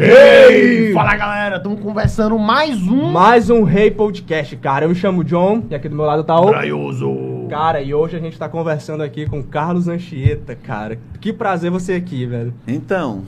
Ei! 0.00 0.92
Fala 0.92 1.16
galera, 1.16 1.56
estamos 1.56 1.80
conversando 1.80 2.38
mais 2.38 2.80
um. 2.86 3.10
Mais 3.10 3.50
um 3.50 3.64
Rei 3.64 3.90
Podcast, 3.90 4.56
cara. 4.58 4.84
Eu 4.84 4.90
me 4.90 4.94
chamo 4.94 5.24
John 5.24 5.64
e 5.68 5.74
aqui 5.74 5.88
do 5.88 5.96
meu 5.96 6.04
lado 6.04 6.22
tá 6.22 6.38
o. 6.40 6.50
Braioso! 6.50 7.48
Cara, 7.50 7.82
e 7.82 7.92
hoje 7.92 8.16
a 8.16 8.20
gente 8.20 8.38
tá 8.38 8.48
conversando 8.48 9.02
aqui 9.02 9.26
com 9.26 9.42
Carlos 9.42 9.88
Anchieta, 9.88 10.54
cara. 10.54 11.00
Que 11.20 11.32
prazer 11.32 11.72
você 11.72 11.94
aqui, 11.94 12.24
velho. 12.26 12.54
Então, 12.68 13.24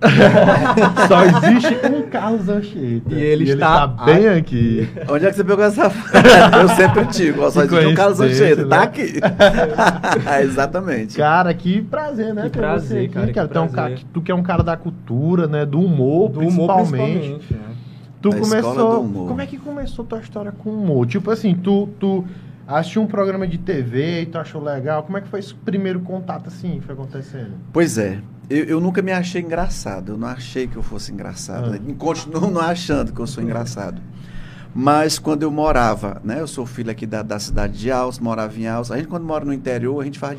Só 1.08 1.24
existe 1.24 1.74
um 1.86 2.02
Carlos 2.08 2.48
Anchieta. 2.48 3.12
E 3.14 3.20
ele 3.20 3.50
está 3.50 3.86
bem 3.86 4.28
aqui. 4.28 4.88
onde 5.08 5.26
é 5.26 5.30
que 5.30 5.36
você 5.36 5.44
pegou 5.44 5.64
essa 5.64 5.90
frase? 5.90 6.56
Eu 6.60 6.68
sempre 6.68 7.04
digo, 7.06 7.42
ó, 7.42 7.50
só 7.50 7.64
existe 7.64 7.86
um 7.86 7.94
Carlos 7.94 8.20
Anchieta, 8.20 8.66
tá 8.66 8.76
né? 8.78 8.82
aqui. 8.84 9.12
Exatamente. 10.44 11.16
Cara, 11.16 11.52
que 11.54 11.82
prazer, 11.82 12.34
né? 12.34 12.42
Que 12.44 12.50
ter 12.50 12.58
prazer, 12.58 12.88
você 12.88 13.04
aqui, 13.04 13.32
cara, 13.32 13.48
que 13.48 13.52
Tu, 13.54 13.58
é 13.58 13.60
um 13.60 13.68
cara, 13.68 13.94
tu 14.12 14.20
que 14.20 14.30
é 14.32 14.34
um 14.34 14.42
cara 14.42 14.62
da 14.62 14.76
cultura, 14.76 15.46
né? 15.46 15.64
Do 15.66 15.80
humor, 15.80 16.30
Do 16.30 16.40
humor 16.40 16.74
principalmente. 16.76 17.28
principalmente, 17.34 17.52
né? 17.54 17.58
Tu 18.20 18.30
começou. 18.30 18.74
do 18.94 19.00
humor. 19.00 19.28
Como 19.28 19.40
é 19.40 19.46
que 19.46 19.56
começou 19.58 20.04
tua 20.04 20.18
história 20.20 20.52
com 20.52 20.70
humor? 20.70 21.06
Tipo 21.06 21.30
assim, 21.30 21.54
tu, 21.54 21.88
tu 22.00 22.24
assistiu 22.76 23.02
um 23.02 23.06
programa 23.06 23.48
de 23.48 23.56
TV 23.56 24.22
e 24.22 24.26
tu 24.26 24.38
achou 24.38 24.62
legal. 24.62 25.02
Como 25.02 25.16
é 25.16 25.22
que 25.22 25.28
foi 25.28 25.40
esse 25.40 25.54
primeiro 25.54 26.00
contato 26.00 26.48
assim 26.48 26.78
que 26.78 26.86
foi 26.86 26.94
acontecendo? 26.94 27.54
Pois 27.72 27.96
é, 27.96 28.20
eu, 28.50 28.64
eu 28.64 28.80
nunca 28.80 29.00
me 29.00 29.10
achei 29.10 29.40
engraçado. 29.40 30.12
Eu 30.12 30.18
não 30.18 30.28
achei 30.28 30.66
que 30.66 30.76
eu 30.76 30.82
fosse 30.82 31.10
engraçado. 31.10 31.68
Ah. 31.68 31.70
né? 31.70 31.80
Continuo 31.98 32.50
não 32.50 32.60
achando 32.60 33.12
que 33.12 33.20
eu 33.20 33.26
sou 33.26 33.42
engraçado. 33.42 34.02
Mas 34.74 35.18
quando 35.18 35.42
eu 35.42 35.50
morava, 35.50 36.20
né? 36.22 36.40
Eu 36.40 36.46
sou 36.46 36.66
filho 36.66 36.90
aqui 36.90 37.06
da, 37.06 37.22
da 37.22 37.38
cidade 37.38 37.78
de 37.78 37.90
Alves, 37.90 38.18
morava 38.18 38.56
em 38.58 38.66
Alves. 38.66 38.90
A 38.90 38.98
gente, 38.98 39.08
quando 39.08 39.24
mora 39.24 39.44
no 39.44 39.52
interior, 39.52 40.00
a 40.00 40.04
gente 40.04 40.18
faz 40.18 40.38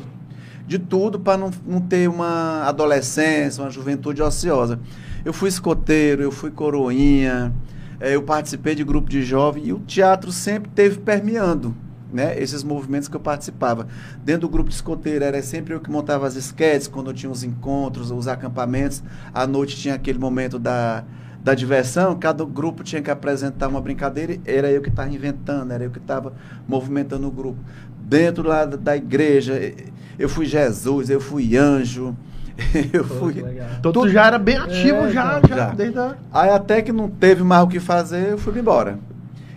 de 0.66 0.78
tudo 0.78 1.18
para 1.18 1.36
não, 1.36 1.50
não 1.66 1.80
ter 1.80 2.08
uma 2.08 2.62
adolescência, 2.62 3.62
uma 3.62 3.70
juventude 3.70 4.22
ociosa. 4.22 4.78
Eu 5.24 5.32
fui 5.32 5.48
escoteiro, 5.48 6.22
eu 6.22 6.30
fui 6.30 6.52
coroinha, 6.52 7.52
eh, 7.98 8.14
eu 8.14 8.22
participei 8.22 8.76
de 8.76 8.84
grupo 8.84 9.10
de 9.10 9.20
jovem 9.22 9.66
e 9.66 9.72
o 9.72 9.80
teatro 9.80 10.30
sempre 10.30 10.70
teve 10.70 10.98
permeando. 10.98 11.74
Né, 12.12 12.36
esses 12.42 12.64
movimentos 12.64 13.06
que 13.06 13.14
eu 13.16 13.20
participava. 13.20 13.86
Dentro 14.24 14.42
do 14.42 14.48
grupo 14.48 14.68
de 14.68 14.74
escoteiro, 14.74 15.24
era 15.24 15.40
sempre 15.42 15.74
eu 15.74 15.80
que 15.80 15.88
montava 15.88 16.26
as 16.26 16.34
esquetes, 16.34 16.88
quando 16.88 17.12
tinha 17.12 17.30
os 17.30 17.44
encontros, 17.44 18.10
os 18.10 18.26
acampamentos. 18.26 19.00
À 19.32 19.46
noite 19.46 19.76
tinha 19.76 19.94
aquele 19.94 20.18
momento 20.18 20.58
da, 20.58 21.04
da 21.40 21.54
diversão, 21.54 22.18
cada 22.18 22.44
grupo 22.44 22.82
tinha 22.82 23.00
que 23.00 23.10
apresentar 23.12 23.68
uma 23.68 23.80
brincadeira, 23.80 24.32
e 24.34 24.40
era 24.44 24.70
eu 24.72 24.82
que 24.82 24.88
estava 24.88 25.08
inventando, 25.08 25.70
era 25.72 25.84
eu 25.84 25.90
que 25.90 25.98
estava 25.98 26.32
movimentando 26.66 27.28
o 27.28 27.30
grupo. 27.30 27.58
Dentro 28.00 28.48
lá 28.48 28.64
da, 28.64 28.76
da 28.76 28.96
igreja, 28.96 29.60
eu 30.18 30.28
fui 30.28 30.46
Jesus, 30.46 31.10
eu 31.10 31.20
fui 31.20 31.56
anjo, 31.56 32.16
eu 32.92 33.04
fui. 33.04 33.38
Então 33.78 33.92
tu 33.92 34.00
Tudo- 34.00 34.10
já 34.10 34.26
era 34.26 34.38
bem 34.38 34.56
ativo 34.56 34.98
É, 35.06 35.12
já, 35.12 35.38
então, 35.38 35.48
já, 35.48 35.56
já. 35.56 35.70
desde 35.74 35.98
a... 35.98 36.16
Aí 36.32 36.50
até 36.50 36.82
que 36.82 36.90
não 36.90 37.08
teve 37.08 37.44
mais 37.44 37.62
o 37.62 37.68
que 37.68 37.78
fazer, 37.78 38.30
eu 38.32 38.38
fui 38.38 38.58
embora. 38.58 38.98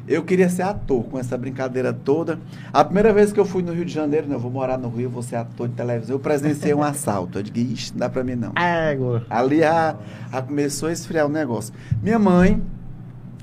Eu 0.08 0.24
queria 0.24 0.50
ser 0.50 0.64
ator 0.64 1.04
com 1.06 1.18
essa 1.18 1.38
brincadeira 1.38 1.94
toda. 1.94 2.40
A 2.72 2.84
primeira 2.84 3.14
vez 3.14 3.32
que 3.32 3.40
eu 3.40 3.46
fui 3.46 3.64
no 3.64 3.74
Rio 3.74 3.86
de 3.86 3.94
Janeiro, 3.94 4.28
né, 4.28 4.36
eu 4.36 4.40
vou 4.40 4.52
morar 4.52 4.78
no 4.78 4.90
Rio, 4.90 5.10
vou 5.10 5.24
ser 5.24 5.38
ator 5.38 5.68
de 5.68 5.76
televisão, 5.76 6.16
eu 6.16 6.20
presenciei 6.20 6.74
um 6.74 6.84
assalto. 6.84 7.40
Eu 7.40 7.44
digo, 7.44 7.58
ixi, 7.60 7.92
não 7.92 8.00
dá 8.00 8.10
pra 8.10 8.24
mim 8.24 8.36
não. 8.36 8.52
Égua. 8.56 9.26
Ali 9.30 9.60
já, 9.60 9.96
já 10.32 10.42
começou 10.42 10.90
a 10.90 10.92
esfriar 10.92 11.26
o 11.26 11.30
negócio. 11.30 11.74
Minha 12.02 12.20
mãe 12.20 12.62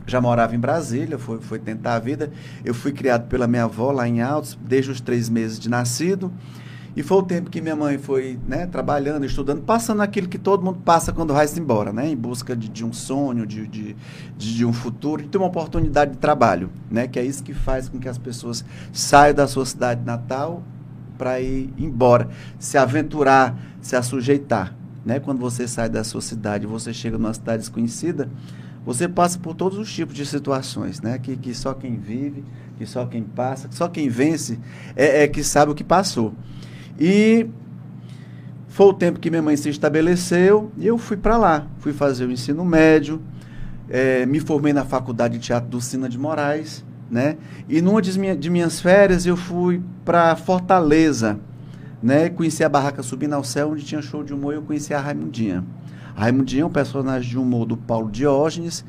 já 0.06 0.20
morava 0.20 0.54
em 0.54 0.58
Brasília, 0.58 1.18
foi, 1.18 1.40
foi 1.40 1.58
tentar 1.58 1.94
a 1.94 1.98
vida. 1.98 2.30
Eu 2.64 2.74
fui 2.74 2.92
criado 2.92 3.28
pela 3.28 3.46
minha 3.46 3.64
avó 3.64 3.90
lá 3.92 4.06
em 4.06 4.20
Altos, 4.20 4.58
desde 4.60 4.90
os 4.90 5.00
três 5.00 5.28
meses 5.28 5.58
de 5.58 5.68
nascido. 5.68 6.32
E 6.96 7.02
foi 7.02 7.18
o 7.18 7.22
tempo 7.22 7.50
que 7.50 7.60
minha 7.60 7.76
mãe 7.76 7.98
foi 7.98 8.38
né, 8.46 8.66
trabalhando, 8.66 9.24
estudando, 9.24 9.62
passando 9.62 10.02
aquilo 10.02 10.28
que 10.28 10.38
todo 10.38 10.64
mundo 10.64 10.80
passa 10.84 11.12
quando 11.12 11.32
vai 11.32 11.46
se 11.46 11.60
embora, 11.60 11.92
né? 11.92 12.08
Em 12.08 12.16
busca 12.16 12.56
de, 12.56 12.68
de 12.68 12.84
um 12.84 12.92
sonho, 12.92 13.46
de, 13.46 13.66
de, 13.68 13.96
de, 14.36 14.56
de 14.56 14.64
um 14.64 14.72
futuro, 14.72 15.22
de 15.22 15.28
ter 15.28 15.38
uma 15.38 15.46
oportunidade 15.46 16.12
de 16.12 16.18
trabalho, 16.18 16.70
né? 16.90 17.06
Que 17.06 17.18
é 17.18 17.24
isso 17.24 17.42
que 17.42 17.54
faz 17.54 17.88
com 17.88 17.98
que 17.98 18.08
as 18.08 18.18
pessoas 18.18 18.64
saiam 18.92 19.34
da 19.34 19.46
sua 19.46 19.64
cidade 19.64 20.04
natal 20.04 20.62
para 21.16 21.40
ir 21.40 21.72
embora, 21.78 22.28
se 22.58 22.76
aventurar, 22.76 23.56
se 23.80 23.94
assujeitar. 23.94 24.74
Né? 25.04 25.20
Quando 25.20 25.38
você 25.38 25.68
sai 25.68 25.88
da 25.88 26.02
sua 26.02 26.20
cidade, 26.20 26.66
você 26.66 26.92
chega 26.92 27.18
numa 27.18 27.32
cidade 27.34 27.58
desconhecida, 27.58 28.28
você 28.84 29.06
passa 29.06 29.38
por 29.38 29.54
todos 29.54 29.78
os 29.78 29.92
tipos 29.92 30.14
de 30.14 30.24
situações, 30.24 31.00
né? 31.00 31.18
Que, 31.18 31.36
que 31.36 31.54
só 31.54 31.74
quem 31.74 31.96
vive, 31.96 32.42
que 32.78 32.86
só 32.86 33.04
quem 33.04 33.22
passa, 33.22 33.68
que 33.68 33.74
só 33.74 33.86
quem 33.88 34.08
vence 34.08 34.58
é, 34.96 35.24
é 35.24 35.28
que 35.28 35.44
sabe 35.44 35.70
o 35.70 35.74
que 35.74 35.84
passou. 35.84 36.34
E 37.00 37.48
foi 38.68 38.86
o 38.86 38.92
tempo 38.92 39.18
que 39.18 39.30
minha 39.30 39.42
mãe 39.42 39.56
se 39.56 39.68
estabeleceu 39.70 40.70
e 40.76 40.86
eu 40.86 40.98
fui 40.98 41.16
para 41.16 41.36
lá. 41.36 41.66
Fui 41.78 41.92
fazer 41.92 42.26
o 42.26 42.30
ensino 42.30 42.64
médio, 42.64 43.20
eh, 43.88 44.26
me 44.26 44.38
formei 44.38 44.72
na 44.72 44.84
Faculdade 44.84 45.38
de 45.38 45.44
Teatro 45.46 45.68
do 45.70 45.80
Sina 45.80 46.08
de 46.08 46.18
Moraes, 46.18 46.84
né? 47.10 47.36
E 47.68 47.80
numa 47.80 48.00
de, 48.02 48.16
minha- 48.18 48.36
de 48.36 48.50
minhas 48.50 48.80
férias 48.80 49.24
eu 49.26 49.36
fui 49.36 49.82
para 50.04 50.36
Fortaleza, 50.36 51.40
né? 52.02 52.28
Conheci 52.28 52.62
a 52.62 52.68
Barraca 52.68 53.02
Subindo 53.02 53.32
ao 53.32 53.42
Céu, 53.42 53.70
onde 53.70 53.82
tinha 53.84 54.02
show 54.02 54.22
de 54.22 54.32
humor 54.34 54.52
e 54.52 54.56
eu 54.56 54.62
conheci 54.62 54.92
a 54.94 55.00
Raimundinha. 55.00 55.64
A 56.14 56.20
Raimundinha 56.20 56.62
é 56.62 56.66
um 56.66 56.70
personagem 56.70 57.30
de 57.30 57.38
humor 57.38 57.64
do 57.66 57.76
Paulo 57.76 58.10
Diógenes, 58.10 58.84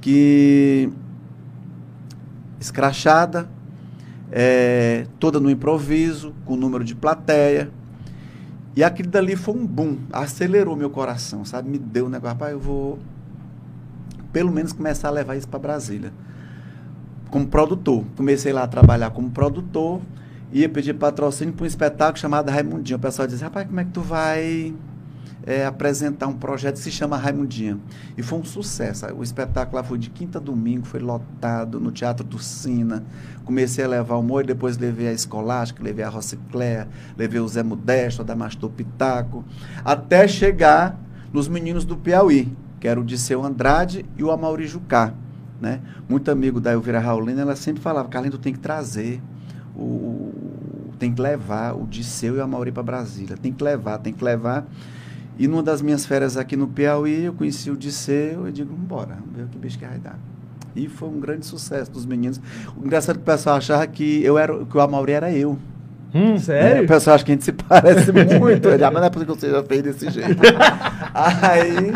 que 0.00 0.90
escrachada, 2.60 3.48
é, 4.30 5.06
toda 5.18 5.40
no 5.40 5.50
improviso, 5.50 6.34
com 6.44 6.56
número 6.56 6.84
de 6.84 6.94
plateia. 6.94 7.70
E 8.76 8.84
aquilo 8.84 9.10
dali 9.10 9.34
foi 9.34 9.54
um 9.54 9.66
boom, 9.66 9.98
acelerou 10.12 10.76
meu 10.76 10.90
coração, 10.90 11.44
sabe? 11.44 11.68
Me 11.68 11.78
deu 11.78 12.06
um 12.06 12.08
negócio, 12.08 12.34
rapaz, 12.34 12.52
eu 12.52 12.60
vou 12.60 12.98
pelo 14.32 14.52
menos 14.52 14.72
começar 14.72 15.08
a 15.08 15.10
levar 15.10 15.36
isso 15.36 15.48
para 15.48 15.58
Brasília. 15.58 16.12
Como 17.30 17.46
produtor. 17.46 18.04
Comecei 18.16 18.52
lá 18.52 18.62
a 18.62 18.68
trabalhar 18.68 19.10
como 19.10 19.30
produtor, 19.30 20.00
ia 20.52 20.68
pedir 20.68 20.94
patrocínio 20.94 21.52
para 21.52 21.64
um 21.64 21.66
espetáculo 21.66 22.18
chamado 22.18 22.50
Raimundinho. 22.50 22.96
O 22.96 23.00
pessoal 23.00 23.26
dizia, 23.26 23.46
rapaz, 23.46 23.66
como 23.66 23.80
é 23.80 23.84
que 23.84 23.90
tu 23.90 24.00
vai 24.00 24.74
é, 25.48 25.64
apresentar 25.64 26.26
um 26.26 26.34
projeto 26.34 26.74
que 26.74 26.82
se 26.82 26.90
chama 26.90 27.16
Raimundinho? 27.16 27.80
E 28.18 28.22
foi 28.22 28.38
um 28.38 28.44
sucesso. 28.44 29.06
O 29.14 29.22
espetáculo 29.22 29.78
lá 29.78 29.82
foi 29.82 29.96
de 29.96 30.10
quinta 30.10 30.36
a 30.36 30.40
domingo, 30.42 30.84
foi 30.84 31.00
lotado 31.00 31.80
no 31.80 31.90
Teatro 31.90 32.22
do 32.22 32.38
Sina. 32.38 33.02
Comecei 33.46 33.82
a 33.82 33.88
levar 33.88 34.16
o 34.16 34.22
Moi, 34.22 34.44
depois 34.44 34.76
levei 34.76 35.08
a 35.08 35.12
Escolástica, 35.12 35.82
levei 35.82 36.04
a 36.04 36.08
Rocicléa, 36.10 36.86
levei 37.16 37.40
o 37.40 37.48
Zé 37.48 37.62
Modesto, 37.62 38.20
a 38.20 38.24
Damastor 38.26 38.68
Pitaco, 38.68 39.42
até 39.82 40.28
chegar 40.28 41.00
nos 41.32 41.48
meninos 41.48 41.86
do 41.86 41.96
Piauí, 41.96 42.54
que 42.78 42.86
era 42.86 43.00
o 43.00 43.04
Disseu 43.04 43.42
Andrade 43.42 44.04
e 44.18 44.22
o 44.22 44.30
Amauri 44.30 44.66
Jucá. 44.66 45.14
Né? 45.58 45.80
Muito 46.06 46.30
amigo 46.30 46.60
da 46.60 46.72
Elvira 46.72 47.00
Raulina, 47.00 47.40
ela 47.40 47.56
sempre 47.56 47.82
falava, 47.82 48.06
Carlinhos, 48.10 48.38
tem 48.38 48.52
que 48.52 48.58
trazer, 48.58 49.22
o, 49.74 50.30
tem 50.98 51.10
que 51.10 51.22
levar 51.22 51.74
o 51.74 51.86
Disseu 51.86 52.36
e 52.36 52.38
o 52.38 52.42
Amauri 52.42 52.70
para 52.70 52.82
Brasília, 52.82 53.34
tem 53.34 53.50
que 53.50 53.64
levar, 53.64 53.96
tem 53.96 54.12
que 54.12 54.22
levar. 54.22 54.66
E 55.38 55.46
numa 55.46 55.62
das 55.62 55.80
minhas 55.80 56.04
férias 56.04 56.36
aqui 56.36 56.56
no 56.56 56.66
Piauí, 56.66 57.24
eu 57.24 57.32
conheci 57.32 57.70
o 57.70 57.76
Disseu 57.76 58.48
e 58.48 58.52
digo, 58.52 58.74
vambora, 58.74 59.14
vamos 59.20 59.36
ver 59.36 59.44
o 59.44 59.46
que 59.46 59.58
bicho 59.58 59.78
que 59.78 59.86
vai 59.86 59.98
dar. 59.98 60.18
E 60.74 60.88
foi 60.88 61.08
um 61.08 61.20
grande 61.20 61.46
sucesso 61.46 61.90
dos 61.90 62.04
meninos. 62.04 62.40
O 62.76 62.84
engraçado 62.84 63.16
é 63.16 63.18
que 63.18 63.22
o 63.22 63.24
pessoal 63.24 63.56
achava 63.56 63.86
que, 63.86 64.22
eu 64.24 64.36
era, 64.36 64.64
que 64.64 64.76
o 64.76 64.80
Amauri 64.80 65.12
era 65.12 65.32
eu. 65.32 65.56
Hum, 66.14 66.34
É, 66.34 66.38
Sério? 66.38 66.84
o 66.84 66.88
pessoal 66.88 67.14
acha 67.16 67.24
que 67.24 67.32
a 67.32 67.34
gente 67.34 67.44
se 67.44 67.52
parece 67.52 68.10
muito. 68.40 68.66
Eu 68.66 68.72
digo, 68.72 68.84
"Ah, 68.84 68.90
mas 68.90 69.00
não 69.00 69.06
é 69.06 69.10
possível 69.10 69.36
que 69.36 69.44
eu 69.44 69.50
seja 69.50 69.62
feio 69.62 69.82
desse 69.82 70.10
jeito. 70.10 70.40
Aí, 71.14 71.92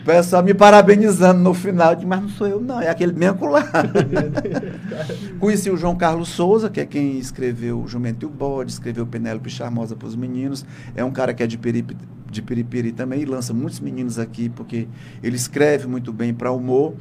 o 0.00 0.04
pessoal 0.04 0.42
me 0.42 0.54
parabenizando 0.54 1.38
no 1.40 1.52
final. 1.52 1.94
Digo, 1.94 2.08
mas 2.08 2.22
não 2.22 2.28
sou 2.30 2.46
eu, 2.46 2.60
não. 2.60 2.80
É 2.80 2.88
aquele 2.88 3.12
bem 3.12 3.28
acolá. 3.28 3.62
Conheci 5.38 5.70
o 5.70 5.76
João 5.76 5.96
Carlos 5.96 6.28
Souza, 6.30 6.70
que 6.70 6.80
é 6.80 6.86
quem 6.86 7.18
escreveu 7.18 7.80
o 7.82 7.88
Jumento 7.88 8.24
e 8.24 8.26
o 8.26 8.30
Bode, 8.30 8.72
escreveu 8.72 9.06
Penélope 9.06 9.50
Charmosa 9.50 9.94
para 9.96 10.08
os 10.08 10.16
meninos. 10.16 10.64
É 10.94 11.04
um 11.04 11.10
cara 11.10 11.34
que 11.34 11.42
é 11.42 11.46
de 11.46 11.58
Piripiri, 11.58 11.98
de 12.32 12.42
Piripiri 12.42 12.92
também, 12.92 13.22
e 13.22 13.24
lança 13.24 13.52
muitos 13.52 13.78
meninos 13.78 14.18
aqui, 14.18 14.48
porque 14.48 14.88
ele 15.22 15.36
escreve 15.36 15.86
muito 15.86 16.12
bem 16.12 16.34
para 16.34 16.50
humor. 16.50 16.94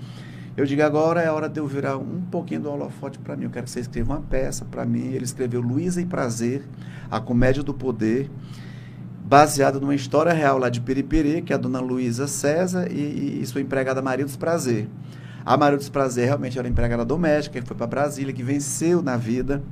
Eu 0.55 0.65
digo, 0.65 0.83
agora 0.83 1.21
é 1.21 1.31
hora 1.31 1.47
de 1.47 1.59
eu 1.59 1.65
virar 1.65 1.97
um 1.97 2.21
pouquinho 2.29 2.61
do 2.61 2.69
holofote 2.69 3.17
para 3.17 3.37
mim. 3.37 3.45
Eu 3.45 3.49
quero 3.49 3.65
que 3.65 3.71
você 3.71 3.79
escreva 3.79 4.13
uma 4.13 4.21
peça 4.21 4.65
para 4.65 4.85
mim. 4.85 5.13
Ele 5.13 5.23
escreveu 5.23 5.61
Luísa 5.61 6.01
e 6.01 6.05
Prazer, 6.05 6.63
a 7.09 7.21
comédia 7.21 7.63
do 7.63 7.73
poder, 7.73 8.29
baseada 9.23 9.79
numa 9.79 9.95
história 9.95 10.33
real 10.33 10.57
lá 10.57 10.67
de 10.67 10.81
Piripiri, 10.81 11.41
que 11.41 11.53
é 11.53 11.55
a 11.55 11.59
dona 11.59 11.79
Luísa 11.79 12.27
César 12.27 12.91
e, 12.91 13.39
e 13.41 13.45
sua 13.45 13.61
empregada 13.61 14.01
Maria 14.01 14.25
dos 14.25 14.35
Prazer. 14.35 14.89
A 15.45 15.55
Maria 15.55 15.77
dos 15.77 15.89
Prazer 15.89 16.25
realmente 16.25 16.59
era 16.59 16.67
empregada 16.67 17.05
doméstica, 17.05 17.61
que 17.61 17.65
foi 17.65 17.75
para 17.75 17.87
Brasília, 17.87 18.33
que 18.33 18.43
venceu 18.43 19.01
na 19.01 19.15
vida, 19.15 19.63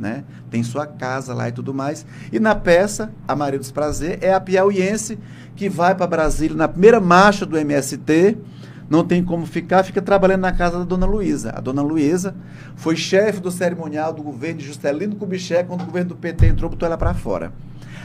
né? 0.00 0.24
Tem 0.50 0.62
sua 0.62 0.86
casa 0.86 1.34
lá 1.34 1.48
e 1.48 1.52
tudo 1.52 1.74
mais. 1.74 2.04
E 2.32 2.40
na 2.40 2.54
peça, 2.54 3.12
a 3.28 3.36
Maria 3.36 3.58
dos 3.58 3.70
Prazer 3.70 4.18
é 4.22 4.32
a 4.32 4.40
piauiense 4.40 5.18
que 5.54 5.68
vai 5.68 5.94
para 5.94 6.06
Brasília 6.06 6.56
na 6.56 6.66
primeira 6.66 6.98
marcha 6.98 7.44
do 7.44 7.58
MST, 7.58 8.38
não 8.88 9.04
tem 9.04 9.22
como 9.22 9.46
ficar, 9.46 9.84
fica 9.84 10.02
trabalhando 10.02 10.40
na 10.40 10.52
casa 10.52 10.78
da 10.78 10.84
dona 10.84 11.06
Luísa. 11.06 11.52
A 11.54 11.60
dona 11.60 11.80
Luísa 11.80 12.34
foi 12.74 12.96
chefe 12.96 13.40
do 13.40 13.50
cerimonial 13.50 14.12
do 14.12 14.20
governo 14.20 14.58
de 14.58 14.66
Juscelino 14.66 15.14
Kubitschek, 15.14 15.68
quando 15.68 15.82
o 15.82 15.84
governo 15.84 16.08
do 16.08 16.16
PT 16.16 16.48
entrou, 16.48 16.68
botou 16.68 16.86
ela 16.86 16.98
para 16.98 17.14
fora. 17.14 17.52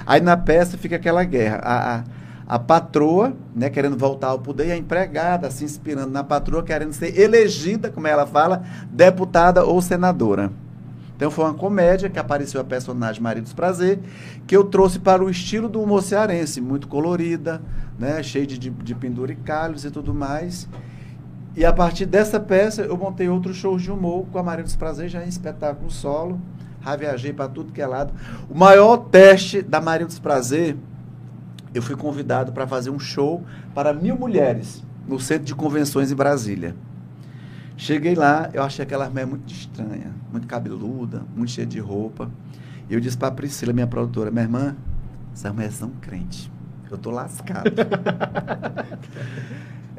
Aí 0.06 0.21
na 0.21 0.38
peça 0.38 0.77
fica 0.77 0.97
aquela 0.97 1.24
guerra. 1.24 1.57
A, 1.63 1.95
a, 1.95 2.03
a 2.47 2.59
patroa, 2.59 3.33
né, 3.56 3.71
querendo 3.71 3.97
voltar 3.97 4.27
ao 4.27 4.39
poder, 4.39 4.68
e 4.68 4.71
a 4.71 4.77
empregada 4.77 5.50
se 5.50 5.63
inspirando 5.63 6.12
na 6.12 6.24
patroa, 6.24 6.62
querendo 6.62 6.94
ser 6.94 7.19
elegida, 7.19 7.89
como 7.89 8.06
ela 8.06 8.27
fala, 8.27 8.63
deputada 8.92 9.65
ou 9.65 9.81
senadora. 9.81 10.51
Então 11.15 11.31
foi 11.31 11.45
uma 11.45 11.53
comédia 11.53 12.09
que 12.09 12.19
apareceu 12.19 12.59
a 12.59 12.63
personagem 12.63 13.21
Maria 13.21 13.41
dos 13.41 13.53
Prazer, 13.53 14.00
que 14.45 14.56
eu 14.56 14.65
trouxe 14.65 15.00
para 15.00 15.23
o 15.23 15.29
estilo 15.29 15.69
do 15.69 15.81
humor 15.81 16.03
cearense, 16.03 16.59
muito 16.59 16.88
colorida, 16.88 17.62
né, 17.97 18.21
cheio 18.21 18.45
de, 18.45 18.57
de, 18.57 18.69
de 18.69 18.95
penduricalhos 18.95 19.85
e 19.85 19.91
tudo 19.91 20.13
mais. 20.13 20.67
E 21.56 21.63
a 21.63 21.71
partir 21.71 22.06
dessa 22.06 22.38
peça 22.38 22.81
eu 22.81 22.97
montei 22.97 23.29
outros 23.29 23.56
shows 23.56 23.81
de 23.81 23.89
humor 23.89 24.25
com 24.29 24.38
a 24.38 24.44
Maria 24.44 24.63
dos 24.63 24.75
Prazer, 24.75 25.07
já 25.07 25.23
em 25.23 25.29
espetáculo 25.29 25.89
solo. 25.89 26.39
Já 26.83 26.95
viajei 26.95 27.33
para 27.33 27.50
tudo 27.50 27.71
que 27.71 27.81
é 27.81 27.88
lado. 27.88 28.13
O 28.47 28.56
maior 28.56 28.97
teste 28.97 29.61
da 29.61 29.81
Maria 29.81 30.06
dos 30.06 30.19
Prazer, 30.19 30.77
eu 31.73 31.81
fui 31.81 31.95
convidado 31.95 32.51
para 32.51 32.68
fazer 32.68 32.89
um 32.89 33.00
show 33.00 33.44
para 33.73 33.91
mil 33.91 34.15
mulheres 34.15 34.83
no 35.07 35.19
centro 35.19 35.45
de 35.45 35.56
convenções 35.56 36.11
em 36.11 36.15
Brasília. 36.15 36.75
Cheguei 37.77 38.16
lá, 38.16 38.50
eu 38.54 38.63
achei 38.63 38.83
aquela 38.83 39.10
mulher 39.10 39.27
muito 39.27 39.51
estranha, 39.51 40.12
muito 40.31 40.48
cabeluda, 40.48 41.24
muito 41.36 41.51
cheia 41.51 41.68
de 41.68 41.80
roupa. 41.80 42.31
E 42.89 42.94
eu 42.94 43.00
disse 43.00 43.18
para 43.18 43.27
a 43.27 43.31
Priscila, 43.31 43.74
minha 43.74 43.88
produtora, 43.88 44.31
minha 44.31 44.44
irmã, 44.44 44.75
essas 45.33 45.51
mulheres 45.51 45.75
são 45.75 45.89
crente. 46.01 46.51
Eu 46.89 46.98
tô 46.98 47.12
lascado. 47.12 47.72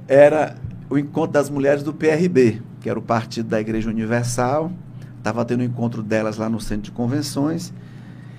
Era 0.08 0.54
o 0.88 0.96
encontro 0.96 1.32
das 1.32 1.50
mulheres 1.50 1.82
do 1.82 1.92
PRB, 1.92 2.62
que 2.80 2.88
era 2.88 2.96
o 2.96 3.02
partido 3.02 3.48
da 3.48 3.60
Igreja 3.60 3.90
Universal. 3.90 4.70
Estava 5.18 5.44
tendo 5.44 5.62
um 5.62 5.64
encontro 5.64 6.00
delas 6.00 6.36
lá 6.36 6.48
no 6.48 6.60
centro 6.60 6.84
de 6.84 6.92
convenções. 6.92 7.74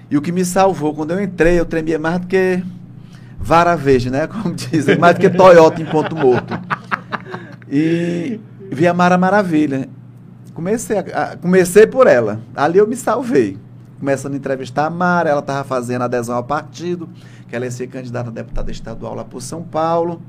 E 0.09 0.17
o 0.17 0.21
que 0.21 0.31
me 0.31 0.45
salvou, 0.45 0.95
quando 0.95 1.11
eu 1.11 1.21
entrei, 1.21 1.59
eu 1.59 1.65
tremia 1.65 1.99
mais 1.99 2.21
do 2.21 2.27
que 2.27 2.63
vara 3.37 3.75
verde, 3.75 4.09
né? 4.09 4.27
Como 4.27 4.55
dizem, 4.55 4.97
mais 4.97 5.15
do 5.15 5.21
que 5.21 5.29
Toyota 5.29 5.81
em 5.81 5.85
ponto 5.85 6.15
morto. 6.15 6.53
E 7.69 8.39
vi 8.71 8.87
a 8.87 8.93
Mara 8.93 9.17
Maravilha. 9.17 9.89
Comecei, 10.53 10.97
a, 10.97 11.01
a, 11.01 11.37
comecei 11.37 11.85
por 11.85 12.07
ela. 12.07 12.39
Ali 12.55 12.79
eu 12.79 12.87
me 12.87 12.95
salvei. 12.95 13.57
Começando 13.99 14.33
a 14.33 14.37
entrevistar 14.37 14.85
a 14.85 14.89
Mara, 14.89 15.29
ela 15.29 15.39
estava 15.39 15.63
fazendo 15.63 16.03
adesão 16.03 16.35
ao 16.35 16.43
partido, 16.43 17.09
que 17.47 17.55
ela 17.55 17.65
ia 17.65 17.71
ser 17.71 17.87
candidata 17.87 18.29
a 18.29 18.33
deputada 18.33 18.71
estadual 18.71 19.15
lá 19.15 19.25
por 19.25 19.41
São 19.41 19.63
Paulo 19.63 20.21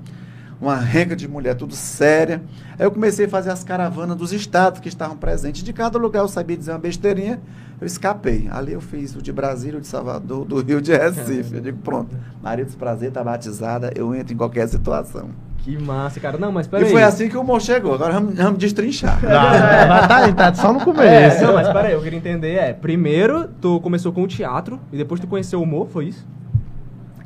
uma 0.60 0.76
renca 0.76 1.14
de 1.14 1.28
mulher, 1.28 1.54
tudo 1.54 1.74
séria. 1.74 2.42
Aí 2.78 2.84
eu 2.84 2.90
comecei 2.90 3.26
a 3.26 3.28
fazer 3.28 3.50
as 3.50 3.62
caravanas 3.62 4.16
dos 4.16 4.32
estados 4.32 4.80
que 4.80 4.88
estavam 4.88 5.16
presentes. 5.16 5.62
De 5.62 5.72
cada 5.72 5.98
lugar 5.98 6.20
eu 6.20 6.28
sabia 6.28 6.56
dizer 6.56 6.72
uma 6.72 6.78
besteirinha, 6.78 7.40
eu 7.80 7.86
escapei. 7.86 8.48
Ali 8.50 8.72
eu 8.72 8.80
fiz 8.80 9.14
o 9.14 9.22
de 9.22 9.32
Brasília, 9.32 9.78
o 9.78 9.80
de 9.80 9.86
Salvador, 9.86 10.44
do 10.44 10.60
Rio 10.60 10.80
de 10.80 10.92
Recife. 10.92 11.54
Eu 11.54 11.60
digo, 11.60 11.78
pronto, 11.78 12.16
Maria 12.42 12.64
dos 12.64 12.74
Prazer 12.74 13.08
está 13.08 13.22
batizada, 13.22 13.92
eu 13.94 14.14
entro 14.14 14.34
em 14.34 14.36
qualquer 14.36 14.68
situação. 14.68 15.30
Que 15.58 15.76
massa, 15.76 16.20
cara. 16.20 16.38
Não, 16.38 16.52
mas 16.52 16.66
peraí. 16.66 16.86
E 16.86 16.90
foi 16.90 17.02
assim 17.02 17.28
que 17.28 17.36
o 17.36 17.40
humor 17.40 17.60
chegou. 17.60 17.94
Agora 17.94 18.14
vamos, 18.14 18.34
vamos 18.34 18.58
destrinchar. 18.58 19.20
Não, 19.22 20.08
tá, 20.08 20.32
tá 20.32 20.54
só 20.54 20.72
no 20.72 20.80
começo. 20.80 21.38
É, 21.38 21.46
não, 21.46 21.54
mas 21.54 21.68
peraí, 21.68 21.92
eu 21.92 22.00
queria 22.00 22.18
entender. 22.18 22.54
É, 22.54 22.72
primeiro 22.72 23.48
tu 23.60 23.80
começou 23.80 24.12
com 24.12 24.22
o 24.22 24.26
teatro 24.26 24.80
e 24.92 24.96
depois 24.96 25.20
tu 25.20 25.26
conheceu 25.26 25.60
o 25.60 25.62
humor, 25.62 25.88
foi 25.88 26.06
isso? 26.06 26.26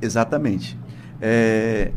Exatamente. 0.00 0.78
É, 1.20 1.92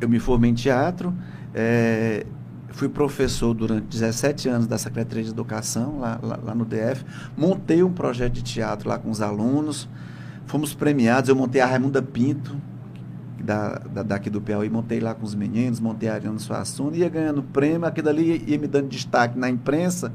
eu 0.00 0.08
me 0.08 0.18
formei 0.18 0.50
em 0.50 0.54
teatro, 0.54 1.12
é, 1.54 2.24
fui 2.68 2.88
professor 2.88 3.54
durante 3.54 3.86
17 3.86 4.48
anos 4.48 4.66
da 4.66 4.78
Secretaria 4.78 5.24
de 5.24 5.30
Educação, 5.30 5.98
lá, 5.98 6.18
lá, 6.22 6.38
lá, 6.42 6.54
no 6.54 6.64
DF. 6.64 7.04
Montei 7.36 7.82
um 7.82 7.92
projeto 7.92 8.32
de 8.32 8.42
teatro 8.42 8.88
lá 8.88 8.98
com 8.98 9.10
os 9.10 9.20
alunos. 9.20 9.88
Fomos 10.46 10.74
premiados. 10.74 11.28
Eu 11.28 11.36
montei 11.36 11.60
a 11.60 11.66
Raimunda 11.66 12.00
Pinto, 12.00 12.56
da, 13.46 13.78
da, 13.78 14.02
daqui 14.02 14.28
do 14.28 14.40
Piauí. 14.40 14.68
Montei 14.68 15.00
lá 15.00 15.14
com 15.14 15.24
os 15.24 15.34
meninos, 15.34 15.80
montei 15.80 16.08
a 16.08 16.14
Ariana 16.14 16.38
Suassuna. 16.38 16.96
Ia 16.96 17.08
ganhando 17.08 17.42
prêmio, 17.42 17.86
aquilo 17.86 18.08
ali 18.08 18.32
ia, 18.32 18.50
ia 18.50 18.58
me 18.58 18.66
dando 18.66 18.88
destaque 18.88 19.38
na 19.38 19.48
imprensa. 19.48 20.12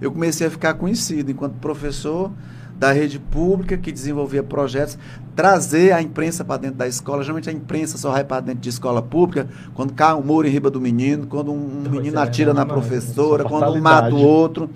Eu 0.00 0.12
comecei 0.12 0.46
a 0.46 0.50
ficar 0.50 0.74
conhecido 0.74 1.30
enquanto 1.30 1.54
professor 1.54 2.30
da 2.76 2.92
rede 2.92 3.18
pública 3.18 3.76
que 3.76 3.92
desenvolvia 3.92 4.42
projetos, 4.42 4.98
trazer 5.36 5.92
a 5.92 6.02
imprensa 6.02 6.44
para 6.44 6.60
dentro 6.60 6.76
da 6.76 6.88
escola. 6.88 7.22
Geralmente 7.22 7.48
a 7.48 7.52
imprensa 7.52 7.96
só 7.96 8.10
vai 8.10 8.24
para 8.24 8.40
dentro 8.40 8.60
de 8.60 8.68
escola 8.68 9.00
pública 9.00 9.46
quando 9.74 9.92
cai 9.92 10.12
um 10.14 10.22
muro 10.22 10.46
em 10.46 10.50
riba 10.50 10.70
do 10.70 10.80
menino, 10.80 11.26
quando 11.26 11.52
um 11.52 11.88
menino 11.88 12.18
é, 12.18 12.22
atira 12.22 12.52
na 12.52 12.66
professora, 12.66 13.44
quando 13.44 13.72
um 13.72 13.80
mata 13.80 14.14
o 14.14 14.20
outro. 14.20 14.68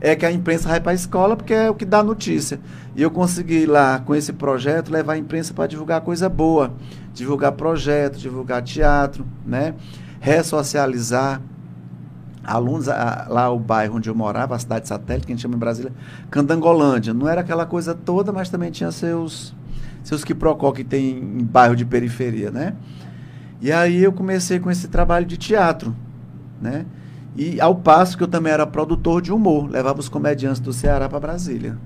É 0.00 0.14
que 0.14 0.26
a 0.26 0.30
imprensa 0.30 0.68
vai 0.68 0.80
para 0.80 0.92
a 0.92 0.94
escola 0.94 1.34
porque 1.34 1.54
é 1.54 1.70
o 1.70 1.74
que 1.74 1.84
dá 1.84 2.02
notícia. 2.02 2.60
E 2.94 3.00
eu 3.00 3.10
consegui 3.10 3.64
lá, 3.64 4.00
com 4.00 4.14
esse 4.14 4.34
projeto, 4.34 4.90
levar 4.90 5.14
a 5.14 5.18
imprensa 5.18 5.54
para 5.54 5.66
divulgar 5.66 6.02
coisa 6.02 6.28
boa. 6.28 6.74
Divulgar 7.14 7.52
projeto, 7.52 8.18
divulgar 8.18 8.62
teatro, 8.62 9.24
né? 9.46 9.74
Ressocializar 10.20 11.40
alunos 12.44 12.88
a, 12.88 13.26
lá 13.28 13.50
o 13.50 13.58
bairro 13.58 13.96
onde 13.96 14.10
eu 14.10 14.14
morava, 14.14 14.54
a 14.54 14.58
cidade 14.58 14.86
satélite, 14.86 15.26
que 15.26 15.32
a 15.32 15.34
gente 15.34 15.42
chama 15.42 15.54
em 15.54 15.58
Brasília, 15.58 15.92
Candangolândia. 16.30 17.14
Não 17.14 17.26
era 17.28 17.40
aquela 17.40 17.64
coisa 17.64 17.94
toda, 17.94 18.32
mas 18.32 18.50
também 18.50 18.70
tinha 18.70 18.90
seus 18.92 19.54
seus 20.02 20.22
quiprocó 20.22 20.70
que 20.70 20.84
tem 20.84 21.18
em 21.18 21.44
bairro 21.44 21.74
de 21.74 21.84
periferia, 21.84 22.50
né? 22.50 22.74
E 23.60 23.72
aí 23.72 24.02
eu 24.02 24.12
comecei 24.12 24.60
com 24.60 24.70
esse 24.70 24.88
trabalho 24.88 25.24
de 25.24 25.38
teatro, 25.38 25.96
né? 26.60 26.84
E 27.34 27.58
ao 27.60 27.74
passo 27.74 28.16
que 28.16 28.22
eu 28.22 28.28
também 28.28 28.52
era 28.52 28.66
produtor 28.66 29.22
de 29.22 29.32
humor, 29.32 29.68
levava 29.68 29.98
os 29.98 30.08
comediantes 30.08 30.60
do 30.60 30.72
Ceará 30.72 31.08
para 31.08 31.18
Brasília. 31.18 31.78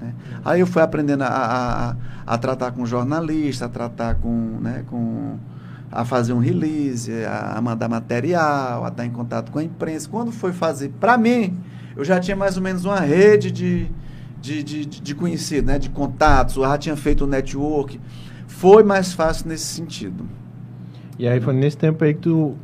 Né? 0.00 0.12
Aí 0.44 0.60
eu 0.60 0.66
fui 0.66 0.82
aprendendo 0.82 1.22
a, 1.22 1.28
a, 1.28 1.96
a, 2.26 2.36
tratar 2.36 2.72
com 2.72 2.84
jornalista, 2.84 3.66
a 3.66 3.68
tratar 3.68 4.16
com, 4.16 4.58
né, 4.60 4.84
com 4.88 5.36
a 5.90 6.04
fazer 6.04 6.32
um 6.32 6.38
release, 6.38 7.12
a, 7.24 7.60
mandar 7.62 7.88
material, 7.88 8.84
a 8.84 8.88
estar 8.88 9.06
em 9.06 9.10
contato 9.10 9.52
com 9.52 9.58
a 9.58 9.64
imprensa. 9.64 10.08
Quando 10.08 10.32
foi 10.32 10.52
fazer, 10.52 10.90
para 11.00 11.16
mim, 11.16 11.56
eu 11.96 12.04
já 12.04 12.18
tinha 12.18 12.36
mais 12.36 12.56
ou 12.56 12.62
menos 12.62 12.84
uma 12.84 13.00
rede 13.00 13.50
de, 13.50 13.88
de, 14.40 14.62
de, 14.62 14.84
de 14.84 15.14
conhecido, 15.14 15.68
né? 15.68 15.78
de 15.78 15.88
contatos, 15.88 16.56
eu 16.56 16.62
já 16.62 16.76
tinha 16.76 16.96
feito 16.96 17.24
o 17.24 17.26
network. 17.26 18.00
Foi 18.46 18.82
mais 18.82 19.12
fácil 19.12 19.48
nesse 19.48 19.64
sentido. 19.64 20.26
E 21.18 21.26
aí 21.26 21.40
foi 21.40 21.54
nesse 21.54 21.78
tempo 21.78 22.04
aí 22.04 22.12
que 22.12 22.20
tu 22.20 22.56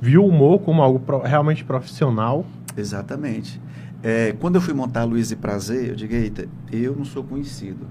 viu 0.00 0.22
o 0.22 0.28
humor 0.28 0.60
como 0.60 0.82
algo 0.82 1.00
pro, 1.00 1.18
realmente 1.20 1.64
profissional? 1.64 2.46
Exatamente. 2.76 3.60
É, 4.02 4.34
quando 4.38 4.56
eu 4.56 4.60
fui 4.60 4.74
montar 4.74 5.04
Luiz 5.04 5.30
e 5.30 5.36
Prazer, 5.36 5.88
eu 5.88 5.96
digo, 5.96 6.14
eita, 6.14 6.46
eu 6.70 6.94
não 6.94 7.04
sou 7.04 7.24
conhecido. 7.24 7.86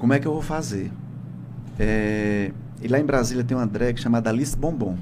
Como 0.00 0.14
é 0.14 0.18
que 0.18 0.26
eu 0.26 0.32
vou 0.32 0.40
fazer? 0.40 0.90
É, 1.78 2.52
e 2.80 2.88
lá 2.88 2.98
em 2.98 3.04
Brasília 3.04 3.44
tem 3.44 3.54
uma 3.54 3.66
drag 3.66 4.00
chamada 4.00 4.30
Alice 4.30 4.56
Bombom, 4.56 4.96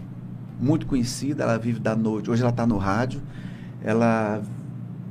muito 0.61 0.87
conhecida, 0.87 1.45
ela 1.45 1.57
vive 1.57 1.79
da 1.79 1.95
noite. 1.95 2.29
Hoje 2.29 2.43
ela 2.43 2.51
está 2.51 2.67
no 2.67 2.77
rádio. 2.79 3.23
Ela 3.81 4.43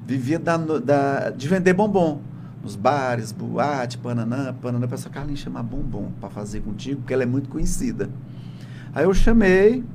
vivia 0.05 0.37
da, 0.37 0.57
da, 0.57 1.29
de 1.29 1.47
vender 1.47 1.73
bombom 1.73 2.19
nos 2.61 2.75
bares, 2.75 3.31
boate, 3.31 3.97
pananã, 3.97 4.53
pananã. 4.61 4.85
A 4.85 4.89
pessoa, 4.89 5.09
Carlinhos, 5.09 5.39
chama 5.39 5.63
bombom 5.63 6.11
para 6.19 6.29
fazer 6.29 6.59
contigo, 6.59 6.99
porque 6.99 7.13
ela 7.13 7.23
é 7.23 7.25
muito 7.25 7.47
conhecida. 7.47 8.09
Aí 8.93 9.05
eu 9.05 9.13
chamei, 9.13 9.85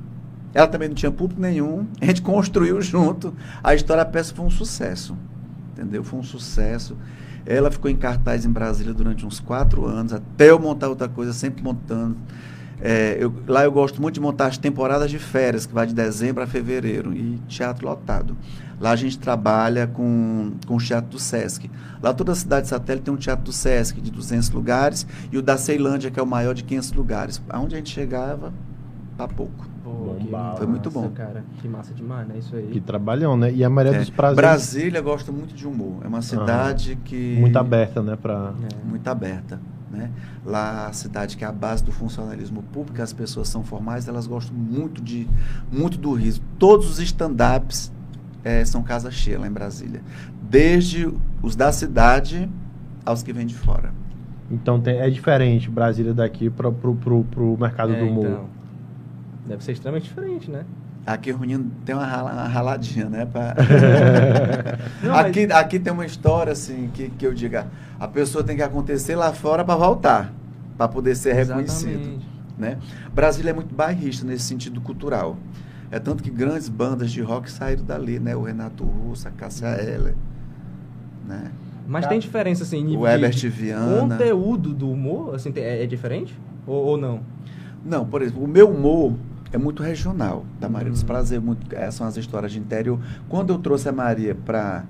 ela 0.55 0.67
também 0.67 0.87
não 0.87 0.95
tinha 0.95 1.11
público 1.11 1.39
nenhum, 1.39 1.85
a 2.01 2.05
gente 2.05 2.23
construiu 2.23 2.81
junto. 2.81 3.31
A 3.63 3.75
história 3.75 4.03
peça 4.03 4.33
foi 4.33 4.43
um 4.43 4.49
sucesso, 4.49 5.15
entendeu? 5.71 6.03
Foi 6.03 6.19
um 6.19 6.23
sucesso. 6.23 6.97
Ela 7.45 7.69
ficou 7.71 7.89
em 7.89 7.95
cartaz 7.95 8.45
em 8.45 8.49
Brasília 8.49 8.93
durante 8.93 9.25
uns 9.25 9.39
quatro 9.39 9.85
anos, 9.85 10.13
até 10.13 10.49
eu 10.49 10.59
montar 10.59 10.89
outra 10.89 11.09
coisa, 11.09 11.33
sempre 11.33 11.63
montando. 11.63 12.17
É, 12.81 13.15
eu, 13.19 13.33
lá 13.47 13.63
eu 13.63 13.71
gosto 13.71 14.01
muito 14.01 14.15
de 14.15 14.19
montar 14.19 14.47
as 14.47 14.57
temporadas 14.57 15.09
de 15.09 15.17
férias, 15.17 15.65
que 15.65 15.73
vai 15.73 15.87
de 15.87 15.93
dezembro 15.93 16.43
a 16.43 16.47
fevereiro, 16.47 17.13
e 17.13 17.39
teatro 17.47 17.87
lotado. 17.87 18.35
Lá 18.79 18.91
a 18.91 18.95
gente 18.95 19.17
trabalha 19.17 19.87
com, 19.87 20.51
com 20.67 20.75
o 20.75 20.79
teatro 20.79 21.11
do 21.11 21.19
Sesc. 21.19 21.71
Lá 22.01 22.13
toda 22.13 22.33
a 22.33 22.35
cidade 22.35 22.67
satélite 22.67 23.05
tem 23.05 23.13
um 23.13 23.17
teatro 23.17 23.45
do 23.45 23.53
Sesc 23.53 24.01
de 24.01 24.11
200 24.11 24.49
lugares 24.49 25.07
e 25.31 25.37
o 25.37 25.41
da 25.41 25.57
Ceilândia, 25.57 26.11
que 26.11 26.19
é 26.19 26.23
o 26.23 26.27
maior 26.27 26.53
de 26.53 26.63
500 26.63 26.91
lugares. 26.91 27.41
Aonde 27.47 27.75
a 27.75 27.77
gente 27.77 27.91
chegava, 27.91 28.53
para 29.15 29.29
pouco. 29.29 29.72
Foi 30.57 30.67
muito 30.67 30.89
bom. 30.89 31.09
Cara, 31.09 31.43
que 31.61 31.67
massa 31.67 31.93
demais, 31.93 32.27
né? 32.27 32.35
Isso 32.37 32.55
aí. 32.55 32.67
Que 32.67 32.81
trabalhão, 32.81 33.37
né? 33.37 33.51
E 33.51 33.63
a 33.63 33.69
Maria 33.69 33.93
é. 33.93 33.99
dos 33.99 34.09
Prazeres. 34.09 34.35
Brasília 34.35 35.01
gosta 35.01 35.31
muito 35.31 35.53
de 35.53 35.67
humor. 35.67 36.01
É 36.03 36.07
uma 36.07 36.21
cidade 36.21 36.97
ah, 36.99 37.01
que. 37.03 37.37
Muito 37.39 37.57
aberta, 37.57 38.01
né? 38.01 38.15
Pra... 38.15 38.53
É. 38.63 38.85
Muito 38.85 39.07
aberta. 39.07 39.59
Né? 39.91 40.09
Lá 40.43 40.87
a 40.87 40.93
cidade 40.93 41.37
que 41.37 41.45
é 41.45 41.47
a 41.47 41.51
base 41.51 41.83
do 41.83 41.91
funcionalismo 41.91 42.63
público, 42.63 42.99
as 42.99 43.13
pessoas 43.13 43.47
são 43.47 43.63
formais, 43.63 44.07
elas 44.07 44.25
gostam 44.25 44.55
muito 44.55 45.01
de 45.01 45.27
muito 45.71 45.99
do 45.99 46.13
riso. 46.13 46.41
Todos 46.57 46.89
os 46.89 46.99
stand-ups 46.99 47.91
é, 48.43 48.65
são 48.65 48.81
casa 48.81 49.11
cheia 49.11 49.39
lá 49.39 49.47
em 49.47 49.51
Brasília, 49.51 50.01
desde 50.41 51.13
os 51.43 51.55
da 51.55 51.71
cidade 51.71 52.49
aos 53.05 53.21
que 53.21 53.31
vêm 53.31 53.45
de 53.45 53.53
fora. 53.53 53.93
Então 54.49 54.79
tem, 54.81 54.97
é 54.97 55.09
diferente 55.09 55.69
Brasília 55.69 56.13
daqui 56.13 56.49
para 56.49 56.71
pro 56.71 57.57
mercado 57.59 57.93
é, 57.93 57.99
do 57.99 58.05
humor. 58.07 58.25
Então, 58.25 58.45
deve 59.45 59.63
ser 59.63 59.73
extremamente 59.73 60.03
diferente, 60.05 60.49
né? 60.49 60.63
Aqui 61.05 61.31
o 61.33 61.39
menino 61.39 61.69
tem 61.85 61.93
uma, 61.93 62.05
uma 62.23 62.47
raladinha, 62.47 63.09
né? 63.09 63.25
Pra... 63.25 63.53
Não, 65.03 65.15
aqui, 65.15 65.47
mas... 65.47 65.57
aqui 65.57 65.79
tem 65.79 65.91
uma 65.91 66.05
história 66.05 66.53
assim 66.53 66.89
que, 66.93 67.09
que 67.09 67.27
eu 67.27 67.33
diga, 67.33 67.67
a 67.99 68.07
pessoa 68.07 68.43
tem 68.43 68.55
que 68.55 68.61
acontecer 68.61 69.15
lá 69.15 69.33
fora 69.33 69.63
para 69.65 69.75
voltar. 69.75 70.33
para 70.77 70.87
poder 70.87 71.15
ser 71.15 71.33
reconhecido. 71.33 72.21
Né? 72.57 72.77
Brasília 73.13 73.49
é 73.49 73.53
muito 73.53 73.73
bairrista 73.73 74.25
nesse 74.25 74.45
sentido 74.45 74.79
cultural. 74.79 75.35
É 75.91 75.99
tanto 75.99 76.23
que 76.23 76.29
grandes 76.29 76.69
bandas 76.69 77.11
de 77.11 77.21
rock 77.21 77.51
saíram 77.51 77.83
dali, 77.83 78.19
né? 78.19 78.35
O 78.35 78.43
Renato 78.43 78.83
Russo, 78.83 79.27
a 79.27 79.31
Cássia 79.31 79.67
Eller, 79.81 80.15
né? 81.27 81.51
Mas 81.87 82.03
Tá. 82.05 82.09
tem 82.09 82.19
diferença, 82.19 82.63
assim, 82.63 82.77
em 82.77 82.97
O 82.97 83.05
Herbert 83.05 83.49
Viana. 83.49 83.99
conteúdo 84.15 84.73
do 84.73 84.89
humor, 84.89 85.35
assim, 85.35 85.51
é, 85.57 85.83
é 85.83 85.85
diferente? 85.85 86.33
Ou, 86.65 86.81
ou 86.85 86.97
não? 86.97 87.19
Não, 87.85 88.05
por 88.05 88.21
exemplo, 88.21 88.43
o 88.43 88.47
meu 88.47 88.69
humor 88.69 89.13
é 89.53 89.57
muito 89.57 89.83
regional, 89.83 90.45
da 90.59 90.67
Maria 90.67 90.91
dos 90.91 91.01
Uhum. 91.01 91.07
Prazeres, 91.07 91.43
muito, 91.43 91.75
eh, 91.75 91.91
são 91.91 92.07
as 92.07 92.17
histórias 92.17 92.51
de 92.51 92.59
interior. 92.59 92.99
Quando 93.29 93.53
eu 93.53 93.59
trouxe 93.59 93.87
a 93.87 93.91
Maria 93.91 94.35
para 94.35 94.83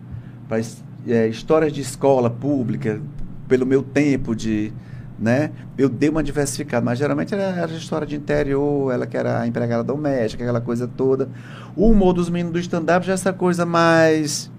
é, 1.06 1.28
histórias 1.28 1.74
de 1.74 1.82
escola 1.82 2.30
pública, 2.30 3.02
pelo 3.48 3.66
meu 3.66 3.84
tempo 3.84 4.34
de. 4.34 4.72
Né, 5.20 5.52
eu 5.78 5.88
dei 5.88 6.10
uma 6.10 6.24
diversificada, 6.24 6.84
mas 6.84 6.98
geralmente 6.98 7.34
era, 7.34 7.44
era 7.44 7.72
história 7.74 8.06
de 8.06 8.16
interior, 8.16 8.92
ela 8.92 9.06
que 9.06 9.16
era 9.16 9.42
a 9.42 9.48
empregada 9.48 9.84
doméstica, 9.84 10.44
aquela 10.44 10.60
coisa 10.60 10.88
toda. 10.88 11.30
O 11.76 11.90
humor 11.90 12.14
dos 12.14 12.30
meninos 12.30 12.54
do 12.54 12.60
stand-up 12.60 13.06
já 13.06 13.14
é 13.14 13.16
essa 13.16 13.32
coisa 13.32 13.66
mais, 13.66 14.52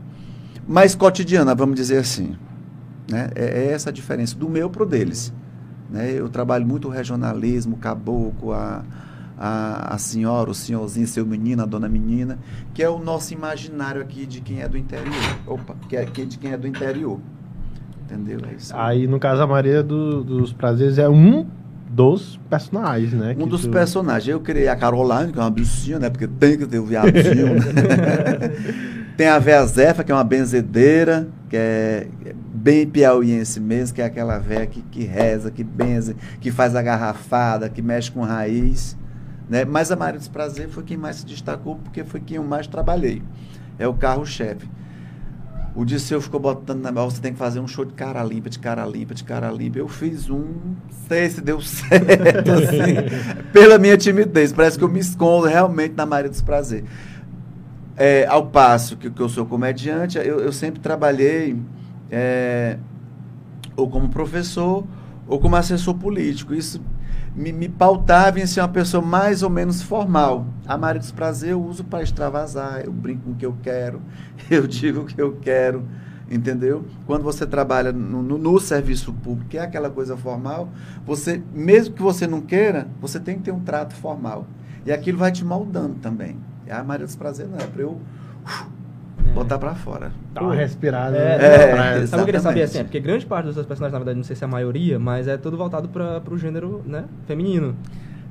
mais 0.66 0.94
cotidiana, 0.94 1.54
vamos 1.54 1.74
dizer 1.74 1.98
assim. 1.98 2.36
Né? 3.10 3.30
É, 3.34 3.44
é 3.44 3.72
essa 3.72 3.90
a 3.90 3.92
diferença 3.92 4.36
do 4.36 4.48
meu 4.48 4.70
pro 4.70 4.86
deles. 4.86 5.32
Né? 5.90 6.12
Eu 6.12 6.28
trabalho 6.28 6.66
muito 6.66 6.88
o 6.88 6.90
regionalismo, 6.90 7.74
o 7.76 7.78
caboclo, 7.78 8.52
a, 8.52 8.84
a, 9.38 9.94
a 9.94 9.98
senhora, 9.98 10.50
o 10.50 10.54
senhorzinho, 10.54 11.06
seu 11.06 11.24
menino, 11.26 11.62
a 11.62 11.66
dona 11.66 11.88
menina, 11.88 12.38
que 12.72 12.82
é 12.82 12.88
o 12.88 12.98
nosso 12.98 13.32
imaginário 13.34 14.00
aqui 14.00 14.26
de 14.26 14.40
quem 14.40 14.60
é 14.62 14.68
do 14.68 14.78
interior. 14.78 15.12
Opa, 15.46 15.74
que 15.88 15.96
é 15.96 16.04
que- 16.04 16.24
de 16.24 16.38
quem 16.38 16.52
é 16.52 16.56
do 16.56 16.66
interior. 16.68 17.18
Entendeu? 18.04 18.38
É 18.50 18.54
isso. 18.54 18.72
Aí, 18.76 19.06
no 19.06 19.18
caso, 19.18 19.42
a 19.42 19.46
Maria 19.46 19.82
do- 19.82 20.22
dos 20.22 20.52
Prazeres 20.52 20.98
é 20.98 21.08
um 21.08 21.46
dos 21.90 22.38
personagens, 22.50 23.12
né? 23.12 23.34
Um 23.38 23.46
dos 23.46 23.62
tu- 23.62 23.70
personagens. 23.70 24.28
Eu 24.28 24.40
criei 24.40 24.68
a 24.68 24.76
Caroline, 24.76 25.32
que 25.32 25.38
é 25.38 25.42
uma 25.42 25.50
bichinha, 25.50 25.98
né? 25.98 26.10
Porque 26.10 26.26
tem 26.26 26.58
que 26.58 26.66
ter 26.66 26.78
o 26.78 26.84
viadinho. 26.84 27.54
né? 27.54 28.50
tem 29.16 29.28
a 29.28 29.38
véia 29.38 29.64
Zefa, 29.66 30.02
que 30.04 30.10
é 30.12 30.14
uma 30.14 30.24
benzedeira, 30.24 31.28
que 31.48 31.56
é 31.56 32.06
bem 32.54 32.86
piauiense 32.86 33.60
mesmo, 33.60 33.94
que 33.94 34.02
é 34.02 34.04
aquela 34.04 34.38
véia 34.38 34.66
que, 34.66 34.82
que 34.82 35.04
reza, 35.04 35.50
que 35.50 35.62
benze, 35.62 36.16
que 36.40 36.50
faz 36.50 36.74
a 36.74 36.82
garrafada, 36.82 37.68
que 37.68 37.80
mexe 37.80 38.10
com 38.10 38.22
raiz. 38.22 38.96
Né? 39.48 39.64
Mas 39.64 39.90
a 39.90 39.96
Maria 39.96 40.18
dos 40.18 40.28
Prazer 40.28 40.68
foi 40.68 40.82
quem 40.82 40.96
mais 40.96 41.16
se 41.16 41.26
destacou, 41.26 41.76
porque 41.76 42.04
foi 42.04 42.20
quem 42.20 42.36
eu 42.36 42.44
mais 42.44 42.66
trabalhei. 42.66 43.22
É 43.78 43.86
o 43.86 43.94
carro-chefe. 43.94 44.68
O 45.74 45.84
Disseu 45.84 46.20
ficou 46.20 46.38
botando 46.38 46.80
na 46.80 46.92
mão, 46.92 47.10
você 47.10 47.20
tem 47.20 47.32
que 47.32 47.38
fazer 47.38 47.58
um 47.58 47.66
show 47.66 47.84
de 47.84 47.94
cara 47.94 48.22
limpa, 48.22 48.48
de 48.48 48.60
cara 48.60 48.86
limpa, 48.86 49.12
de 49.12 49.24
cara 49.24 49.50
limpa. 49.50 49.78
Eu 49.78 49.88
fiz 49.88 50.30
um, 50.30 50.74
sei 51.08 51.28
se 51.28 51.40
deu 51.40 51.58
certo, 51.62 52.52
assim, 52.52 53.50
pela 53.52 53.76
minha 53.76 53.96
timidez. 53.96 54.52
Parece 54.52 54.78
que 54.78 54.84
eu 54.84 54.88
me 54.88 55.00
escondo 55.00 55.48
realmente 55.48 55.94
na 55.96 56.06
Maria 56.06 56.30
dos 56.30 56.40
Prazer. 56.40 56.84
É, 57.96 58.24
ao 58.26 58.46
passo 58.46 58.96
que, 58.96 59.10
que 59.10 59.20
eu 59.20 59.28
sou 59.28 59.46
comediante, 59.46 60.16
eu, 60.18 60.40
eu 60.40 60.52
sempre 60.52 60.78
trabalhei 60.78 61.56
é, 62.10 62.78
ou 63.76 63.88
como 63.88 64.08
professor 64.08 64.84
ou 65.26 65.40
como 65.40 65.56
assessor 65.56 65.94
político. 65.94 66.54
Isso 66.54 66.80
me, 67.34 67.52
me 67.52 67.68
pautava 67.68 68.38
em 68.40 68.46
ser 68.46 68.60
uma 68.60 68.68
pessoa 68.68 69.02
mais 69.04 69.42
ou 69.42 69.50
menos 69.50 69.82
formal. 69.82 70.46
A 70.66 70.76
Maria 70.78 71.00
dos 71.00 71.10
Prazer 71.12 71.50
eu 71.50 71.62
uso 71.64 71.84
para 71.84 72.02
extravasar, 72.02 72.80
eu 72.84 72.92
brinco 72.92 73.22
com 73.24 73.30
o 73.32 73.34
que 73.34 73.46
eu 73.46 73.54
quero, 73.62 74.00
eu 74.50 74.66
digo 74.66 75.00
o 75.00 75.04
que 75.06 75.20
eu 75.20 75.36
quero, 75.40 75.84
entendeu? 76.30 76.84
Quando 77.06 77.22
você 77.22 77.46
trabalha 77.46 77.92
no, 77.92 78.22
no- 78.22 78.38
no 78.38 78.60
serviço 78.60 79.12
público, 79.12 79.50
que 79.50 79.58
é 79.58 79.62
aquela 79.62 79.90
coisa 79.90 80.16
formal, 80.16 80.68
você, 81.04 81.42
mesmo 81.52 81.94
que 81.94 82.02
você 82.02 82.26
não 82.26 82.40
queira, 82.40 82.88
você 83.00 83.18
tem 83.18 83.36
que 83.36 83.42
ter 83.44 83.52
um 83.52 83.60
trato 83.60 83.94
formal. 83.94 84.46
E 84.86 84.92
aquilo 84.92 85.18
vai 85.18 85.32
te 85.32 85.44
moldando 85.44 85.94
também. 85.94 86.36
A 86.68 86.82
Maria 86.82 87.06
dos 87.06 87.16
Prazer 87.16 87.46
não 87.48 87.58
é 87.58 87.66
para 87.66 87.82
eu. 87.82 88.00
Botar 89.34 89.58
para 89.58 89.74
fora. 89.74 90.12
Dá 90.32 90.42
uma 90.42 90.54
respirada. 90.54 91.16
É, 91.16 91.38
né? 91.38 91.44
é, 91.54 91.66
Pra- 91.74 91.84
Sabe 91.84 92.04
o 92.06 92.08
que 92.08 92.14
eu 92.16 92.24
queria 92.26 92.40
saber, 92.40 92.62
assim, 92.62 92.78
é 92.78 92.82
porque 92.84 93.00
grande 93.00 93.26
parte 93.26 93.46
dos 93.46 93.54
seus 93.54 93.66
personagens, 93.66 93.92
na 93.92 93.98
verdade, 93.98 94.16
não 94.16 94.24
sei 94.24 94.36
se 94.36 94.44
é 94.44 94.46
a 94.46 94.50
maioria, 94.50 94.98
mas 94.98 95.28
é 95.28 95.36
tudo 95.36 95.56
voltado 95.56 95.88
para 95.88 96.22
o 96.30 96.38
gênero, 96.38 96.82
né, 96.86 97.04
feminino. 97.26 97.74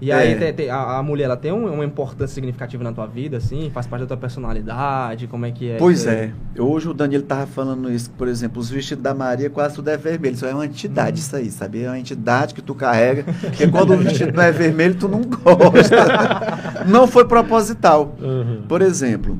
E 0.02 0.12
É. 0.12 0.16
aí 0.16 0.36
tem- 0.36 0.54
tem- 0.54 0.70
a, 0.70 0.98
a 0.98 1.04
mulher, 1.04 1.26
ela 1.26 1.38
tem 1.38 1.54
um- 1.54 1.72
uma 1.72 1.86
importância 1.86 2.34
significativa 2.34 2.84
na 2.84 2.92
tua 2.92 3.06
vida, 3.08 3.38
assim? 3.38 3.70
Faz 3.74 3.88
parte 3.88 4.02
da 4.02 4.08
tua 4.08 4.18
personalidade? 4.18 5.28
Como 5.28 5.46
é 5.46 5.52
que 5.52 5.70
é? 5.72 5.78
Pois 5.78 6.06
aí? 6.06 6.34
é. 6.58 6.62
Hoje 6.62 6.90
o 6.90 6.94
Danilo 6.94 7.24
estava 7.24 7.46
falando 7.48 7.90
isso, 7.90 8.10
por 8.12 8.28
exemplo, 8.28 8.60
os 8.60 8.70
vestidos 8.70 9.02
da 9.02 9.14
Maria 9.14 9.50
quase 9.50 9.76
tudo 9.76 9.88
é 9.90 9.96
vermelho. 9.96 10.34
Isso 10.34 10.46
é 10.46 10.54
uma 10.54 10.66
entidade, 10.66 11.20
isso 11.20 11.34
aí, 11.34 11.50
sabe? 11.50 11.84
É 11.84 11.88
uma 11.88 11.98
entidade 12.00 12.54
que 12.54 12.62
tu 12.62 12.76
carrega. 12.76 13.24
Porque 13.40 13.66
quando 13.70 13.94
o 13.94 13.98
vestido 13.98 14.34
não 14.36 14.44
é 14.44 14.52
vermelho, 14.52 14.96
tu 14.96 15.08
não 15.08 15.22
gosta. 15.24 16.84
não 16.86 17.08
foi 17.08 17.24
proposital. 17.26 18.14
Uhum. 18.22 18.64
Por 18.68 18.82
exemplo, 18.82 19.38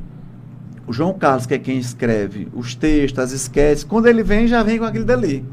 o 0.86 0.94
João 0.94 1.14
Carlos, 1.14 1.46
que 1.46 1.54
é 1.54 1.60
quem 1.60 1.78
escreve 1.78 2.48
os 2.54 2.76
textos, 2.76 3.20
as 3.24 3.32
esquetes, 3.32 3.84
quando 3.84 4.08
ele 4.08 4.24
vem, 4.24 4.48
já 4.48 4.64
vem 4.64 4.78
com 4.78 4.86
aquilo 4.86 5.06
dali. 5.06 5.46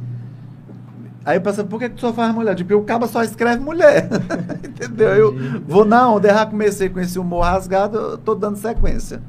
Aí 1.25 1.37
eu 1.37 1.41
penso, 1.41 1.65
por 1.65 1.79
que, 1.79 1.89
que 1.89 1.97
tu 1.97 2.01
só 2.01 2.13
faz 2.13 2.35
mulher? 2.35 2.55
Tipo, 2.55 2.75
o 2.75 2.83
caba 2.83 3.07
só 3.07 3.23
escreve 3.23 3.63
mulher. 3.63 4.09
Entendeu? 4.65 5.09
Eu 5.09 5.35
vou 5.67 5.85
na 5.85 6.11
onda, 6.11 6.29
eu 6.29 6.35
já 6.35 6.47
comecei 6.47 6.89
com 6.89 6.99
esse 6.99 7.19
humor 7.19 7.45
rasgado, 7.45 7.99
eu 7.99 8.19
tô 8.19 8.35
dando 8.35 8.57
sequência. 8.57 9.23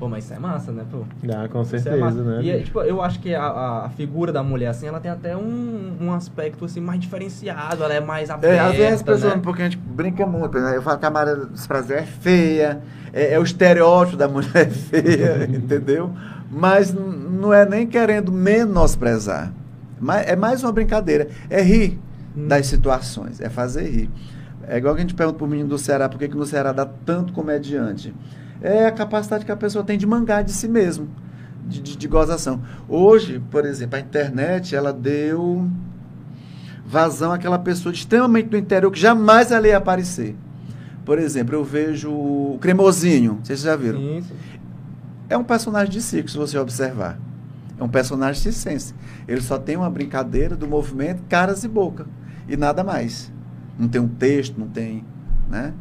Pô, 0.00 0.08
mas 0.08 0.24
isso 0.24 0.32
é 0.32 0.38
massa, 0.38 0.72
né, 0.72 0.82
pô? 0.90 1.02
Dá, 1.22 1.46
com 1.46 1.60
é 1.60 1.64
certeza, 1.64 1.96
massa. 1.98 2.22
né? 2.22 2.42
E, 2.42 2.50
é, 2.50 2.58
tipo, 2.62 2.80
eu 2.80 3.02
acho 3.02 3.20
que 3.20 3.34
a, 3.34 3.44
a- 3.84 3.90
figura 3.90 4.32
da 4.32 4.42
mulher, 4.42 4.68
assim, 4.68 4.86
ela 4.86 4.98
tem 4.98 5.10
até 5.10 5.36
um, 5.36 5.96
um 6.00 6.12
aspecto, 6.14 6.64
assim, 6.64 6.80
mais 6.80 6.98
diferenciado, 6.98 7.84
ela 7.84 7.92
é 7.92 8.00
mais 8.00 8.30
aberta, 8.30 8.56
É, 8.56 8.58
às 8.60 8.76
vezes 8.76 8.94
as 8.94 9.02
pessoas, 9.02 9.34
né? 9.34 9.40
porque 9.42 9.60
a 9.60 9.64
gente 9.66 9.76
brinca 9.76 10.26
muito, 10.26 10.58
né? 10.58 10.74
Eu 10.74 10.80
falo 10.80 10.98
que 10.98 11.04
a 11.04 11.10
Maria 11.10 11.36
dos 11.36 11.66
Prazer 11.66 11.98
é 11.98 12.02
feia, 12.06 12.80
é, 13.12 13.34
é 13.34 13.38
o 13.38 13.42
estereótipo 13.42 14.16
da 14.16 14.26
mulher 14.26 14.70
feia, 14.70 15.44
entendeu? 15.44 16.10
Mas 16.50 16.92
não 16.94 17.52
é 17.52 17.66
nem 17.66 17.86
querendo 17.86 18.32
menosprezar. 18.32 19.52
Mas 20.00 20.26
é 20.26 20.34
mais 20.34 20.62
uma 20.64 20.72
brincadeira. 20.72 21.28
É 21.50 21.60
rir 21.60 21.98
Hum. 22.34 22.46
das 22.46 22.68
situações, 22.68 23.40
é 23.40 23.48
fazer 23.50 23.82
rir. 23.90 24.10
É 24.66 24.78
igual 24.78 24.94
que 24.94 25.00
a 25.00 25.02
gente 25.02 25.14
pergunta 25.14 25.36
pro 25.36 25.48
menino 25.48 25.68
do 25.68 25.76
Ceará, 25.78 26.08
por 26.08 26.16
que, 26.16 26.28
que 26.28 26.36
no 26.36 26.46
Ceará 26.46 26.70
dá 26.72 26.86
tanto 26.86 27.32
comediante? 27.32 28.14
É 28.62 28.86
a 28.86 28.92
capacidade 28.92 29.44
que 29.44 29.52
a 29.52 29.56
pessoa 29.56 29.84
tem 29.84 29.96
de 29.98 30.06
mangar 30.06 30.44
de 30.44 30.52
si 30.52 30.68
mesmo, 30.68 31.08
de, 31.66 31.80
de, 31.80 31.96
de 31.96 32.08
gozação. 32.08 32.60
Hoje, 32.88 33.40
por 33.50 33.64
exemplo, 33.64 33.96
a 33.96 34.00
internet, 34.00 34.74
ela 34.76 34.92
deu 34.92 35.68
vazão 36.84 37.32
àquela 37.32 37.58
pessoa 37.58 37.92
extremamente 37.92 38.48
do 38.48 38.56
interior 38.56 38.90
que 38.90 38.98
jamais 38.98 39.50
ela 39.52 39.66
ia 39.66 39.76
aparecer. 39.76 40.36
Por 41.04 41.18
exemplo, 41.18 41.54
eu 41.54 41.64
vejo 41.64 42.10
o 42.10 42.58
Cremosinho, 42.60 43.38
vocês 43.42 43.60
já 43.60 43.74
viram. 43.76 43.98
Sim, 43.98 44.22
sim. 44.22 44.34
É 45.28 45.36
um 45.38 45.44
personagem 45.44 45.90
de 45.90 46.02
circo, 46.02 46.30
se 46.30 46.36
você 46.36 46.58
observar. 46.58 47.18
É 47.78 47.82
um 47.84 47.88
personagem 47.88 48.42
circense. 48.42 48.94
Ele 49.26 49.40
só 49.40 49.56
tem 49.58 49.76
uma 49.76 49.88
brincadeira 49.88 50.56
do 50.56 50.66
movimento, 50.66 51.22
caras 51.28 51.64
e 51.64 51.68
boca. 51.68 52.06
E 52.48 52.56
nada 52.56 52.82
mais. 52.84 53.32
Não 53.78 53.88
tem 53.88 54.00
um 54.00 54.08
texto, 54.08 54.58
não 54.58 54.66
tem. 54.68 55.04
Né? 55.48 55.72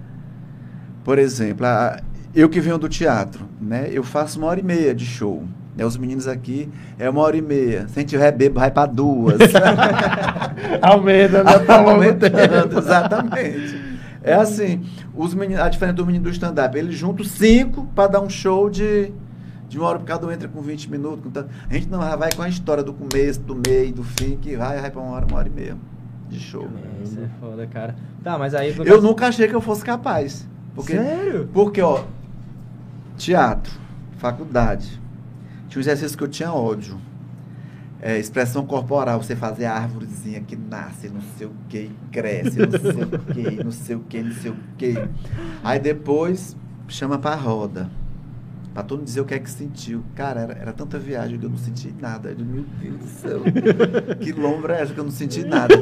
Por 1.03 1.17
exemplo, 1.17 1.65
a- 1.65 1.99
eu 2.35 2.47
que 2.49 2.59
venho 2.59 2.77
do 2.77 2.87
teatro, 2.89 3.45
né? 3.59 3.89
eu 3.91 4.03
faço 4.03 4.37
uma 4.39 4.47
hora 4.47 4.59
e 4.59 4.63
meia 4.63 4.93
de 4.93 5.05
show. 5.05 5.43
Né? 5.75 5.85
Os 5.85 5.97
meninos 5.97 6.27
aqui 6.27 6.69
é 6.97 7.09
uma 7.09 7.21
hora 7.21 7.37
e 7.37 7.41
meia. 7.41 7.87
Se 7.87 7.97
a 7.97 8.01
gente 8.01 8.09
tiver 8.09 8.31
bebo, 8.31 8.59
vai 8.59 8.69
para 8.71 8.85
duas. 8.87 9.37
Aumenta, 10.81 11.43
né? 11.43 11.59
Tempo. 11.59 11.71
Aumentando, 11.89 12.77
exatamente. 12.79 13.89
É 14.21 14.33
assim, 14.33 14.83
os 15.15 15.33
meninos, 15.33 15.63
a 15.63 15.69
diferença 15.69 15.95
do 15.95 16.05
menino 16.05 16.25
do 16.25 16.29
stand-up, 16.29 16.77
eles 16.77 16.95
juntam 16.95 17.25
cinco 17.25 17.85
para 17.95 18.07
dar 18.07 18.19
um 18.21 18.29
show 18.29 18.69
de, 18.69 19.13
de 19.69 19.77
uma 19.79 19.87
hora, 19.87 19.99
cada 19.99 20.27
um 20.27 20.31
entra 20.31 20.47
com 20.47 20.61
20 20.61 20.91
minutos. 20.91 21.21
com 21.23 21.29
tanto- 21.29 21.49
A 21.69 21.73
gente 21.73 21.87
não 21.89 21.99
vai 21.99 22.29
com 22.35 22.41
a 22.41 22.49
história 22.49 22.83
do 22.83 22.93
começo, 22.93 23.39
do 23.39 23.55
meio, 23.55 23.93
do 23.93 24.03
fim, 24.03 24.37
que 24.41 24.55
vai, 24.57 24.79
vai 24.81 24.91
para 24.91 25.01
uma 25.01 25.11
hora, 25.15 25.25
uma 25.25 25.37
hora 25.37 25.47
e 25.47 25.51
meia 25.51 25.77
de 26.27 26.39
show. 26.39 26.67
É, 26.99 27.03
Isso 27.03 27.19
é 27.19 27.29
foda, 27.39 27.65
cara. 27.67 27.95
Tá, 28.23 28.37
mas 28.37 28.53
aí... 28.53 28.75
Eu 28.77 28.83
caso- 28.85 29.01
nunca 29.01 29.27
achei 29.27 29.47
que 29.47 29.55
eu 29.55 29.61
fosse 29.61 29.83
capaz. 29.85 30.47
Porque, 30.75 30.93
Sério? 30.97 31.49
porque, 31.53 31.81
ó, 31.81 32.01
teatro, 33.19 33.73
faculdade, 34.17 34.99
tinha 35.67 35.79
um 35.79 35.81
exercício 35.81 36.17
que 36.17 36.23
eu 36.23 36.27
tinha 36.27 36.51
ódio. 36.51 36.97
É, 38.01 38.17
expressão 38.17 38.65
corporal, 38.65 39.21
você 39.21 39.35
fazer 39.35 39.65
a 39.65 39.73
árvorezinha 39.73 40.39
que 40.39 40.55
nasce, 40.55 41.09
não 41.09 41.19
sei 41.37 41.47
o 41.47 41.51
que, 41.67 41.91
cresce, 42.13 42.57
não 42.57 42.71
sei 42.71 43.03
o 43.03 43.19
que, 43.33 43.63
não 43.63 43.71
sei 43.71 43.95
o 43.97 43.99
que, 43.99 44.23
não 44.23 44.31
sei 44.31 44.51
o 44.51 44.55
que. 44.77 44.95
Aí 45.61 45.79
depois 45.79 46.55
chama 46.87 47.19
pra 47.19 47.35
roda. 47.35 47.89
Pra 48.73 48.83
todo 48.83 48.99
mundo 48.99 49.07
dizer 49.07 49.19
o 49.19 49.25
que 49.25 49.33
é 49.33 49.39
que 49.39 49.49
sentiu. 49.49 50.01
Cara, 50.15 50.41
era, 50.41 50.53
era 50.53 50.71
tanta 50.71 50.97
viagem 50.97 51.37
que 51.37 51.45
eu 51.45 51.49
não 51.49 51.57
senti 51.57 51.93
nada. 51.99 52.29
Eu 52.29 52.45
meu 52.45 52.63
Deus 52.81 52.97
do 52.99 53.07
céu. 53.07 53.41
Que 54.21 54.31
lombra 54.31 54.77
é 54.77 54.81
essa 54.83 54.93
que 54.93 54.99
eu 54.99 55.03
não 55.03 55.11
senti 55.11 55.43
nada? 55.43 55.75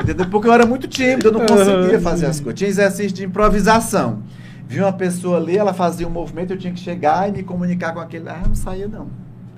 Entendeu? 0.00 0.28
Porque 0.30 0.46
eu 0.46 0.52
era 0.52 0.64
muito 0.64 0.86
tímido, 0.86 1.28
eu 1.28 1.32
não 1.32 1.44
conseguia 1.44 2.00
fazer 2.00 2.26
as 2.26 2.38
coisas. 2.38 2.56
Tinha 2.56 2.70
exercício 2.70 3.12
de 3.12 3.24
improvisação. 3.24 4.22
Vi 4.66 4.80
uma 4.80 4.92
pessoa 4.92 5.36
ali, 5.36 5.56
ela 5.56 5.74
fazia 5.74 6.06
um 6.06 6.10
movimento, 6.10 6.52
eu 6.52 6.58
tinha 6.58 6.72
que 6.72 6.80
chegar 6.80 7.28
e 7.28 7.32
me 7.32 7.42
comunicar 7.42 7.92
com 7.92 8.00
aquele. 8.00 8.28
Ah, 8.28 8.42
não 8.46 8.54
saía 8.54 8.88
não. 8.88 9.08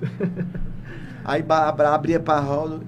Aí 1.23 1.43
abria 1.49 2.19
para 2.19 2.39
roda, 2.39 2.79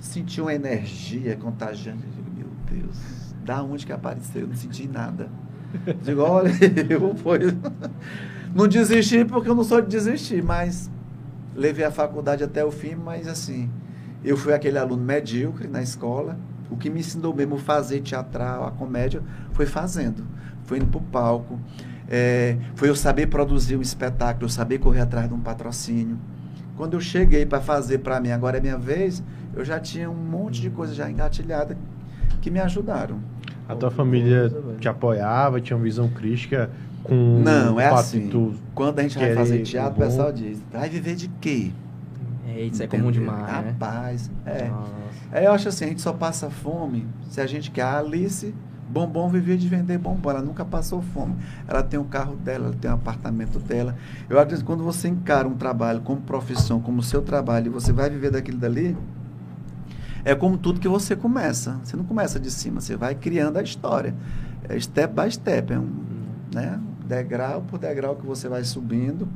senti 0.00 0.40
uma 0.40 0.52
energia 0.52 1.36
contagiante. 1.36 2.02
Eu 2.04 2.10
digo, 2.12 2.30
meu 2.36 2.48
Deus, 2.82 3.34
da 3.44 3.62
onde 3.62 3.86
que 3.86 3.92
apareceu? 3.92 4.42
Eu 4.42 4.48
não 4.48 4.56
senti 4.56 4.86
nada. 4.86 5.28
Digo, 6.02 6.22
olha, 6.22 6.50
eu 6.88 7.14
foi. 7.16 7.38
Não 8.54 8.68
desisti 8.68 9.24
porque 9.24 9.48
eu 9.48 9.54
não 9.54 9.64
sou 9.64 9.80
de 9.80 9.88
desistir, 9.88 10.42
mas 10.42 10.90
levei 11.56 11.84
a 11.84 11.90
faculdade 11.90 12.44
até 12.44 12.64
o 12.64 12.70
fim, 12.70 12.94
mas 12.94 13.26
assim, 13.26 13.70
eu 14.24 14.36
fui 14.36 14.52
aquele 14.52 14.78
aluno 14.78 15.02
medíocre 15.02 15.68
na 15.68 15.82
escola. 15.82 16.38
O 16.70 16.76
que 16.76 16.88
me 16.88 17.00
ensinou 17.00 17.34
mesmo 17.34 17.56
a 17.56 17.58
fazer 17.58 18.00
teatral, 18.00 18.66
a 18.66 18.70
comédia, 18.70 19.22
foi 19.52 19.66
fazendo. 19.66 20.26
Foi 20.72 20.78
indo 20.78 20.86
para 20.86 20.98
o 20.98 21.02
palco. 21.02 21.58
É, 22.08 22.56
foi 22.76 22.88
eu 22.88 22.96
saber 22.96 23.26
produzir 23.26 23.76
um 23.76 23.82
espetáculo, 23.82 24.46
eu 24.46 24.48
saber 24.48 24.78
correr 24.78 25.00
atrás 25.00 25.28
de 25.28 25.34
um 25.34 25.38
patrocínio. 25.38 26.16
Quando 26.78 26.94
eu 26.94 27.00
cheguei 27.00 27.44
para 27.44 27.60
fazer 27.60 27.98
para 27.98 28.18
mim, 28.18 28.30
agora 28.30 28.56
é 28.56 28.60
minha 28.60 28.78
vez, 28.78 29.22
eu 29.54 29.62
já 29.66 29.78
tinha 29.78 30.08
um 30.08 30.14
monte 30.14 30.62
de 30.62 30.70
coisa 30.70 30.94
já 30.94 31.10
engatilhada 31.10 31.76
que 32.40 32.50
me 32.50 32.58
ajudaram. 32.58 33.18
A 33.68 33.74
tua 33.76 33.90
família 33.90 34.50
te 34.80 34.88
apoiava, 34.88 35.60
tinha 35.60 35.76
uma 35.76 35.82
visão 35.82 36.08
crítica 36.08 36.70
com 37.04 37.42
Não, 37.44 37.78
é 37.78 37.88
assim. 37.88 38.30
Quando 38.74 38.98
a 38.98 39.02
gente 39.02 39.18
vai 39.18 39.34
fazer 39.34 39.60
teatro, 39.64 40.02
o 40.02 40.06
pessoal 40.06 40.32
diz, 40.32 40.58
vai 40.72 40.88
viver 40.88 41.16
de 41.16 41.28
quê? 41.38 41.70
É, 42.48 42.62
isso 42.62 42.82
é 42.82 42.86
comum 42.86 43.10
Entendeu? 43.10 43.30
demais, 43.30 43.46
né? 43.46 43.70
Rapaz, 43.72 44.30
é. 44.46 44.68
Nossa. 44.68 44.92
É, 45.32 45.46
eu 45.46 45.52
acho 45.52 45.68
assim, 45.68 45.84
a 45.84 45.88
gente 45.88 46.00
só 46.00 46.14
passa 46.14 46.48
fome 46.48 47.06
se 47.28 47.42
a 47.42 47.46
gente 47.46 47.70
quer. 47.70 47.82
A 47.82 47.98
Alice 47.98 48.54
Bombom 48.88 49.28
vivia 49.28 49.56
de 49.56 49.66
vender 49.68 49.96
bombom, 49.98 50.30
ela 50.30 50.42
nunca 50.42 50.64
passou 50.64 51.00
fome. 51.00 51.34
Ela 51.66 51.82
tem 51.82 51.98
o 51.98 52.04
carro 52.04 52.36
dela, 52.36 52.66
ela 52.66 52.74
tem 52.78 52.90
o 52.90 52.94
apartamento 52.94 53.58
dela. 53.58 53.96
Eu 54.28 54.38
acredito 54.38 54.60
que 54.60 54.66
quando 54.66 54.84
você 54.84 55.08
encara 55.08 55.48
um 55.48 55.54
trabalho 55.54 56.00
como 56.02 56.20
profissão, 56.20 56.80
como 56.80 57.02
seu 57.02 57.22
trabalho, 57.22 57.66
e 57.66 57.70
você 57.70 57.92
vai 57.92 58.10
viver 58.10 58.30
daquilo 58.30 58.58
dali, 58.58 58.96
é 60.24 60.34
como 60.34 60.56
tudo 60.58 60.78
que 60.80 60.88
você 60.88 61.16
começa. 61.16 61.80
Você 61.82 61.96
não 61.96 62.04
começa 62.04 62.38
de 62.38 62.50
cima, 62.50 62.80
você 62.80 62.96
vai 62.96 63.14
criando 63.14 63.56
a 63.58 63.62
história. 63.62 64.14
É 64.68 64.78
step 64.78 65.14
by 65.20 65.30
step, 65.30 65.72
é 65.72 65.78
um 65.78 65.90
né, 66.54 66.78
degrau 67.06 67.62
por 67.62 67.78
degrau 67.78 68.14
que 68.16 68.26
você 68.26 68.48
vai 68.48 68.62
subindo. 68.62 69.26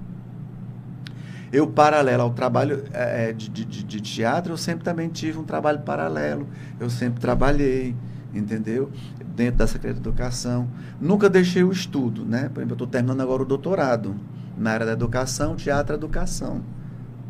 Eu, 1.52 1.66
paralelo 1.66 2.22
ao 2.24 2.30
trabalho 2.30 2.84
eh, 2.92 3.32
de, 3.32 3.48
de, 3.48 3.64
de- 3.64 3.82
de 3.84 4.00
teatro, 4.00 4.52
eu 4.52 4.56
sempre 4.56 4.84
também 4.84 5.08
tive 5.08 5.38
um 5.38 5.44
trabalho 5.44 5.80
paralelo. 5.80 6.46
Eu 6.78 6.90
sempre 6.90 7.20
trabalhei, 7.20 7.94
entendeu? 8.34 8.90
Dentro 9.36 9.58
da 9.58 9.66
Secretaria 9.66 9.94
de 9.94 10.00
Educação. 10.08 10.66
Nunca 11.00 11.28
deixei 11.28 11.62
o 11.62 11.70
estudo, 11.70 12.24
né? 12.24 12.48
Por 12.48 12.60
exemplo, 12.60 12.70
eu 12.70 12.74
estou 12.74 12.86
terminando 12.86 13.20
agora 13.20 13.42
o 13.42 13.46
doutorado 13.46 14.16
na 14.56 14.70
área 14.70 14.86
da 14.86 14.92
educação, 14.92 15.54
teatro 15.54 15.94
e 15.94 15.98
educação. 15.98 16.62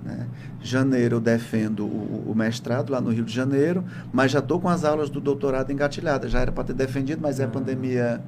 Né? 0.04 0.26
Janeiro 0.62 1.16
eu 1.16 1.20
defendo 1.20 1.84
o, 1.84 2.30
o 2.30 2.34
mestrado 2.34 2.90
lá 2.90 3.00
no 3.00 3.10
Rio 3.10 3.24
de 3.24 3.34
Janeiro, 3.34 3.82
mas 4.12 4.30
já 4.30 4.38
estou 4.38 4.60
com 4.60 4.68
as 4.68 4.84
aulas 4.84 5.10
do 5.10 5.20
doutorado 5.20 5.72
engatilhadas. 5.72 6.30
Já 6.30 6.38
era 6.40 6.52
para 6.52 6.62
ter 6.62 6.74
defendido, 6.74 7.20
mas 7.20 7.40
a 7.40 7.44
Ah. 7.44 7.48
pandemia 7.48 8.20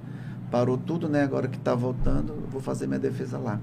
parou 0.50 0.76
tudo, 0.76 1.08
né? 1.08 1.22
Agora 1.22 1.46
que 1.46 1.56
está 1.56 1.74
voltando, 1.76 2.32
eu 2.32 2.48
vou 2.50 2.60
fazer 2.60 2.88
minha 2.88 2.98
defesa 2.98 3.38
lá. 3.38 3.60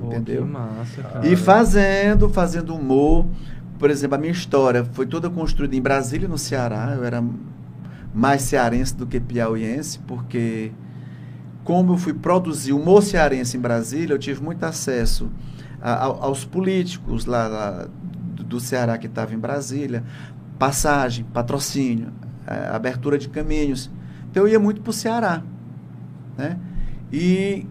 Pô, 0.00 0.06
entendeu? 0.06 0.46
Massa. 0.46 1.20
E 1.24 1.36
fazendo, 1.36 2.30
fazendo 2.30 2.74
humor. 2.74 3.26
Por 3.78 3.90
exemplo, 3.90 4.14
a 4.14 4.18
minha 4.18 4.32
história 4.32 4.84
foi 4.92 5.04
toda 5.04 5.28
construída 5.28 5.76
em 5.76 5.82
Brasília, 5.82 6.26
no 6.28 6.38
Ceará. 6.38 6.94
Eu 6.96 7.04
era 7.04 7.22
mais 8.14 8.42
cearense 8.42 8.94
do 8.94 9.06
que 9.06 9.18
piauiense, 9.20 9.98
porque 10.00 10.72
como 11.64 11.94
eu 11.94 11.96
fui 11.98 12.12
produzir 12.12 12.72
humor 12.72 13.02
cearense 13.02 13.56
em 13.56 13.60
Brasília, 13.60 14.14
eu 14.14 14.18
tive 14.18 14.42
muito 14.42 14.62
acesso 14.64 15.30
a- 15.80 15.92
a- 15.92 16.04
aos 16.04 16.44
políticos 16.44 17.24
lá, 17.24 17.46
lá 17.48 17.88
do, 18.34 18.60
Ceará 18.60 18.98
que 18.98 19.06
estavam 19.06 19.34
em 19.34 19.38
Brasília, 19.38 20.04
passagem, 20.58 21.24
patrocínio, 21.32 22.12
eh, 22.46 22.68
abertura 22.72 23.16
de 23.16 23.28
caminhos. 23.28 23.90
Então 24.30 24.42
eu 24.44 24.48
ia 24.52 24.60
muito 24.60 24.80
para 24.82 24.90
o 24.90 24.92
Ceará. 24.92 25.42
Né? 26.36 26.58
E 27.12 27.66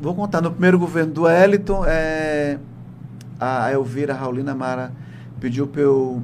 vou 0.00 0.14
contar, 0.14 0.40
no 0.40 0.50
primeiro 0.50 0.78
governo 0.78 1.12
do 1.12 1.22
Wellington, 1.22 1.84
é, 1.86 2.58
a 3.40 3.70
Elvira 3.72 4.14
Raulina 4.14 4.54
Mara 4.54 4.92
pediu 5.40 5.66
para 5.66 5.82
eu 5.82 6.22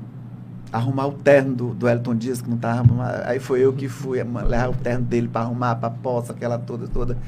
arrumar 0.72 1.06
o 1.06 1.12
terno 1.12 1.54
do, 1.54 1.74
do 1.74 1.88
Elton 1.88 2.14
Dias, 2.14 2.40
que 2.40 2.48
não 2.48 2.56
estava. 2.56 2.84
Aí 3.26 3.38
foi 3.38 3.60
eu 3.60 3.72
que 3.72 3.88
fui 3.88 4.22
levar 4.22 4.70
o 4.70 4.74
terno 4.74 5.04
dele 5.04 5.28
para 5.28 5.42
arrumar, 5.42 5.76
para 5.76 5.90
poça, 5.90 6.32
aquela 6.32 6.58
toda, 6.58 6.88
toda. 6.88 7.18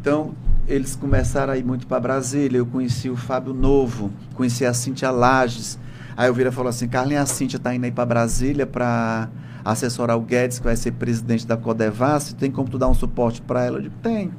Então, 0.00 0.32
eles 0.66 0.96
começaram 0.96 1.52
a 1.52 1.56
ir 1.56 1.64
muito 1.64 1.86
para 1.86 2.00
Brasília. 2.00 2.58
Eu 2.58 2.66
conheci 2.66 3.10
o 3.10 3.16
Fábio 3.16 3.52
Novo, 3.52 4.10
conheci 4.34 4.64
a 4.64 4.72
Cíntia 4.72 5.10
Lages. 5.10 5.78
Aí 6.16 6.24
a 6.24 6.28
Elvira 6.28 6.50
falou 6.50 6.70
assim: 6.70 6.88
Carlinha, 6.88 7.22
a 7.22 7.26
Cíntia 7.26 7.58
está 7.58 7.74
indo 7.74 7.84
aí 7.84 7.92
para 7.92 8.06
Brasília 8.06 8.66
para 8.66 9.28
assessorar 9.64 10.16
o 10.16 10.22
Guedes, 10.22 10.58
que 10.58 10.64
vai 10.64 10.76
ser 10.76 10.92
presidente 10.92 11.46
da 11.46 11.56
Codevasf. 11.56 12.34
Tem 12.34 12.50
como 12.50 12.68
tu 12.68 12.78
dar 12.78 12.88
um 12.88 12.94
suporte 12.94 13.42
para 13.42 13.64
ela? 13.64 13.78
Eu 13.78 13.82
digo: 13.82 13.94
tem. 14.02 14.32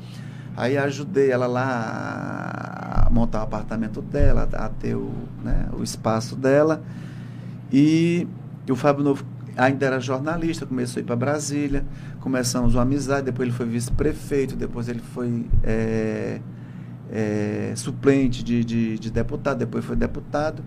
Aí 0.58 0.78
ajudei 0.78 1.32
ela 1.32 1.48
lá 1.48 3.06
a 3.06 3.10
montar 3.10 3.40
o 3.40 3.44
apartamento 3.44 4.02
dela, 4.02 4.50
a 4.52 4.70
ter 4.70 4.96
o, 4.96 5.12
né, 5.44 5.70
o 5.72 5.84
espaço 5.84 6.36
dela. 6.36 6.82
E 7.72 8.28
o 8.70 8.76
Fábio 8.76 9.04
Novo 9.04 9.26
ainda 9.56 9.86
era 9.86 10.00
jornalista, 10.00 10.66
começou 10.66 11.00
a 11.00 11.04
ir 11.04 11.06
para 11.06 11.16
Brasília, 11.16 11.84
começamos 12.22 12.76
uma 12.76 12.84
amizade, 12.84 13.26
depois 13.26 13.48
ele 13.48 13.56
foi 13.56 13.66
vice-prefeito, 13.66 14.56
depois 14.56 14.88
ele 14.88 15.02
foi 15.14 15.46
é, 15.64 16.40
é, 17.12 17.74
suplente 17.76 18.44
de, 18.44 18.64
de, 18.64 18.98
de 18.98 19.12
deputado, 19.12 19.58
depois 19.58 19.84
foi 19.84 19.96
deputado. 19.96 20.64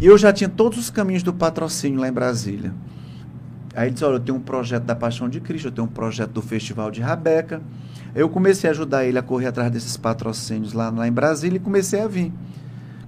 E 0.00 0.06
eu 0.06 0.16
já 0.16 0.32
tinha 0.32 0.48
todos 0.48 0.78
os 0.78 0.90
caminhos 0.90 1.22
do 1.22 1.32
patrocínio 1.32 2.00
lá 2.00 2.08
em 2.08 2.12
Brasília. 2.12 2.72
Aí 3.74 3.88
ele 3.88 3.92
disse, 3.92 4.04
olha, 4.04 4.14
eu 4.14 4.20
tenho 4.20 4.38
um 4.38 4.40
projeto 4.40 4.84
da 4.84 4.94
Paixão 4.94 5.28
de 5.28 5.40
Cristo, 5.40 5.68
eu 5.68 5.72
tenho 5.72 5.86
um 5.86 5.90
projeto 5.90 6.30
do 6.30 6.42
Festival 6.42 6.90
de 6.90 7.00
Rabeca. 7.00 7.60
Eu 8.14 8.28
comecei 8.28 8.68
a 8.68 8.72
ajudar 8.72 9.04
ele 9.04 9.18
a 9.18 9.22
correr 9.22 9.46
atrás 9.48 9.70
desses 9.70 9.96
patrocínios 9.96 10.72
lá, 10.72 10.88
lá 10.88 11.06
em 11.06 11.12
Brasília 11.12 11.56
e 11.56 11.60
comecei 11.60 12.00
a 12.00 12.08
vir. 12.08 12.32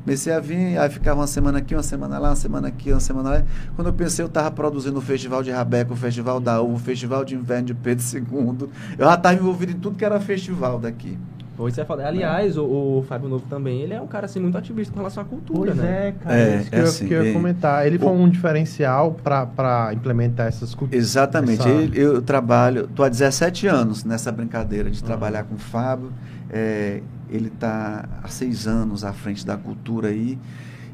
Comecei 0.09 0.33
a 0.33 0.41
vir, 0.41 0.79
aí 0.79 0.89
ficava 0.89 1.21
uma 1.21 1.27
semana 1.27 1.59
aqui, 1.59 1.75
uma 1.75 1.83
semana 1.83 2.19
lá, 2.19 2.31
uma 2.31 2.37
semana 2.37 2.69
aqui, 2.69 2.91
uma 2.91 2.99
semana 3.01 3.29
lá. 3.29 3.43
Quando 3.77 3.89
eu 3.89 3.93
pensei, 3.93 4.23
eu 4.25 4.27
estava 4.29 4.51
produzindo 4.51 4.99
o 4.99 5.03
Festival 5.03 5.43
de 5.43 5.51
Rabeca, 5.51 5.93
o 5.93 5.97
Festival 5.97 6.41
da 6.41 6.63
Uva, 6.63 6.77
o 6.77 6.79
Festival 6.79 7.27
de 7.27 7.35
Inverno 7.35 7.67
de 7.67 7.75
Pedro 7.75 8.03
II. 8.15 8.69
Eu 8.99 9.05
já 9.07 9.15
estava 9.15 9.35
envolvido 9.35 9.73
em 9.73 9.75
tudo 9.79 9.99
que 9.99 10.05
era 10.07 10.19
festival 10.19 10.79
daqui. 10.79 11.19
Pô, 11.59 11.69
isso 11.69 11.79
é. 11.79 11.87
Aliás, 12.07 12.57
o, 12.57 12.65
o 12.65 13.05
Fábio 13.07 13.29
Novo 13.29 13.45
também, 13.51 13.83
ele 13.83 13.93
é 13.93 14.01
um 14.01 14.07
cara 14.07 14.25
assim 14.25 14.41
muito 14.41 14.57
ativista 14.57 14.93
com 14.95 15.01
relação 15.01 15.23
à 15.23 15.27
cultura, 15.27 15.73
Pois 15.73 15.77
né? 15.77 16.09
é, 16.09 16.13
cara. 16.13 16.39
É, 16.39 16.57
isso 16.57 16.71
que, 16.71 16.77
é 16.77 16.81
eu, 16.81 16.85
assim, 16.85 17.07
que 17.09 17.13
eu 17.15 17.25
ia 17.25 17.31
é. 17.31 17.33
comentar. 17.35 17.87
Ele 17.87 17.99
foi 17.99 18.09
O- 18.09 18.13
um 18.13 18.29
diferencial 18.31 19.13
para 19.23 19.91
implementar 19.93 20.47
essas 20.47 20.75
culturas. 20.75 21.05
Exatamente. 21.05 21.61
Essa- 21.61 21.69
Ele- 21.69 22.01
Eu, 22.01 22.23
trabalho, 22.23 22.85
estou 22.85 23.05
há 23.05 23.11
17 23.11 23.67
anos 23.67 24.05
nessa 24.05 24.33
brincadeira 24.33 24.89
de 24.91 25.01
Uhum. 25.01 25.07
trabalhar 25.07 25.43
com 25.45 25.57
o 25.57 25.59
Fábio. 25.59 26.11
É, 26.49 27.03
ele 27.29 27.49
está 27.49 28.09
há 28.23 28.29
seis 28.29 28.67
anos 28.67 29.05
à 29.05 29.13
frente 29.13 29.45
da 29.45 29.57
cultura 29.57 30.09
aí. 30.09 30.39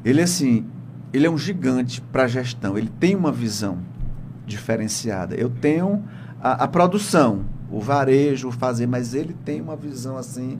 Ele, 0.03 0.21
assim, 0.21 0.65
ele 1.13 1.25
é 1.25 1.29
um 1.29 1.37
gigante 1.37 2.01
para 2.01 2.23
a 2.23 2.27
gestão. 2.27 2.77
Ele 2.77 2.91
tem 2.99 3.15
uma 3.15 3.31
visão 3.31 3.79
diferenciada. 4.45 5.35
Eu 5.35 5.49
tenho 5.49 6.03
a, 6.41 6.63
a 6.63 6.67
produção, 6.67 7.45
o 7.71 7.79
varejo, 7.79 8.49
o 8.49 8.51
fazer, 8.51 8.87
mas 8.87 9.13
ele 9.13 9.35
tem 9.45 9.61
uma 9.61 9.75
visão, 9.75 10.17
assim, 10.17 10.59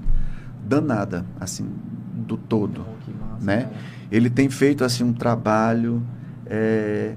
danada, 0.65 1.25
assim, 1.39 1.69
do 2.13 2.37
todo 2.37 2.85
que 3.05 3.11
massa, 3.11 3.45
né? 3.45 3.61
cara. 3.63 3.75
Ele 4.11 4.29
tem 4.29 4.49
feito 4.49 4.83
assim 4.83 5.03
um 5.03 5.13
trabalho 5.13 6.01
é, 6.45 7.15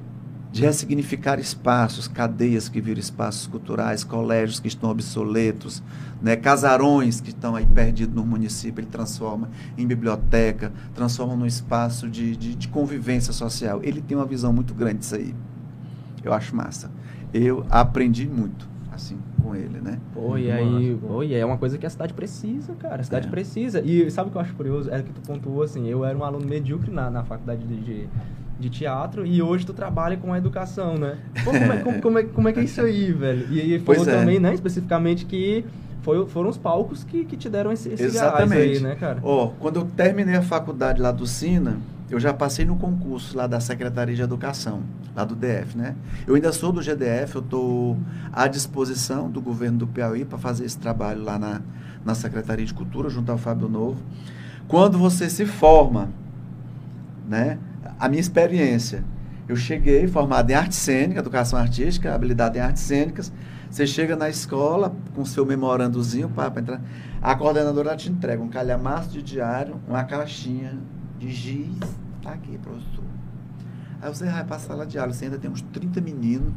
de 0.58 0.64
ressignificar 0.66 1.38
espaços, 1.38 2.08
cadeias 2.08 2.68
que 2.68 2.80
viram 2.80 2.98
espaços 2.98 3.46
culturais, 3.46 4.02
colégios 4.02 4.58
que 4.58 4.66
estão 4.66 4.90
obsoletos, 4.90 5.82
né? 6.20 6.34
casarões 6.34 7.20
que 7.20 7.28
estão 7.30 7.54
aí 7.54 7.64
perdidos 7.64 8.14
no 8.14 8.26
município, 8.26 8.80
ele 8.80 8.88
transforma 8.90 9.48
em 9.76 9.86
biblioteca, 9.86 10.72
transforma 10.94 11.36
num 11.36 11.46
espaço 11.46 12.08
de, 12.08 12.36
de, 12.36 12.54
de 12.56 12.68
convivência 12.68 13.32
social. 13.32 13.80
Ele 13.84 14.00
tem 14.00 14.16
uma 14.16 14.26
visão 14.26 14.52
muito 14.52 14.74
grande 14.74 14.98
disso 14.98 15.14
aí. 15.14 15.32
Eu 16.24 16.32
acho 16.32 16.54
massa. 16.56 16.90
Eu 17.32 17.64
aprendi 17.70 18.26
muito 18.26 18.68
assim 18.90 19.16
com 19.40 19.54
ele, 19.54 19.80
né? 19.80 20.00
Pô, 20.12 20.36
e 20.36 20.50
aí, 20.50 20.98
pô, 21.00 21.22
e 21.22 21.34
é 21.34 21.46
uma 21.46 21.56
coisa 21.56 21.78
que 21.78 21.86
a 21.86 21.90
cidade 21.90 22.12
precisa, 22.12 22.74
cara. 22.74 23.00
A 23.00 23.04
cidade 23.04 23.28
É. 23.28 23.30
precisa. 23.30 23.80
E 23.80 24.10
sabe 24.10 24.28
o 24.28 24.32
que 24.32 24.38
eu 24.38 24.42
acho 24.42 24.54
curioso? 24.54 24.90
É 24.90 25.00
que 25.02 25.12
tu 25.12 25.20
pontuou 25.20 25.62
assim, 25.62 25.86
eu 25.86 26.04
era 26.04 26.18
um 26.18 26.24
aluno 26.24 26.44
medíocre 26.44 26.90
na, 26.90 27.08
na 27.08 27.22
faculdade 27.22 27.62
de, 27.64 27.76
de, 27.76 28.08
de 28.58 28.68
teatro 28.68 29.24
e 29.24 29.40
hoje 29.40 29.64
tu 29.64 29.72
trabalha 29.72 30.16
com 30.16 30.32
a 30.32 30.38
educação, 30.38 30.96
né? 30.98 31.16
Pô, 31.44 31.52
como, 31.52 31.72
é, 31.72 31.76
como, 31.82 32.00
como 32.00 32.18
é, 32.18 32.22
como 32.24 32.48
é 32.48 32.52
que 32.52 32.60
é 32.60 32.64
isso 32.64 32.80
aí, 32.80 33.12
velho? 33.12 33.46
E 33.50 33.60
aí 33.60 33.78
falou 33.78 34.02
é. 34.02 34.18
também, 34.18 34.40
né, 34.40 34.52
especificamente 34.52 35.24
que 35.24 35.64
foi, 36.02 36.26
foram 36.26 36.48
os 36.48 36.56
palcos 36.56 37.04
que, 37.04 37.24
que 37.24 37.36
te 37.36 37.48
deram 37.48 37.70
esse, 37.70 37.88
esse 37.90 38.04
Exatamente. 38.04 38.60
aí, 38.60 38.80
né, 38.80 38.96
cara? 38.96 39.20
Ó, 39.22 39.48
quando 39.60 39.80
eu 39.80 39.84
terminei 39.84 40.36
a 40.36 40.42
faculdade 40.42 41.00
lá 41.00 41.12
do 41.12 41.26
Sina, 41.26 41.78
eu 42.10 42.18
já 42.18 42.32
passei 42.32 42.64
no 42.64 42.76
concurso 42.76 43.36
lá 43.36 43.46
da 43.46 43.60
Secretaria 43.60 44.14
de 44.14 44.22
Educação, 44.22 44.82
lá 45.14 45.24
do 45.24 45.34
DF, 45.34 45.76
né? 45.76 45.94
Eu 46.26 46.34
ainda 46.34 46.50
sou 46.52 46.72
do 46.72 46.80
GDF, 46.80 47.34
eu 47.34 47.42
estou 47.42 47.98
à 48.32 48.48
disposição 48.48 49.30
do 49.30 49.40
governo 49.42 49.78
do 49.78 49.86
Piauí 49.86 50.24
para 50.24 50.38
fazer 50.38 50.64
esse 50.64 50.78
trabalho 50.78 51.22
lá 51.22 51.38
na, 51.38 51.60
na 52.04 52.14
Secretaria 52.14 52.64
de 52.64 52.72
Cultura, 52.72 53.10
junto 53.10 53.30
ao 53.30 53.36
Fábio 53.36 53.68
Novo. 53.68 54.00
Quando 54.66 54.96
você 54.96 55.28
se 55.28 55.44
forma, 55.44 56.08
né? 57.28 57.58
A 57.98 58.08
minha 58.08 58.20
experiência 58.20 59.04
Eu 59.46 59.56
cheguei 59.56 60.06
formado 60.06 60.50
em 60.50 60.54
arte 60.54 60.74
cênica, 60.74 61.20
educação 61.20 61.58
artística, 61.58 62.14
habilidade 62.14 62.58
em 62.58 62.60
artes 62.60 62.82
cênicas. 62.82 63.32
Você 63.70 63.86
chega 63.86 64.16
na 64.16 64.28
escola 64.28 64.94
com 65.14 65.24
seu 65.24 65.44
memorandozinho 65.44 66.28
para 66.28 66.60
entrar. 66.60 66.80
A 67.20 67.34
coordenadora 67.34 67.96
te 67.96 68.10
entrega 68.10 68.42
um 68.42 68.48
calhamaço 68.48 69.10
de 69.10 69.22
diário, 69.22 69.80
uma 69.86 70.04
caixinha 70.04 70.78
de 71.18 71.30
giz. 71.30 71.78
Tá 72.22 72.32
aqui, 72.32 72.58
professor. 72.58 73.04
Aí 74.00 74.08
você 74.08 74.26
vai 74.26 74.44
para 74.44 74.56
a 74.56 74.58
sala 74.58 74.86
de 74.86 74.98
aula, 74.98 75.12
você 75.12 75.24
ainda 75.24 75.38
tem 75.38 75.50
uns 75.50 75.62
30 75.62 76.00
meninos. 76.00 76.52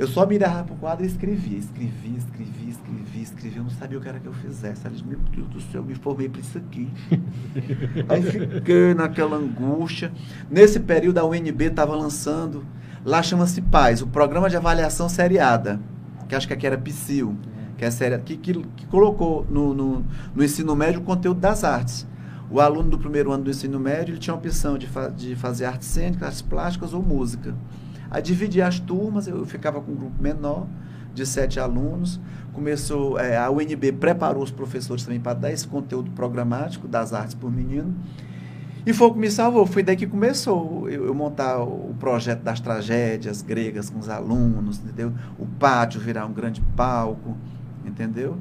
Eu 0.00 0.08
só 0.08 0.24
mirava 0.24 0.64
pro 0.64 0.74
quadro 0.76 1.04
e 1.04 1.06
escrevia, 1.06 1.58
escrevia, 1.58 2.16
escrevia, 2.16 2.70
escrevia, 2.70 3.22
escrevia. 3.22 3.58
Eu 3.58 3.64
não 3.64 3.70
sabia 3.70 3.98
o 3.98 4.00
que 4.00 4.08
era 4.08 4.18
que 4.18 4.26
eu 4.26 4.32
fizesse. 4.32 4.88
Aí, 4.88 4.94
meu 5.06 5.18
Deus 5.18 5.46
do 5.48 5.60
céu, 5.60 5.82
eu 5.82 5.84
me 5.84 5.94
formei 5.94 6.26
para 6.26 6.40
isso 6.40 6.56
aqui. 6.56 6.88
Aí 8.08 8.22
fiquei 8.22 8.94
naquela 8.94 9.36
angústia. 9.36 10.10
Nesse 10.50 10.80
período, 10.80 11.18
a 11.18 11.26
UNB 11.26 11.64
estava 11.66 11.94
lançando, 11.94 12.64
lá 13.04 13.22
chama-se 13.22 13.60
PAIS, 13.60 14.00
o 14.00 14.06
Programa 14.06 14.48
de 14.48 14.56
Avaliação 14.56 15.06
Seriada, 15.06 15.78
que 16.26 16.34
acho 16.34 16.46
que 16.46 16.54
aqui 16.54 16.66
era 16.66 16.78
PSIL, 16.78 17.36
que 17.76 17.84
é 17.84 17.90
séria, 17.90 18.18
que, 18.18 18.38
que, 18.38 18.54
que 18.54 18.86
colocou 18.86 19.46
no, 19.50 19.74
no, 19.74 20.04
no, 20.34 20.42
ensino 20.42 20.74
médio 20.74 21.02
o 21.02 21.04
conteúdo 21.04 21.40
das 21.40 21.62
artes. 21.62 22.06
O 22.50 22.58
aluno 22.58 22.88
do 22.88 22.98
primeiro 22.98 23.30
ano 23.32 23.44
do 23.44 23.50
ensino 23.50 23.78
médio 23.78 24.12
ele 24.12 24.18
tinha 24.18 24.32
a 24.32 24.38
opção 24.38 24.78
de, 24.78 24.86
fa 24.86 25.10
de 25.10 25.36
fazer 25.36 25.66
artes 25.66 25.88
cênicas, 25.88 26.22
artes 26.22 26.40
plásticas 26.40 26.94
ou 26.94 27.02
música. 27.02 27.54
A 28.10 28.20
dividir 28.20 28.62
as 28.62 28.80
turmas, 28.80 29.28
eu 29.28 29.44
ficava 29.46 29.80
com 29.80 29.92
um 29.92 29.94
grupo 29.94 30.20
menor, 30.20 30.66
de 31.14 31.26
sete 31.26 31.60
alunos. 31.60 32.20
Começou, 32.52 33.18
é, 33.18 33.36
a 33.36 33.50
UNB 33.50 33.92
preparou 33.92 34.42
os 34.42 34.50
professores 34.50 35.04
também 35.04 35.20
para 35.20 35.34
dar 35.34 35.52
esse 35.52 35.66
conteúdo 35.66 36.10
programático 36.12 36.88
das 36.88 37.12
artes 37.12 37.34
por 37.34 37.50
menino. 37.50 37.94
E 38.84 38.92
foi 38.92 39.08
o 39.08 39.12
que 39.12 39.18
me 39.18 39.30
salvou, 39.30 39.66
foi 39.66 39.82
daí 39.82 39.94
que 39.94 40.06
começou 40.06 40.88
eu, 40.88 41.06
eu, 41.06 41.14
montar 41.14 41.62
o 41.62 41.94
projeto 42.00 42.40
das 42.40 42.60
tragédias 42.60 43.42
gregas 43.42 43.90
com 43.90 43.98
os 43.98 44.08
alunos, 44.08 44.78
entendeu? 44.78 45.12
O 45.38 45.44
pátio 45.46 46.00
virar 46.00 46.24
um 46.24 46.32
grande 46.32 46.62
palco, 46.74 47.36
entendeu? 47.84 48.38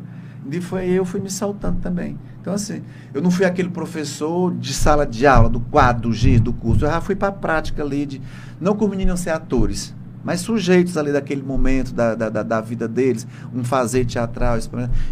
E 0.52 0.62
foi 0.62 0.90
eu 0.90 1.06
fui 1.06 1.20
me 1.20 1.30
saltando 1.30 1.80
também. 1.80 2.18
Então, 2.42 2.54
assim, 2.54 2.82
eu 3.14 3.22
não 3.22 3.30
fui 3.30 3.46
aquele 3.46 3.70
professor 3.70 4.54
de 4.54 4.74
sala 4.74 5.06
de 5.06 5.28
aula, 5.28 5.50
do 5.50 5.60
quadro, 5.60 6.04
do 6.04 6.14
giz, 6.14 6.40
do 6.40 6.54
curso. 6.54 6.86
Eu 6.86 6.90
já 6.90 7.02
fui 7.02 7.16
para 7.16 7.28
a 7.28 7.32
prática 7.32 7.84
ali, 7.84 8.06
de, 8.06 8.22
não 8.60 8.76
os 8.76 8.90
meninos 8.90 9.20
ser 9.20 9.32
atores, 9.32 9.94
mas 10.24 10.40
sujeitos 10.40 10.98
ali 10.98 11.12
daquele 11.12 11.44
momento 11.44 11.94
da, 11.94 12.16
da, 12.16 12.30
da 12.30 12.62
vida 12.62 12.88
deles, 12.88 13.28
um 13.54 13.64
fazer 13.64 14.06
teatral. 14.06 14.58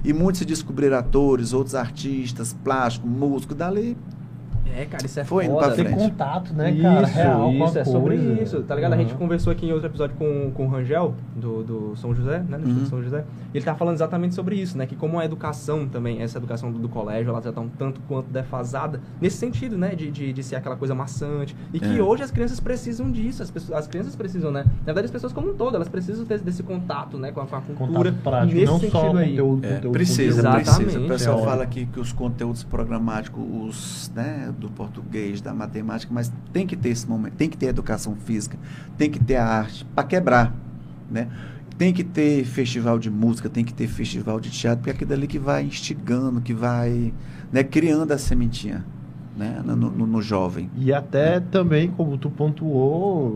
E 0.04 0.14
muitos 0.14 0.40
se 0.40 0.46
descobriram 0.46 0.98
atores, 0.98 1.54
outros 1.54 1.76
artistas, 1.76 2.56
plásticos, 2.64 3.10
músicos, 3.10 3.56
dali 3.58 3.98
é, 4.76 4.86
cara, 4.86 5.06
isso 5.06 5.20
é 5.20 5.24
Foi 5.24 5.46
foda. 5.46 5.76
Ter 5.76 5.90
contato, 5.92 6.54
né, 6.54 6.76
cara? 6.82 7.04
Isso, 7.04 7.14
Real, 7.16 7.40
com 7.54 7.64
a 7.64 7.68
isso, 7.68 7.80
é 7.80 7.86
sobre 7.86 8.18
coisa. 8.18 8.42
isso, 8.44 8.64
tá 8.64 8.76
ligado? 8.76 8.94
A 8.94 8.98
gente 8.98 9.14
conversou 9.16 9.52
aqui 9.52 9.66
em 9.68 9.72
outro 9.72 9.88
episódio 9.88 10.16
com, 10.18 10.52
com 10.54 10.66
o 10.66 10.70
Rangel, 10.70 11.14
do, 11.36 11.64
do 11.64 11.96
São 11.96 12.14
José, 12.16 12.40
né? 12.48 12.58
Do 12.58 12.68
Uhum. 12.68 12.86
São 12.86 13.02
José. 13.04 13.24
E 13.54 13.58
ele 13.58 13.66
tava 13.66 13.78
falando 13.78 13.96
exatamente 13.96 14.36
sobre 14.36 14.56
isso, 14.56 14.78
né? 14.78 14.86
Que 14.86 14.96
como 14.96 15.20
a 15.20 15.26
educação 15.26 15.88
também, 15.88 16.22
essa 16.22 16.38
educação 16.38 16.72
do, 16.72 16.80
do 16.80 16.90
colégio, 16.90 17.30
ela 17.30 17.42
já 17.42 17.52
tá 17.52 17.62
um 17.62 17.70
tanto 17.70 18.02
quanto 18.08 18.30
defasada, 18.30 19.00
nesse 19.22 19.38
sentido, 19.38 19.78
né? 19.78 19.96
De, 19.96 20.12
de, 20.12 20.34
de 20.34 20.44
ser 20.44 20.56
aquela 20.56 20.76
coisa 20.76 20.94
maçante. 20.96 21.56
E 21.74 21.80
que 21.80 21.98
É. 21.98 22.02
hoje 22.02 22.24
as 22.24 22.32
crianças 22.32 22.60
precisam 22.60 23.12
disso. 23.12 23.42
As, 23.44 23.52
pessoas, 23.52 23.78
as 23.80 23.88
crianças 23.88 24.16
precisam, 24.16 24.52
né? 24.52 24.64
Na 24.80 24.86
verdade, 24.94 25.06
as 25.06 25.12
pessoas 25.12 25.32
como 25.34 25.52
um 25.52 25.56
todo, 25.56 25.76
elas 25.76 25.88
precisam 25.90 26.26
ter 26.26 26.40
desse 26.40 26.64
contato, 26.64 27.18
né? 27.18 27.32
Com 27.32 27.42
a, 27.42 27.46
com 27.46 27.56
a 27.56 27.62
cultura. 27.62 27.88
Contato 28.12 28.24
prático, 28.24 28.54
nesse 28.54 28.66
não 28.72 28.80
sentido 28.80 28.92
só 29.00 29.16
aí. 29.18 29.30
conteúdo, 29.30 29.66
É, 29.66 29.74
conteúdo, 29.76 29.94
precisa, 29.94 30.44
conteúdo. 30.44 30.56
precisa. 30.56 30.78
O 30.78 30.84
Exatamente, 30.88 31.08
pessoal 31.10 31.40
é 31.40 31.44
fala 31.46 31.66
que, 31.66 31.86
que 31.86 32.00
os 32.00 32.12
conteúdos 32.14 32.64
programáticos, 32.64 33.44
os, 33.52 34.12
né, 34.16 34.54
do 34.58 34.70
português, 34.70 35.42
da 35.42 35.54
matemática, 35.54 36.12
mas 36.14 36.32
tem 36.52 36.66
que 36.66 36.76
ter 36.76 36.90
esse 36.90 37.08
momento, 37.08 37.34
tem 37.34 37.50
que 37.50 37.58
ter 37.58 37.68
educação 37.68 38.16
física, 38.16 38.58
tem 38.98 39.10
que 39.10 39.20
ter 39.24 39.36
a 39.36 39.46
arte 39.46 39.86
para 39.96 40.04
quebrar, 40.04 40.56
né? 41.12 41.28
Tem 41.78 41.94
que 41.94 42.04
ter 42.04 42.44
festival 42.44 42.98
de 42.98 43.10
música, 43.10 43.48
tem 43.48 43.64
que 43.64 43.72
ter 43.74 43.88
festival 43.88 44.40
de 44.40 44.50
teatro, 44.50 44.80
porque 44.80 44.90
é 44.90 44.94
aquilo 44.94 45.14
ali 45.14 45.28
que 45.28 45.38
vai 45.38 45.64
instigando, 45.64 46.42
que 46.42 46.54
vai 46.54 47.14
né, 47.52 47.64
criando 47.64 48.12
a 48.12 48.18
sementinha 48.18 48.84
né, 49.38 49.62
no, 49.64 49.76
no- 49.76 50.08
no 50.08 50.22
jovem. 50.22 50.72
E 50.76 50.92
até 50.92 51.40
também, 51.40 51.92
como 51.92 52.18
tu 52.18 52.32
pontuou, 52.32 53.36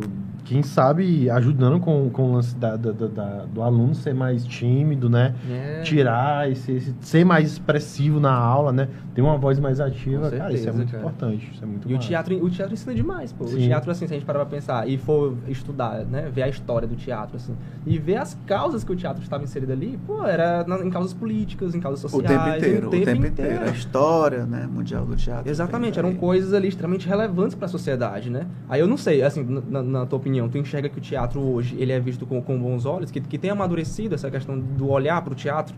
quem 0.51 0.61
sabe 0.63 1.29
ajudando 1.29 1.79
com, 1.79 2.09
com 2.09 2.23
o 2.31 2.33
lance 2.33 2.53
da, 2.57 2.75
da- 2.75 2.91
da- 2.91 3.45
do 3.45 3.61
aluno 3.61 3.95
ser 3.95 4.13
mais 4.13 4.43
tímido, 4.43 5.09
né? 5.09 5.33
É. 5.49 5.81
Tirar 5.81 6.51
esse, 6.51 6.73
esse- 6.73 6.93
ser 6.99 7.23
mais 7.23 7.53
expressivo 7.53 8.19
na 8.19 8.33
aula, 8.33 8.73
né? 8.73 8.89
Ter 9.15 9.21
uma 9.21 9.37
voz 9.37 9.57
mais 9.59 9.79
ativa, 9.79 10.29
Com 10.29 10.37
cara, 10.37 10.51
isso 10.53 10.63
é 10.67 10.71
certeza, 10.73 10.77
muito 10.77 10.91
cara. 10.91 11.03
importante. 11.03 11.49
Isso 11.53 11.63
é 11.63 11.65
muito 11.67 11.89
E 11.89 11.93
o 11.93 11.97
teatro, 11.97 12.43
o 12.45 12.49
teatro 12.49 12.73
ensina 12.73 12.93
demais, 12.93 13.31
pô. 13.31 13.45
O 13.45 13.47
Sim. 13.47 13.59
teatro, 13.59 13.91
assim, 13.91 14.05
se 14.07 14.13
a 14.13 14.17
gente 14.17 14.25
parar 14.25 14.39
pra 14.39 14.49
pensar 14.57 14.89
e 14.89 14.97
for 14.97 15.37
estudar, 15.47 16.03
né? 16.05 16.29
Ver 16.33 16.43
a 16.43 16.49
história 16.49 16.85
do 16.85 16.95
teatro, 16.97 17.37
assim. 17.37 17.55
E 17.85 17.97
ver 17.97 18.17
as 18.17 18.37
causas 18.45 18.83
que 18.83 18.91
o 18.91 18.95
teatro 18.95 19.23
estava 19.23 19.45
inserido 19.45 19.71
ali, 19.71 19.97
pô, 20.05 20.25
era 20.25 20.65
na- 20.67 20.85
em 20.85 20.89
causas 20.89 21.13
políticas, 21.13 21.73
em 21.73 21.79
causas 21.79 22.03
O 22.03 22.09
sociais. 22.09 22.43
tempo 22.43 22.57
inteiro, 22.57 22.85
o 22.85 22.89
o 22.89 23.05
tempo 23.05 23.25
inteiro. 23.25 23.63
A 23.63 23.67
história 23.69 24.45
né, 24.45 24.67
mundial 24.69 25.05
do 25.05 25.15
teatro. 25.15 25.49
Exatamente, 25.49 25.97
eram 25.97 26.13
coisas 26.13 26.53
ali 26.53 26.67
extremamente 26.67 27.07
relevantes 27.07 27.55
para 27.55 27.67
a 27.67 27.69
sociedade, 27.69 28.29
né? 28.29 28.45
Aí 28.67 28.81
eu 28.81 28.87
não 28.87 28.97
sei, 28.97 29.23
assim, 29.23 29.45
na, 29.69 29.81
na 29.81 30.05
tua 30.05 30.19
opinião, 30.19 30.40
tu 30.49 30.57
enxerga 30.57 30.89
que 30.89 30.97
o 30.97 31.01
teatro 31.01 31.39
hoje, 31.39 31.75
ele 31.79 31.91
é 31.91 31.99
visto 31.99 32.25
com, 32.25 32.41
com 32.41 32.57
bons 32.59 32.85
olhos, 32.85 33.11
que, 33.11 33.19
que 33.19 33.37
tem 33.37 33.49
amadurecido 33.49 34.15
essa 34.15 34.29
questão 34.29 34.59
do 34.59 34.89
olhar 34.89 35.21
para 35.21 35.33
o 35.33 35.35
teatro? 35.35 35.75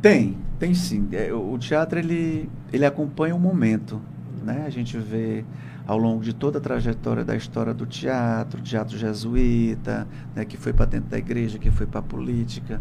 Tem, 0.00 0.36
tem 0.58 0.74
sim. 0.74 1.08
É, 1.12 1.32
o 1.32 1.52
o 1.52 1.58
teatro 1.58 1.98
ele, 1.98 2.48
ele 2.72 2.84
acompanha 2.84 3.34
o 3.34 3.38
momento, 3.38 4.00
né? 4.44 4.64
A 4.66 4.70
gente 4.70 4.98
vê 4.98 5.44
ao 5.86 5.98
longo 5.98 6.22
de 6.22 6.32
toda 6.32 6.58
a 6.58 6.60
trajetória 6.60 7.24
da 7.24 7.36
história 7.36 7.74
do 7.74 7.86
teatro, 7.86 8.60
teatro 8.60 8.96
jesuíta, 8.96 10.06
né, 10.34 10.44
que 10.44 10.56
foi 10.56 10.72
para 10.72 10.86
dentro 10.86 11.10
da 11.10 11.18
igreja, 11.18 11.58
que 11.58 11.70
foi 11.70 11.86
para 11.86 12.00
a 12.00 12.02
política. 12.02 12.80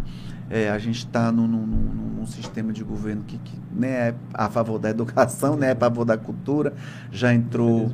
É, 0.54 0.70
a 0.70 0.78
gente 0.78 0.98
está 0.98 1.32
num, 1.32 1.48
num- 1.48 1.66
num- 1.66 2.12
num 2.20 2.26
sistema 2.28 2.74
de 2.74 2.84
governo 2.84 3.24
que, 3.26 3.38
que 3.38 3.54
nem 3.74 3.90
é 3.90 4.14
a 4.34 4.50
favor 4.50 4.78
da 4.78 4.90
educação, 4.90 5.56
nem 5.56 5.70
é 5.70 5.72
a 5.72 5.76
favor 5.76 6.04
da 6.04 6.18
cultura. 6.18 6.74
Já 7.10 7.34
entrou 7.34 7.90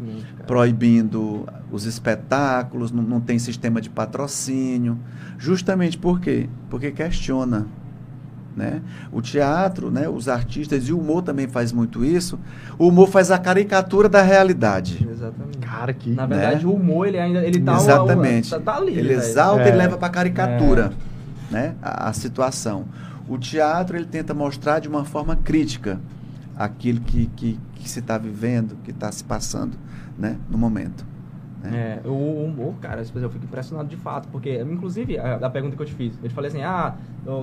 proibindo 0.47 1.47
os 1.71 1.85
espetáculos, 1.85 2.91
não, 2.91 3.03
não 3.03 3.19
tem 3.21 3.37
sistema 3.37 3.79
de 3.79 3.89
patrocínio. 3.91 4.97
Justamente 5.37 5.97
por 5.97 6.19
quê? 6.19 6.49
Porque 6.69 6.89
questiona. 6.91 7.67
Né? 8.55 8.81
O 9.11 9.21
teatro, 9.21 9.91
né, 9.91 10.09
os 10.09 10.27
artistas 10.27 10.87
e 10.87 10.91
o 10.91 10.97
humor 10.99 11.21
também 11.21 11.47
faz 11.47 11.71
muito 11.71 12.03
isso. 12.03 12.39
O 12.79 12.87
humor 12.87 13.07
faz 13.07 13.29
a 13.29 13.37
caricatura 13.37 14.09
da 14.09 14.23
realidade. 14.23 15.07
Exatamente. 15.11 15.59
Cara, 15.59 15.93
que. 15.93 16.09
Na 16.09 16.25
verdade, 16.25 16.65
o 16.65 16.73
humor, 16.73 17.07
ele 17.07 17.19
ainda 17.19 17.45
ele 17.45 17.59
tá, 17.61 17.75
Exatamente. 17.75 18.49
tá, 18.49 18.59
tá 18.59 18.77
ali. 18.77 18.97
ele 18.97 19.13
exalta 19.13 19.61
É. 19.61 19.69
e 19.71 19.77
leva 19.77 19.95
para 19.95 20.07
a 20.07 20.09
caricatura 20.09 20.91
né, 21.49 21.75
a, 21.81 22.09
a 22.09 22.13
situação. 22.13 22.85
O 23.27 23.37
teatro 23.37 23.97
ele 23.97 24.05
tenta 24.05 24.33
mostrar 24.33 24.79
de 24.79 24.87
uma 24.87 25.03
forma 25.03 25.35
crítica 25.35 25.99
aquilo 26.55 27.01
que, 27.01 27.27
que, 27.35 27.59
que 27.75 27.89
se 27.89 27.99
está 27.99 28.17
vivendo, 28.17 28.77
que 28.83 28.91
está 28.91 29.11
se 29.11 29.23
passando 29.23 29.77
né, 30.17 30.37
no 30.49 30.57
momento. 30.57 31.05
né? 31.61 32.01
É, 32.03 32.07
o 32.07 32.45
humor, 32.45 32.75
cara, 32.81 33.01
eu 33.01 33.29
fico 33.29 33.45
impressionado 33.45 33.87
de 33.87 33.97
fato, 33.97 34.27
porque, 34.29 34.61
inclusive, 34.61 35.17
a, 35.17 35.35
a 35.35 35.49
pergunta 35.49 35.75
que 35.75 35.81
eu 35.81 35.85
te 35.85 35.93
fiz, 35.93 36.17
eu 36.21 36.29
te 36.29 36.33
falei 36.33 36.49
assim, 36.49 36.61
ah, 36.63 36.95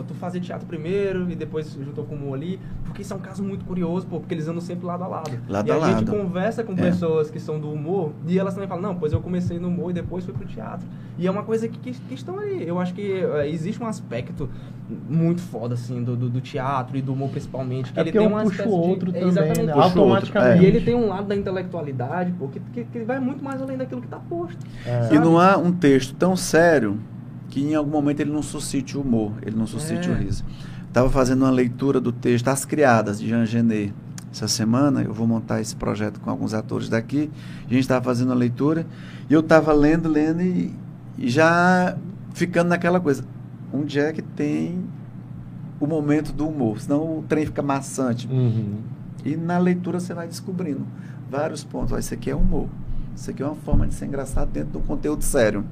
tu 0.07 0.15
fazia 0.15 0.41
teatro 0.41 0.67
primeiro 0.67 1.31
e 1.31 1.35
depois 1.35 1.73
juntou 1.73 2.05
com 2.05 2.15
o 2.15 2.19
humor 2.19 2.35
ali, 2.35 2.59
porque 2.85 3.03
isso 3.03 3.13
é 3.13 3.17
um 3.17 3.21
caso 3.21 3.43
muito 3.43 3.65
curioso, 3.65 4.07
pô, 4.07 4.19
porque 4.19 4.35
eles 4.35 4.49
andam 4.49 4.61
sempre 4.61 4.87
lado 4.87 5.05
a 5.05 5.07
lado. 5.07 5.31
Lado 5.49 5.69
e 5.69 5.71
a 5.71 5.75
a, 5.77 5.81
gente 5.81 6.07
lado. 6.07 6.11
conversa 6.11 6.65
com 6.65 6.73
É. 6.73 6.77
pessoas 6.77 7.31
que 7.31 7.39
são 7.39 7.61
do 7.61 7.71
humor 7.71 8.13
e 8.27 8.39
elas 8.39 8.55
também 8.55 8.69
falam, 8.69 8.83
não, 8.83 8.95
pois 8.95 9.13
eu 9.13 9.21
comecei 9.21 9.59
no 9.59 9.69
humor 9.69 9.91
e 9.91 9.93
depois 9.95 10.25
fui 10.25 10.33
pro 10.33 10.47
teatro. 10.47 10.87
E 11.19 11.27
é 11.27 11.31
uma 11.31 11.43
coisa 11.43 11.69
que, 11.69 11.79
que, 11.79 11.93
que 11.93 12.15
estão 12.15 12.39
aí. 12.39 12.67
Eu 12.67 12.81
acho 12.81 12.95
que 12.95 13.13
é, 13.13 13.49
existe 13.49 13.83
um 13.83 13.87
aspecto 13.87 14.49
muito 15.09 15.41
foda, 15.41 15.75
assim, 15.75 16.03
do, 16.03 16.15
do, 16.17 16.29
do 16.29 16.41
teatro 16.41 16.97
e 16.97 17.03
do 17.03 17.13
humor 17.13 17.31
principalmente, 17.31 17.93
que 17.93 17.99
É 17.99 18.03
ele 18.03 18.13
tem 18.13 18.21
um 18.21 18.29
uma 18.29 18.43
puxa 18.43 18.63
o 18.63 18.67
espécie 18.67 18.69
de- 18.83 18.89
outro 18.91 19.11
é, 19.11 19.13
também, 19.13 19.29
exatamente, 19.29 19.63
né? 19.63 19.75
O 19.75 19.77
outro, 19.79 20.01
Automaticamente. 20.01 20.63
E 20.63 20.67
ele 20.67 20.81
tem 20.81 20.95
um 20.95 21.09
lado 21.09 21.27
da 21.27 21.35
intelectualidade, 21.37 22.33
pô, 22.39 22.49
que, 22.49 22.61
que, 22.73 22.85
que 22.85 22.99
vai 23.05 23.19
muito 23.21 23.43
mais 23.45 23.61
além 23.63 23.77
daquilo 23.77 24.01
que 24.03 24.09
tá 24.09 24.19
posto. 24.29 24.59
É. 24.87 25.15
E 25.15 25.19
não 25.19 25.39
há 25.39 25.57
um 25.57 25.73
texto 25.73 26.15
tão 26.17 26.37
sério 26.37 26.99
que 27.55 27.63
em 27.63 27.77
algum 27.77 27.93
momento 27.93 28.19
ele 28.19 28.33
não 28.33 28.43
suscite 28.43 28.99
o 28.99 29.01
humor, 29.01 29.33
ele 29.41 29.55
não 29.57 29.65
suscite 29.65 30.09
É. 30.09 30.13
o 30.13 30.17
riso. 30.17 30.45
Estava 30.89 31.09
fazendo 31.09 31.43
uma 31.43 31.53
leitura 31.53 32.01
do 32.01 32.11
texto 32.11 32.49
As 32.49 32.65
Criadas, 32.65 33.21
de 33.21 33.29
Jean 33.29 33.47
Genet. 33.47 33.95
Essa 34.33 34.49
semana 34.49 35.03
eu 35.03 35.15
vou 35.15 35.25
montar 35.25 35.61
esse 35.61 35.77
projeto 35.77 36.19
com 36.19 36.29
alguns 36.29 36.53
atores 36.53 36.89
daqui. 36.89 37.31
A 37.65 37.69
gente 37.69 37.83
estava 37.83 38.05
fazendo 38.05 38.33
a 38.33 38.35
leitura 38.35 38.85
e 39.31 39.33
eu 39.33 39.39
estava 39.39 39.73
lendo, 39.73 40.09
lendo 40.09 40.43
e, 40.43 40.75
e 41.17 41.31
já 41.31 41.97
ficando 42.33 42.71
naquela 42.71 42.99
coisa. 42.99 43.25
Onde 43.73 44.01
é 44.01 44.13
que 44.13 44.21
tem 44.23 44.83
o 45.79 45.87
momento 45.87 46.33
do 46.33 46.49
humor? 46.49 46.81
Senão 46.81 47.19
o 47.21 47.23
trem 47.23 47.47
fica 47.47 47.63
maçante. 47.63 48.27
Uhum. 48.27 48.79
E 49.25 49.37
na 49.37 49.59
leitura 49.59 50.01
você 50.01 50.13
vai 50.13 50.27
descobrindo 50.27 50.85
vários 51.31 51.63
pontos. 51.63 51.93
Ó, 51.93 51.99
isso 51.99 52.13
aqui 52.15 52.31
é 52.31 52.35
humor. 52.35 52.67
Isso 53.15 53.31
aqui 53.31 53.45
é 53.45 53.47
uma 53.47 53.55
forma 53.55 53.87
de 53.87 53.95
ser 53.95 54.07
engraçado 54.07 54.51
dentro 54.51 54.73
de 54.73 54.79
um 54.79 54.83
conteúdo 54.83 55.23
sério. 55.23 55.65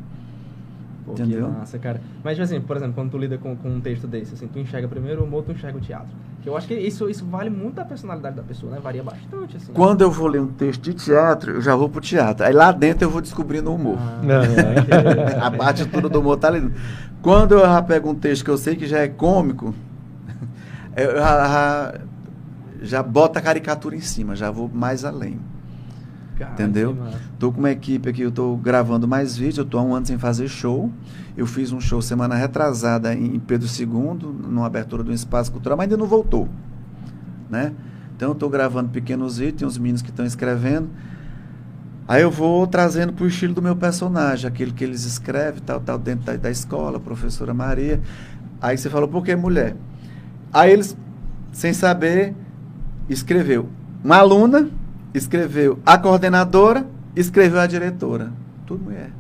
Pô, 1.05 1.13
Entendeu? 1.13 1.47
que 1.47 1.59
massa, 1.59 1.79
cara. 1.79 2.01
Mas, 2.23 2.35
tipo 2.35 2.45
assim, 2.45 2.61
por 2.61 2.77
exemplo, 2.77 2.95
quando 2.95 3.11
tu 3.11 3.19
lida 3.19 3.37
com, 3.37 3.57
com 3.57 3.69
um 3.71 3.81
texto 3.81 4.07
desse, 4.07 4.35
assim, 4.35 4.47
tu 4.47 4.59
enxerga 4.59 4.87
primeiro 4.87 5.23
o 5.23 5.25
humor, 5.25 5.43
tu 5.43 5.51
enxerga 5.53 5.77
o 5.79 5.81
teatro. 5.81 6.13
Que 6.43 6.49
eu 6.49 6.57
acho 6.57 6.67
que 6.69 6.75
isso, 6.75 7.09
isso 7.09 7.25
vale 7.27 7.51
muito 7.51 7.75
da 7.75 7.85
personalidade 7.85 8.37
da 8.37 8.43
pessoa, 8.43 8.73
né? 8.73 8.81
Varia 8.81 9.03
bastante, 9.03 9.57
assim. 9.57 9.73
Quando 9.73 10.03
eu 10.03 10.11
vou 10.11 10.29
ler 10.29 10.41
um 10.41 10.47
texto 10.49 10.81
de 10.81 10.95
teatro, 10.95 11.53
eu 11.53 11.61
já 11.61 11.75
vou 11.75 11.89
pro 11.89 12.01
teatro. 12.01 12.47
Aí 12.47 12.53
lá 12.53 12.71
dentro 12.73 13.05
eu 13.05 13.11
vou 13.11 13.21
descobrindo 13.21 13.71
o 13.71 13.75
humor. 13.75 13.97
Ah, 13.99 15.47
A 15.47 15.51
parte 15.51 15.87
toda 15.87 16.09
do 16.09 16.21
humor 16.21 16.37
tá 16.37 16.49
ali. 16.49 16.73
Quando 17.21 17.53
eu 17.53 17.61
já 17.61 17.83
pego 17.83 18.11
um 18.11 18.15
texto 18.15 18.45
que 18.45 18.51
eu 18.51 18.59
sei 18.59 18.75
que 18.77 18.87
já 18.87 18.99
é 18.99 19.09
cômico, 19.09 19.75
eu 20.97 21.17
já, 21.17 21.49
já, 21.49 21.95
já 22.83 23.03
boto 23.03 23.39
a 23.39 23.43
caricatura 23.43 23.95
em 23.95 24.01
cima, 24.01 24.35
já 24.35 24.51
vou 24.51 24.69
mais 24.73 25.05
além. 25.05 25.39
Cara, 26.43 26.53
Entendeu? 26.53 26.97
Tô 27.39 27.53
com 27.53 27.59
uma 27.59 27.71
equipe 27.71 28.09
aqui, 28.09 28.23
eu 28.23 28.31
tô 28.31 28.57
gravando 28.57 29.09
mais 29.09 29.37
vídeos, 29.37 29.59
eu 29.59 29.65
tô 29.65 29.79
há 29.79 29.83
um 29.83 29.95
ano 29.95 30.07
sem 30.07 30.19
fazer 30.19 30.49
show. 30.49 30.91
Eu 31.37 31.47
fiz 31.47 31.73
um 31.73 31.81
show 31.81 32.03
semana 32.03 32.35
retrasada 32.35 33.15
em 33.15 33.39
Pedro 33.39 33.67
II, 33.67 33.89
numa 34.49 34.67
abertura 34.67 35.03
do 35.03 35.13
Espaço 35.13 35.51
Cultural, 35.51 35.77
mas 35.77 35.85
ainda 35.85 35.97
não 35.97 36.07
voltou. 36.07 36.49
Né? 37.49 37.73
Então 38.17 38.31
eu 38.31 38.35
tô 38.35 38.49
gravando 38.49 38.91
pequenos 38.91 39.39
vídeos, 39.39 39.59
tem 39.59 39.67
uns 39.67 39.79
meninos 39.79 40.03
que 40.03 40.11
estão 40.11 40.25
escrevendo. 40.25 40.91
Aí 42.07 42.23
eu 42.23 42.31
vou 42.31 42.67
trazendo 42.67 43.13
pro 43.13 43.27
estilo 43.27 43.55
do 43.55 43.63
meu 43.63 43.77
personagem, 43.77 44.47
aquele 44.47 44.73
que 44.73 44.85
eles 44.85 45.05
escrevem, 45.05 45.63
tal, 45.65 45.81
tal, 45.81 45.99
dentro 45.99 46.27
da, 46.27 46.37
da 46.37 46.51
escola, 46.51 47.01
professora 47.01 47.55
Maria. 47.55 48.01
Aí 48.61 48.77
você 48.77 48.91
falou, 48.91 49.09
por 49.09 49.25
que 49.25 49.35
mulher? 49.35 49.77
Aí 50.53 50.73
eles, 50.73 50.97
sem 51.53 51.73
saber, 51.73 52.35
escreveu 53.09 53.69
uma 54.05 54.17
aluna, 54.17 54.69
escreveu 55.15 55.79
a 55.85 55.99
coordenadora, 55.99 56.87
escreveu 57.15 57.61
a 57.61 57.67
diretora. 57.67 58.31
Tudo 58.67 58.85
mulher. 58.85 59.11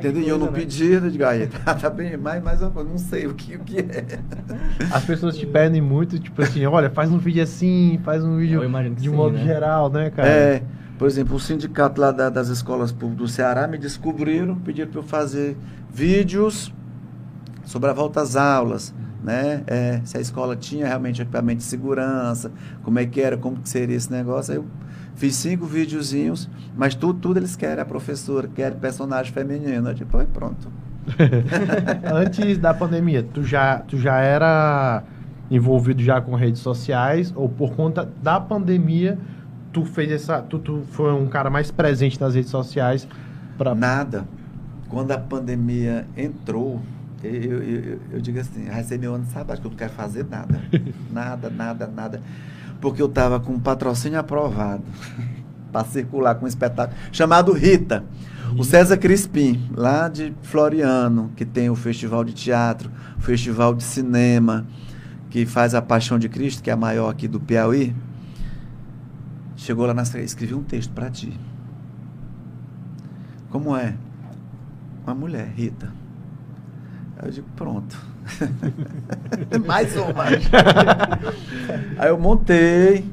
Que 0.00 0.08
Entendeu? 0.08 0.22
E 0.22 0.28
eu 0.28 0.38
não 0.38 0.46
coisa, 0.48 0.58
né? 0.60 0.64
pedi, 0.64 0.92
eu 0.92 1.10
digo, 1.10 1.24
aí, 1.24 1.46
tá, 1.64 1.74
tá 1.74 1.90
bem, 1.90 2.16
mas, 2.16 2.42
mas 2.42 2.62
eu 2.62 2.70
não 2.70 2.96
sei 2.96 3.26
o 3.26 3.34
que, 3.34 3.56
o 3.56 3.58
que 3.60 3.78
é. 3.78 4.18
As 4.90 5.04
pessoas 5.04 5.36
te 5.36 5.44
pedem 5.46 5.82
muito, 5.82 6.18
tipo 6.18 6.40
assim, 6.40 6.64
olha, 6.64 6.88
faz 6.88 7.10
um 7.10 7.18
vídeo 7.18 7.42
assim, 7.42 8.00
faz 8.02 8.24
um 8.24 8.38
vídeo 8.38 8.60
de 8.94 9.00
sim, 9.10 9.14
modo 9.14 9.36
né? 9.36 9.44
geral, 9.44 9.90
né, 9.90 10.08
cara? 10.08 10.26
É, 10.26 10.62
por 10.98 11.06
exemplo, 11.06 11.36
o 11.36 11.40
sindicato 11.40 12.00
lá 12.00 12.10
da- 12.10 12.30
das 12.30 12.48
escolas 12.48 12.90
públicas 12.90 13.18
do 13.18 13.28
Ceará 13.28 13.66
me 13.66 13.76
descobriram, 13.76 14.54
pediram 14.56 14.90
para 14.90 15.00
eu 15.00 15.04
fazer 15.04 15.58
vídeos 15.92 16.72
sobre 17.64 17.90
a 17.90 17.92
volta 17.92 18.22
às 18.22 18.34
aulas, 18.34 18.94
né? 19.22 19.62
É, 19.66 20.00
se 20.04 20.16
a 20.16 20.20
escola 20.20 20.56
tinha 20.56 20.86
realmente 20.86 21.22
equipamento 21.22 21.58
de 21.58 21.64
segurança, 21.64 22.50
como 22.82 22.98
é 22.98 23.06
que 23.06 23.20
era, 23.20 23.36
como 23.36 23.56
que 23.56 23.68
seria 23.68 23.96
esse 23.96 24.10
negócio. 24.10 24.52
Aí 24.52 24.58
eu 24.58 24.64
fiz 25.14 25.36
cinco 25.36 25.66
videozinhos, 25.66 26.48
mas 26.76 26.94
tudo, 26.94 27.18
tudo 27.18 27.38
eles 27.38 27.54
querem, 27.56 27.80
a 27.80 27.84
professora, 27.84 28.48
quer 28.54 28.74
personagem 28.74 29.32
feminino. 29.32 29.88
Eu 29.88 29.94
tipo, 29.94 30.16
"Oi, 30.16 30.26
pronto. 30.26 30.68
Antes 32.12 32.58
da 32.58 32.72
pandemia, 32.72 33.22
tu 33.22 33.42
já, 33.42 33.78
tu 33.78 33.98
já 33.98 34.18
era 34.18 35.02
envolvido 35.50 36.02
já 36.02 36.20
com 36.20 36.34
redes 36.34 36.60
sociais 36.60 37.32
ou 37.36 37.48
por 37.48 37.74
conta 37.74 38.08
da 38.22 38.40
pandemia 38.40 39.18
tu 39.72 39.84
fez 39.84 40.12
essa, 40.12 40.40
tu, 40.42 40.58
tu 40.58 40.82
foi 40.90 41.12
um 41.12 41.26
cara 41.26 41.48
mais 41.48 41.70
presente 41.70 42.20
nas 42.20 42.34
redes 42.34 42.50
sociais 42.50 43.08
para 43.56 43.74
Nada. 43.74 44.24
Quando 44.88 45.12
a 45.12 45.18
pandemia 45.18 46.06
entrou, 46.16 46.80
eu, 47.22 47.62
eu, 47.62 48.00
eu- 48.12 48.20
digo 48.20 48.38
assim, 48.40 48.64
vai 48.66 48.82
ser 48.84 48.98
meu 48.98 49.14
ano 49.14 49.26
sabático, 49.32 49.66
eu 49.66 49.70
não 49.70 49.76
quero 49.78 49.92
fazer 49.92 50.24
nada. 50.28 50.60
nada, 51.10 51.50
nada, 51.50 51.86
nada. 51.86 52.22
Porque 52.80 53.00
eu 53.00 53.06
estava 53.06 53.38
com 53.38 53.52
um 53.52 53.60
patrocínio 53.60 54.18
aprovado 54.18 54.82
para 55.72 55.84
circular 55.86 56.34
com 56.34 56.44
um 56.44 56.48
espetáculo 56.48 56.98
chamado 57.12 57.52
Rita. 57.52 58.04
O 58.58 58.64
César 58.64 58.98
Crispim, 58.98 59.70
lá 59.74 60.08
de 60.08 60.34
Floriano, 60.42 61.30
que 61.36 61.44
tem 61.44 61.70
o 61.70 61.74
festival 61.74 62.22
de 62.22 62.34
teatro, 62.34 62.90
o 63.16 63.20
festival 63.22 63.74
de 63.74 63.82
cinema, 63.82 64.66
que 65.30 65.46
faz 65.46 65.74
a 65.74 65.80
Paixão 65.80 66.18
de 66.18 66.28
Cristo, 66.28 66.62
que 66.62 66.68
é 66.68 66.72
a 66.74 66.76
maior 66.76 67.08
aqui 67.08 67.26
do 67.26 67.40
Piauí, 67.40 67.94
chegou 69.56 69.86
lá 69.86 69.94
na 69.94 70.02
escrevi 70.02 70.54
um 70.54 70.62
texto 70.62 70.92
para 70.92 71.08
ti. 71.08 71.32
Como 73.48 73.74
é? 73.76 73.94
Uma 75.04 75.14
mulher, 75.14 75.50
Rita. 75.56 76.01
Aí 77.22 77.28
eu 77.28 77.32
digo, 77.32 77.46
pronto. 77.54 77.96
mais 79.64 79.96
uma. 79.96 80.24
Aí 81.96 82.08
eu 82.08 82.18
montei, 82.18 83.08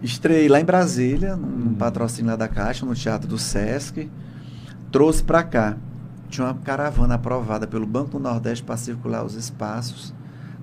estreiei 0.00 0.48
lá 0.48 0.60
em 0.60 0.64
Brasília, 0.64 1.34
num, 1.34 1.48
num 1.48 1.74
patrocínio 1.74 2.30
lá 2.30 2.36
da 2.36 2.46
Caixa, 2.46 2.86
no 2.86 2.94
Teatro 2.94 3.26
do 3.28 3.36
Sesc, 3.36 4.08
trouxe 4.92 5.24
para 5.24 5.42
cá. 5.42 5.76
Tinha 6.28 6.46
uma 6.46 6.54
caravana 6.54 7.16
aprovada 7.16 7.66
pelo 7.66 7.84
Banco 7.84 8.10
do 8.10 8.20
Nordeste 8.20 8.62
para 8.62 8.76
circular 8.76 9.24
os 9.24 9.34
espaços 9.34 10.14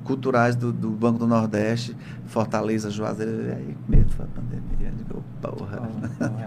culturais 0.05 0.55
do, 0.55 0.71
do 0.71 0.89
Banco 0.89 1.19
do 1.19 1.27
Nordeste, 1.27 1.93
Fortaleza, 2.27 2.89
Juazeiro, 2.89 3.47
e 3.47 3.51
aí 3.51 3.77
medo 3.89 4.15
da 4.15 4.23
pandemia. 4.23 4.87
Eu 4.87 4.91
digo, 4.95 5.23
porra. 5.41 5.89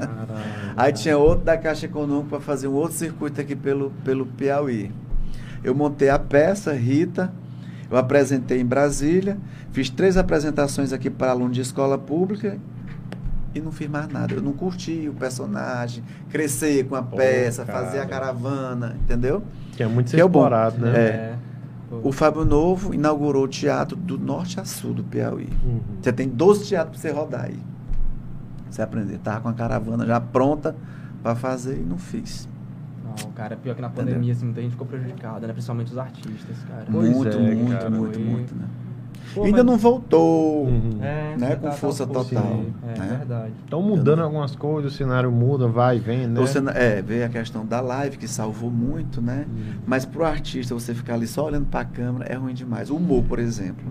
Aí 0.74 0.94
tinha 0.94 1.18
outro 1.18 1.44
da 1.44 1.58
Caixa 1.58 1.84
Econômica 1.84 2.30
para 2.30 2.40
fazer 2.40 2.68
um 2.68 2.72
outro 2.72 2.96
circuito 2.96 3.38
aqui 3.38 3.54
pelo, 3.54 3.90
pelo 4.02 4.24
Piauí. 4.24 4.90
Eu 5.62 5.74
montei 5.74 6.08
a 6.08 6.18
peça, 6.18 6.72
Rita, 6.72 7.32
eu 7.90 7.96
apresentei 7.96 8.60
em 8.60 8.64
Brasília, 8.64 9.36
fiz 9.72 9.90
três 9.90 10.16
apresentações 10.16 10.92
aqui 10.92 11.10
para 11.10 11.32
alunos 11.32 11.54
de 11.54 11.60
escola 11.60 11.98
pública 11.98 12.58
e 13.54 13.60
não 13.60 13.72
fiz 13.72 13.88
mais 13.88 14.08
nada. 14.08 14.34
Eu 14.34 14.42
não 14.42 14.52
curti 14.52 15.08
o 15.08 15.14
personagem, 15.14 16.02
crescer 16.28 16.86
com 16.86 16.94
a 16.94 17.02
Pô, 17.02 17.16
peça, 17.16 17.64
cara. 17.64 17.84
fazer 17.84 17.98
a 17.98 18.06
caravana, 18.06 18.96
entendeu? 19.02 19.42
que 19.80 19.82
é 19.82 19.86
muito 19.86 20.10
Que 20.10 20.20
é 20.20 20.24
explorado, 20.24 20.78
né? 20.78 20.98
É. 20.98 21.34
O 22.02 22.12
Fábio 22.12 22.44
Novo 22.44 22.94
inaugurou 22.94 23.44
o 23.44 23.48
teatro 23.48 23.96
do 23.96 24.16
norte 24.16 24.60
a 24.60 24.64
sul 24.64 24.94
do 24.94 25.02
Piauí. 25.02 25.48
Uhum. 25.64 25.80
Você 26.00 26.12
tem 26.12 26.28
12 26.28 26.68
teatros 26.68 27.00
para 27.00 27.10
você 27.10 27.18
rodar 27.18 27.44
aí. 27.46 27.58
Você 28.70 28.82
aprender. 28.82 29.18
Tava 29.18 29.40
com 29.40 29.48
a 29.48 29.52
caravana 29.52 30.06
já 30.06 30.20
pronta 30.20 30.76
para 31.22 31.34
fazer 31.34 31.78
e 31.78 31.82
não 31.82 31.98
fiz. 31.98 32.46
Não, 33.22 33.30
cara, 33.32 33.56
pior 33.56 33.74
que 33.74 33.82
na 33.82 33.90
pandemia, 33.90 34.32
assim, 34.32 34.44
muita 34.44 34.60
gente 34.62 34.72
ficou 34.72 34.86
prejudicada, 34.86 35.46
né? 35.46 35.52
Principalmente 35.52 35.92
os 35.92 35.98
artistas, 35.98 36.56
cara. 36.68 36.86
Pois 36.90 37.08
muito, 37.10 37.36
é, 37.36 37.40
muito, 37.54 37.72
cara, 37.72 37.90
muito, 37.90 38.14
foi- 38.14 38.24
muito, 38.24 38.54
né? 38.54 38.64
Pô, 39.34 39.44
ainda 39.44 39.58
mas- 39.58 39.66
não 39.66 39.76
voltou. 39.78 40.66
Uhum. 40.66 40.98
É, 41.00 41.36
né, 41.38 41.50
tá- 41.50 41.56
com 41.56 41.62
tá 41.68 41.72
força 41.72 42.02
aos 42.02 42.12
poucos, 42.12 42.30
total, 42.30 42.52
sim. 42.52 42.72
É 42.82 42.98
né? 42.98 43.16
verdade. 43.18 43.52
Estão 43.64 43.80
mudando 43.80 44.20
algumas 44.22 44.56
coisas, 44.56 44.92
o 44.92 44.96
cenário 44.96 45.30
muda, 45.30 45.68
vai 45.68 45.98
e 45.98 46.00
vem, 46.00 46.26
né? 46.26 46.40
Você, 46.40 46.58
é, 46.74 47.00
veio 47.00 47.24
a 47.24 47.28
questão 47.28 47.64
da 47.64 47.80
live, 47.80 48.16
que 48.16 48.26
salvou 48.26 48.70
muito, 48.70 49.22
né? 49.22 49.46
Uhum. 49.48 49.72
Mas 49.86 50.04
pro 50.04 50.24
artista, 50.24 50.74
você 50.74 50.94
ficar 50.94 51.14
ali 51.14 51.28
só 51.28 51.46
olhando 51.46 51.66
para 51.66 51.80
a 51.80 51.84
câmera 51.84 52.24
é 52.24 52.34
ruim 52.34 52.54
demais. 52.54 52.90
O 52.90 52.96
humor, 52.96 53.22
por 53.22 53.38
exemplo, 53.38 53.84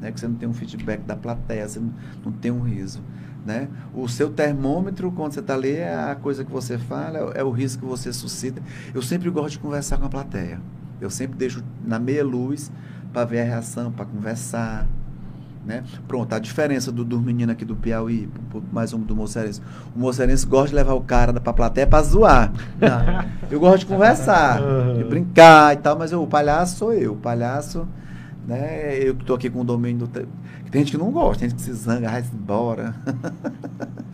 né? 0.00 0.10
que 0.10 0.18
você 0.18 0.26
não 0.26 0.34
tem 0.34 0.48
um 0.48 0.52
feedback 0.52 1.02
da 1.02 1.14
plateia, 1.14 1.68
você 1.68 1.78
não, 1.78 1.92
não 2.24 2.32
tem 2.32 2.50
um 2.50 2.60
riso. 2.62 3.00
Né? 3.44 3.68
O 3.94 4.08
seu 4.08 4.30
termômetro, 4.30 5.12
quando 5.12 5.32
você 5.32 5.40
está 5.40 5.52
ali, 5.54 5.72
é 5.72 5.94
a 5.94 6.14
coisa 6.14 6.44
que 6.44 6.50
você 6.50 6.78
fala, 6.78 7.18
é, 7.34 7.44
o 7.44 7.50
riso 7.50 7.78
que 7.78 7.84
você 7.84 8.10
suscita. 8.12 8.62
Eu 8.94 9.02
sempre 9.02 9.28
gosto 9.28 9.50
de 9.50 9.58
conversar 9.58 9.98
com 9.98 10.06
a 10.06 10.08
plateia. 10.08 10.58
Eu 11.00 11.10
sempre 11.10 11.36
deixo 11.36 11.62
na 11.84 11.98
meia 11.98 12.24
luz 12.24 12.72
para 13.12 13.26
ver 13.26 13.40
a 13.40 13.44
reação, 13.44 13.92
para 13.92 14.06
conversar. 14.06 14.86
Né? 15.66 15.82
Pronto, 16.08 16.32
a 16.34 16.38
diferença 16.38 16.90
do, 16.92 17.04
dos 17.04 17.20
meninos 17.22 17.52
aqui 17.54 17.64
do 17.64 17.74
Piauí, 17.76 18.28
mais 18.72 18.92
um 18.92 18.98
do 19.00 19.14
Mocerense. 19.16 19.60
O 19.94 19.98
Mocerense 19.98 20.46
gosta 20.46 20.68
de 20.70 20.74
levar 20.74 20.92
o 20.94 21.00
cara 21.02 21.32
para 21.32 21.50
a 21.50 21.54
plateia 21.54 21.86
para 21.86 22.02
zoar. 22.02 22.50
Não, 22.80 23.24
eu 23.50 23.58
gosto 23.60 23.80
de 23.80 23.86
conversar, 23.86 24.60
de 24.96 25.04
brincar 25.04 25.74
e 25.74 25.78
tal, 25.78 25.98
mas 25.98 26.12
eu- 26.12 26.22
o 26.22 26.26
palhaço 26.26 26.76
sou 26.76 26.92
eu. 26.92 27.12
O 27.12 27.16
palhaço, 27.16 27.86
né? 28.46 28.98
Eu 28.98 29.14
que 29.14 29.22
estou 29.22 29.36
aqui 29.36 29.48
com 29.50 29.60
o 29.60 29.64
domínio 29.64 30.06
do. 30.06 30.08
te- 30.08 30.26
Tem 30.70 30.82
gente 30.82 30.92
que 30.92 30.98
não 30.98 31.10
gosta, 31.12 31.40
tem 31.40 31.48
gente 31.50 31.58
que 31.58 31.62
se 31.64 31.72
zanga, 31.72 32.10
vai 32.10 32.24
embora. 32.32 32.94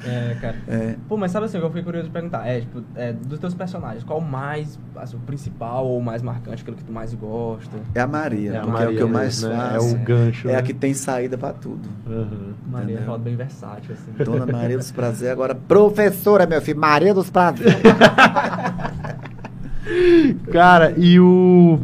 É, 0.04 0.36
cara. 0.40 0.56
É. 0.68 0.96
Pô, 1.08 1.16
mas 1.16 1.30
sabe 1.32 1.46
assim, 1.46 1.58
eu 1.58 1.66
fiquei 1.68 1.82
curioso 1.82 2.06
de 2.08 2.12
perguntar, 2.12 2.46
é, 2.46 2.60
tipo, 2.60 2.82
é, 2.94 3.12
dos 3.12 3.38
teus 3.38 3.54
personagens, 3.54 4.04
qual 4.04 4.18
o 4.18 4.22
mais, 4.22 4.78
assim, 4.96 5.16
o 5.16 5.20
principal 5.20 5.86
ou 5.86 5.98
o 5.98 6.02
mais 6.02 6.22
marcante, 6.22 6.62
aquilo 6.62 6.76
que 6.76 6.84
tu 6.84 6.92
mais 6.92 7.12
gosta? 7.14 7.76
É 7.94 8.00
a 8.00 8.06
Maria, 8.06 8.52
É 8.52 8.58
a 8.58 8.60
porque 8.62 8.82
é 8.82 8.88
o 8.88 8.96
que 8.96 9.02
eu 9.02 9.08
Maria 9.08 9.22
mais 9.24 9.42
né? 9.42 9.56
faço. 9.56 9.76
É 9.76 9.80
o 9.80 9.94
gancho. 10.04 10.48
É 10.48 10.52
né? 10.52 10.58
a 10.58 10.62
que 10.62 10.74
tem 10.74 10.94
saída 10.94 11.36
para 11.38 11.52
tudo. 11.54 11.88
Uhum. 12.06 12.52
Maria 12.70 12.98
é 13.00 13.18
bem 13.18 13.36
versátil, 13.36 13.94
assim. 13.94 14.24
Dona 14.24 14.46
Maria 14.50 14.76
dos 14.78 14.90
Prazeres, 14.92 15.32
agora 15.32 15.54
professora, 15.54 16.46
meu 16.46 16.60
filho, 16.62 16.78
Maria 16.78 17.12
dos 17.14 17.30
Prazeres. 17.30 17.74
Cara, 20.52 20.94
e 20.96 21.18
o. 21.18 21.80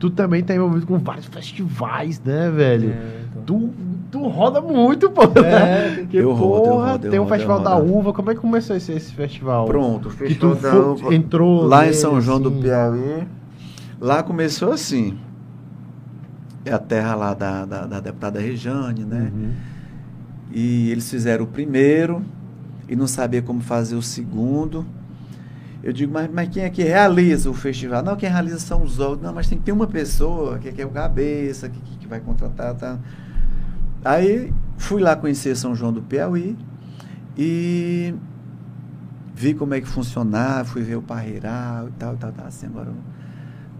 Tu 0.00 0.08
também 0.08 0.42
tá 0.42 0.54
envolvido 0.54 0.86
com 0.86 0.98
vários 0.98 1.26
festivais, 1.26 2.18
né, 2.24 2.50
velho? 2.50 2.88
É, 2.90 3.20
então. 3.30 3.42
Tu, 3.44 3.70
tu 4.10 4.28
roda 4.28 4.58
muito, 4.58 5.10
pô. 5.10 5.24
É, 5.24 5.42
né? 5.42 5.96
Porque, 5.96 6.16
eu 6.16 6.32
rodo, 6.32 6.56
eu 6.66 6.72
porra, 6.72 6.92
rodo, 6.92 7.06
eu 7.06 7.10
tem 7.10 7.20
um 7.20 7.22
rodo, 7.24 7.34
eu 7.34 7.38
festival 7.38 7.60
da 7.60 7.74
rodo. 7.74 7.94
uva. 7.94 8.12
Como 8.14 8.30
é 8.30 8.34
que 8.34 8.40
começou 8.40 8.74
esse, 8.74 8.92
esse 8.92 9.12
festival? 9.12 9.66
Pronto, 9.66 10.08
o 10.08 10.10
Que 10.10 10.34
tu 10.34 10.56
Festival 10.56 10.72
da 10.72 10.78
Uva, 10.78 11.14
entrou 11.14 11.62
lá 11.66 11.86
em 11.86 11.92
São 11.92 12.18
João 12.18 12.40
do 12.40 12.48
assim. 12.48 12.62
Piauí. 12.62 13.28
Lá 14.00 14.22
começou 14.22 14.72
assim. 14.72 15.18
É 16.64 16.72
a 16.72 16.78
terra 16.78 17.14
lá 17.14 17.34
da, 17.34 17.66
da, 17.66 17.86
da 17.86 18.00
deputada 18.00 18.40
Rejane, 18.40 19.04
né? 19.04 19.30
Uhum. 19.34 19.50
E 20.50 20.90
eles 20.90 21.10
fizeram 21.10 21.44
o 21.44 21.46
primeiro 21.46 22.22
e 22.88 22.96
não 22.96 23.06
sabia 23.06 23.42
como 23.42 23.60
fazer 23.60 23.96
o 23.96 24.02
segundo. 24.02 24.86
Eu 25.82 25.92
digo, 25.92 26.12
mas, 26.12 26.30
mas 26.30 26.48
quem 26.50 26.62
é 26.62 26.70
que 26.70 26.82
realiza 26.82 27.48
o 27.48 27.54
festival? 27.54 28.02
Não, 28.02 28.16
quem 28.16 28.28
realiza 28.28 28.58
são 28.58 28.82
os 28.82 28.98
outros. 28.98 29.22
Não, 29.22 29.32
mas 29.32 29.48
tem 29.48 29.58
que 29.58 29.64
ter 29.64 29.72
uma 29.72 29.86
pessoa 29.86 30.58
que, 30.58 30.70
que 30.70 30.82
é 30.82 30.86
o 30.86 30.90
cabeça, 30.90 31.68
que, 31.68 31.80
que 31.98 32.06
vai 32.06 32.20
contratar. 32.20 32.74
Tá. 32.74 32.98
Aí 34.04 34.52
fui 34.76 35.00
lá 35.00 35.16
conhecer 35.16 35.56
São 35.56 35.74
João 35.74 35.92
do 35.92 36.02
Piauí 36.02 36.56
e 37.36 38.14
vi 39.34 39.54
como 39.54 39.72
é 39.72 39.80
que 39.80 39.88
funcionava, 39.88 40.64
fui 40.64 40.82
ver 40.82 40.96
o 40.96 41.02
parreiral 41.02 41.88
e 41.88 41.92
tal, 41.92 42.16
tal, 42.16 42.32
tal. 42.32 42.46
Assim, 42.46 42.66
agora 42.66 42.92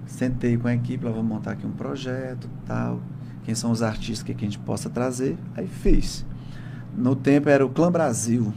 sentei 0.07 0.57
com 0.57 0.69
a 0.69 0.75
equipe, 0.75 1.05
lá 1.05 1.11
vamos 1.11 1.27
montar 1.27 1.53
aqui 1.53 1.67
um 1.67 1.73
projeto 1.73 2.49
tal. 2.67 3.01
Quem 3.45 3.55
são 3.55 3.71
os 3.71 3.83
artistas 3.83 4.23
que, 4.23 4.35
que 4.35 4.45
a 4.45 4.49
gente 4.49 4.59
possa 4.59 4.89
trazer? 4.89 5.37
Aí 5.55 5.67
fiz. 5.67 6.25
No 6.97 7.15
tempo 7.15 7.49
era 7.49 7.65
o 7.65 7.69
Clã 7.69 7.91
Brasil, 7.91 8.53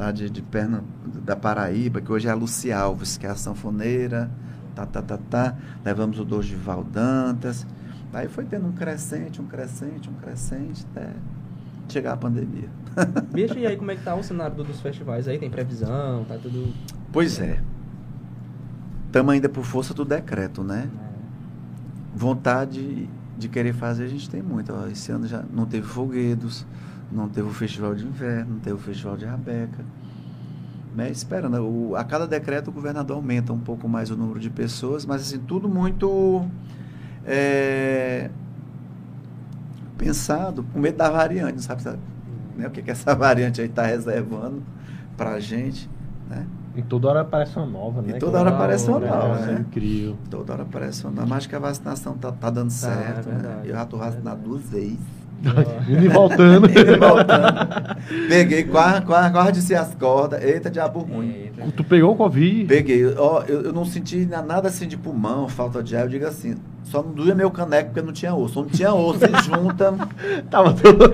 lá 0.00 0.10
de, 0.10 0.30
de 0.30 0.40
Perna, 0.40 0.82
da 1.26 1.36
Paraíba, 1.36 2.00
que 2.00 2.10
hoje 2.10 2.26
é 2.26 2.30
a 2.30 2.34
Luci 2.34 2.72
Alves, 2.72 3.18
que 3.18 3.26
é 3.26 3.28
a 3.28 3.34
sanfoneira, 3.34 4.30
tá, 4.74 4.86
tá, 4.86 5.02
tá, 5.02 5.18
tá. 5.18 5.56
Levamos 5.84 6.18
o 6.18 6.24
Dorival 6.24 6.82
Dantas. 6.82 7.66
Aí 8.10 8.26
foi 8.26 8.46
tendo 8.46 8.66
um 8.66 8.72
crescente, 8.72 9.42
um 9.42 9.46
crescente, 9.46 10.08
um 10.08 10.14
crescente, 10.14 10.86
até 10.90 11.10
chegar 11.86 12.14
a 12.14 12.16
pandemia. 12.16 12.70
Bicho, 13.30 13.58
e 13.58 13.66
aí 13.66 13.76
como 13.76 13.90
é 13.90 13.96
que 13.96 14.02
tá 14.02 14.14
o 14.14 14.22
cenário 14.22 14.56
dos 14.64 14.80
festivais 14.80 15.28
aí? 15.28 15.38
Tem 15.38 15.50
previsão, 15.50 16.24
tá 16.24 16.38
tudo... 16.38 16.72
Pois 17.12 17.38
é. 17.38 17.60
Estamos 19.06 19.34
ainda 19.34 19.50
por 19.50 19.64
força 19.64 19.92
do 19.92 20.04
decreto, 20.04 20.64
né? 20.64 20.88
É. 20.88 22.16
Vontade 22.16 23.06
de 23.36 23.48
querer 23.50 23.74
fazer 23.74 24.04
a 24.04 24.08
gente 24.08 24.30
tem 24.30 24.40
muito. 24.40 24.72
Ó, 24.72 24.86
esse 24.86 25.12
ano 25.12 25.26
já 25.26 25.44
não 25.52 25.66
teve 25.66 25.86
folguedos, 25.86 26.66
não 27.10 27.28
teve 27.28 27.48
o 27.48 27.52
festival 27.52 27.94
de 27.94 28.06
inverno, 28.06 28.54
não 28.54 28.60
teve 28.60 28.76
o 28.76 28.78
festival 28.78 29.16
de 29.16 29.24
Rabeca. 29.24 29.84
Né? 30.94 31.10
Esperando. 31.10 31.56
O, 31.62 31.96
a 31.96 32.04
cada 32.04 32.26
decreto 32.26 32.68
o 32.68 32.72
governador 32.72 33.16
aumenta 33.16 33.52
um 33.52 33.58
pouco 33.60 33.88
mais 33.88 34.10
o 34.10 34.16
número 34.16 34.40
de 34.40 34.50
pessoas, 34.50 35.06
mas 35.06 35.22
assim, 35.22 35.38
tudo 35.38 35.68
muito 35.68 36.44
é, 37.24 38.30
pensado, 39.96 40.64
com 40.72 40.78
medo 40.80 40.96
da 40.96 41.10
variante, 41.10 41.62
sabe? 41.62 41.82
sabe 41.82 41.98
né? 42.56 42.66
O 42.66 42.70
que, 42.70 42.82
que 42.82 42.90
essa 42.90 43.14
variante 43.16 43.60
aí 43.60 43.66
está 43.68 43.84
reservando 43.84 44.62
para 45.16 45.30
a 45.32 45.40
gente, 45.40 45.88
né? 46.28 46.46
E 46.74 46.82
toda 46.82 47.08
hora 47.08 47.22
aparece 47.22 47.56
uma 47.56 47.66
nova, 47.66 48.00
né? 48.00 48.16
E 48.16 48.18
toda 48.18 48.38
hora 48.38 48.50
aparece 48.50 48.88
uma 48.88 49.04
É, 49.04 49.10
nova, 49.10 49.40
isso 49.40 49.48
é 49.48 49.52
né? 49.54 49.60
incrível. 49.60 50.16
Toda 50.30 50.52
hora 50.52 50.62
aparece 50.62 51.04
uma 51.04 51.10
nova. 51.12 51.26
Mas 51.26 51.38
acho 51.38 51.48
que 51.48 51.56
a 51.56 51.58
vacinação 51.58 52.16
tá, 52.16 52.30
tá 52.30 52.48
dando 52.48 52.70
certo, 52.70 53.28
é 53.28 53.32
né? 53.32 53.38
verdade, 53.42 53.68
Eu 53.68 53.74
já 53.74 53.84
tô 53.84 53.96
é 53.96 54.00
vacinado 54.00 54.40
duas 54.42 54.62
vezes. 54.70 55.19
Indo 55.88 56.04
e 56.04 56.08
voltando. 56.08 56.68
Peguei, 58.28 58.64
quase, 58.64 59.02
quase, 59.02 59.32
quase 59.32 59.52
desci 59.52 59.74
as 59.74 59.94
cordas. 59.94 60.42
Eita, 60.42 60.70
diabo 60.70 61.00
ruim. 61.00 61.30
Eita. 61.30 61.64
tu 61.76 61.82
pegou 61.84 62.12
o 62.12 62.16
Covid? 62.16 62.64
Peguei. 62.66 63.06
Ó, 63.16 63.42
eu, 63.48 63.62
eu 63.62 63.72
não 63.72 63.84
senti 63.84 64.26
na- 64.26 64.42
nada 64.42 64.68
assim 64.68 64.86
de 64.86 64.96
pulmão, 64.96 65.48
falta 65.48 65.82
de 65.82 65.96
ar. 65.96 66.02
Eu 66.04 66.08
digo 66.10 66.26
assim, 66.26 66.56
só 66.84 67.02
não 67.02 67.12
doía 67.12 67.34
meu 67.34 67.50
caneco 67.50 67.90
porque 67.90 68.02
não 68.06 68.12
tinha 68.12 68.34
osso. 68.34 68.60
Não 68.62 68.68
tinha 68.68 68.92
osso, 68.92 69.20
se 69.20 69.44
junta. 69.48 69.94
Tava 70.50 70.72
todo... 70.74 71.04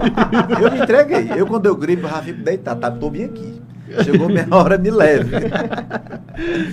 Eu 0.61 0.71
me 0.73 0.81
entreguei. 0.81 1.31
Eu, 1.41 1.47
quando 1.47 1.67
eu 1.67 1.77
gripo, 1.77 2.07
eu 2.07 2.11
já 2.11 2.23
fico 2.23 2.43
deitado. 2.43 2.81
Tá, 2.81 2.91
tô 2.91 3.11
bem 3.11 3.25
aqui. 3.27 3.61
Chegou 4.03 4.29
minha 4.29 4.49
hora, 4.51 4.77
me 4.77 4.91
leve. 4.91 5.31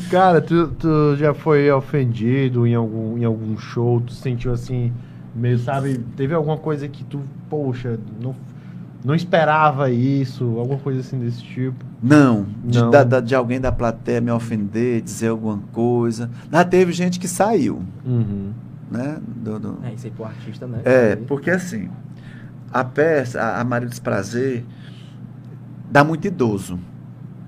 Cara, 0.09 0.41
tu, 0.41 0.67
tu 0.69 1.15
já 1.17 1.33
foi 1.33 1.69
ofendido 1.71 2.65
em 2.65 2.73
algum, 2.73 3.17
em 3.17 3.23
algum 3.23 3.55
show? 3.57 4.01
Tu 4.01 4.13
sentiu 4.13 4.51
assim, 4.51 4.91
meio, 5.35 5.59
sabe? 5.59 5.99
Teve 6.15 6.33
alguma 6.33 6.57
coisa 6.57 6.87
que 6.87 7.03
tu, 7.03 7.21
poxa, 7.49 7.99
não, 8.21 8.35
não 9.03 9.13
esperava 9.15 9.89
isso? 9.91 10.43
Alguma 10.57 10.79
coisa 10.79 10.99
assim 11.01 11.19
desse 11.19 11.41
tipo? 11.43 11.83
Não, 12.01 12.45
de, 12.65 12.79
Não. 12.79 12.89
da- 12.91 13.03
da- 13.03 13.19
de 13.21 13.33
alguém 13.33 13.59
da 13.59 13.71
plateia 13.71 14.19
me 14.21 14.31
ofender, 14.31 15.01
dizer 15.01 15.29
alguma 15.29 15.57
coisa. 15.71 16.29
Lá 16.51 16.63
teve 16.65 16.91
gente 16.93 17.19
que 17.19 17.27
saiu, 17.27 17.81
Uhum. 18.05 18.51
né? 18.91 19.17
Do, 19.37 19.59
do- 19.59 19.79
É, 19.83 19.93
isso 19.93 20.05
aí 20.07 20.11
pro 20.11 20.25
artista, 20.25 20.67
né? 20.67 20.81
É, 20.83 21.15
porque 21.15 21.49
assim, 21.49 21.89
a 22.71 22.83
peça, 22.83 23.41
a, 23.41 23.61
a 23.61 23.63
Maria 23.63 23.87
dos 23.87 23.99
Prazer, 23.99 24.65
dá 25.89 26.03
muito 26.03 26.25
idoso, 26.27 26.79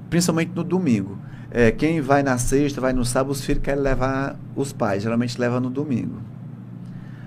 principalmente 0.10 0.52
no 0.56 0.64
domingo. 0.64 1.18
É, 1.52 1.72
quem 1.72 2.02
vai 2.02 2.22
na 2.22 2.38
sexta, 2.38 2.82
vai 2.82 2.92
no 2.94 3.06
sábado, 3.06 3.32
os 3.32 3.42
filhos 3.44 3.64
querem 3.64 3.82
levar 3.82 4.36
os 4.56 4.74
pais, 4.74 5.04
geralmente 5.04 5.40
leva 5.40 5.60
no 5.60 5.70
domingo. 5.70 6.16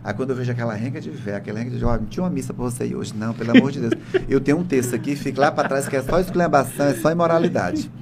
Aí 0.09 0.15
quando 0.15 0.31
eu 0.31 0.37
vejo 0.37 0.51
aquela 0.51 0.73
renca 0.73 1.03
de 1.03 1.11
véia, 1.11 1.37
aquela 1.37 1.59
renca 1.59 1.77
de 1.77 1.85
não 1.85 2.07
tinha 2.07 2.25
uma 2.25 2.31
missa 2.31 2.55
pra 2.55 2.65
você 2.65 2.87
ir 2.87 2.97
hoje, 2.97 3.13
não, 3.15 3.35
pelo 3.35 3.51
amor 3.51 3.71
de 3.71 3.79
Deus. 3.79 3.93
Eu 4.27 4.41
tenho 4.41 4.57
um 4.57 4.65
texto 4.65 4.95
aqui, 4.95 5.15
fica 5.15 5.39
lá 5.39 5.53
pra 5.53 5.69
trás, 5.69 5.87
que 5.87 5.95
é 5.95 6.01
só 6.01 6.19
esculhambação, 6.19 6.87
é 6.87 6.95
só 6.95 7.11
imoralidade. 7.11 7.93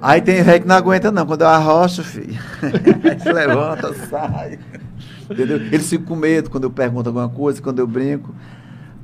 Aí 0.00 0.20
tem 0.20 0.40
rei 0.40 0.60
que 0.60 0.68
não 0.68 0.76
aguenta 0.76 1.10
não, 1.10 1.26
quando 1.26 1.40
eu 1.40 1.48
arrocho, 1.48 2.04
filho, 2.04 2.40
se 3.20 3.32
levanta, 3.32 3.92
sai. 4.06 4.60
Entendeu? 5.28 5.56
Eles 5.56 5.90
ficam 5.90 6.06
com 6.06 6.14
medo 6.14 6.48
quando 6.48 6.62
eu 6.62 6.70
pergunto 6.70 7.08
alguma 7.08 7.28
coisa, 7.28 7.60
quando 7.60 7.80
eu 7.80 7.86
brinco. 7.88 8.32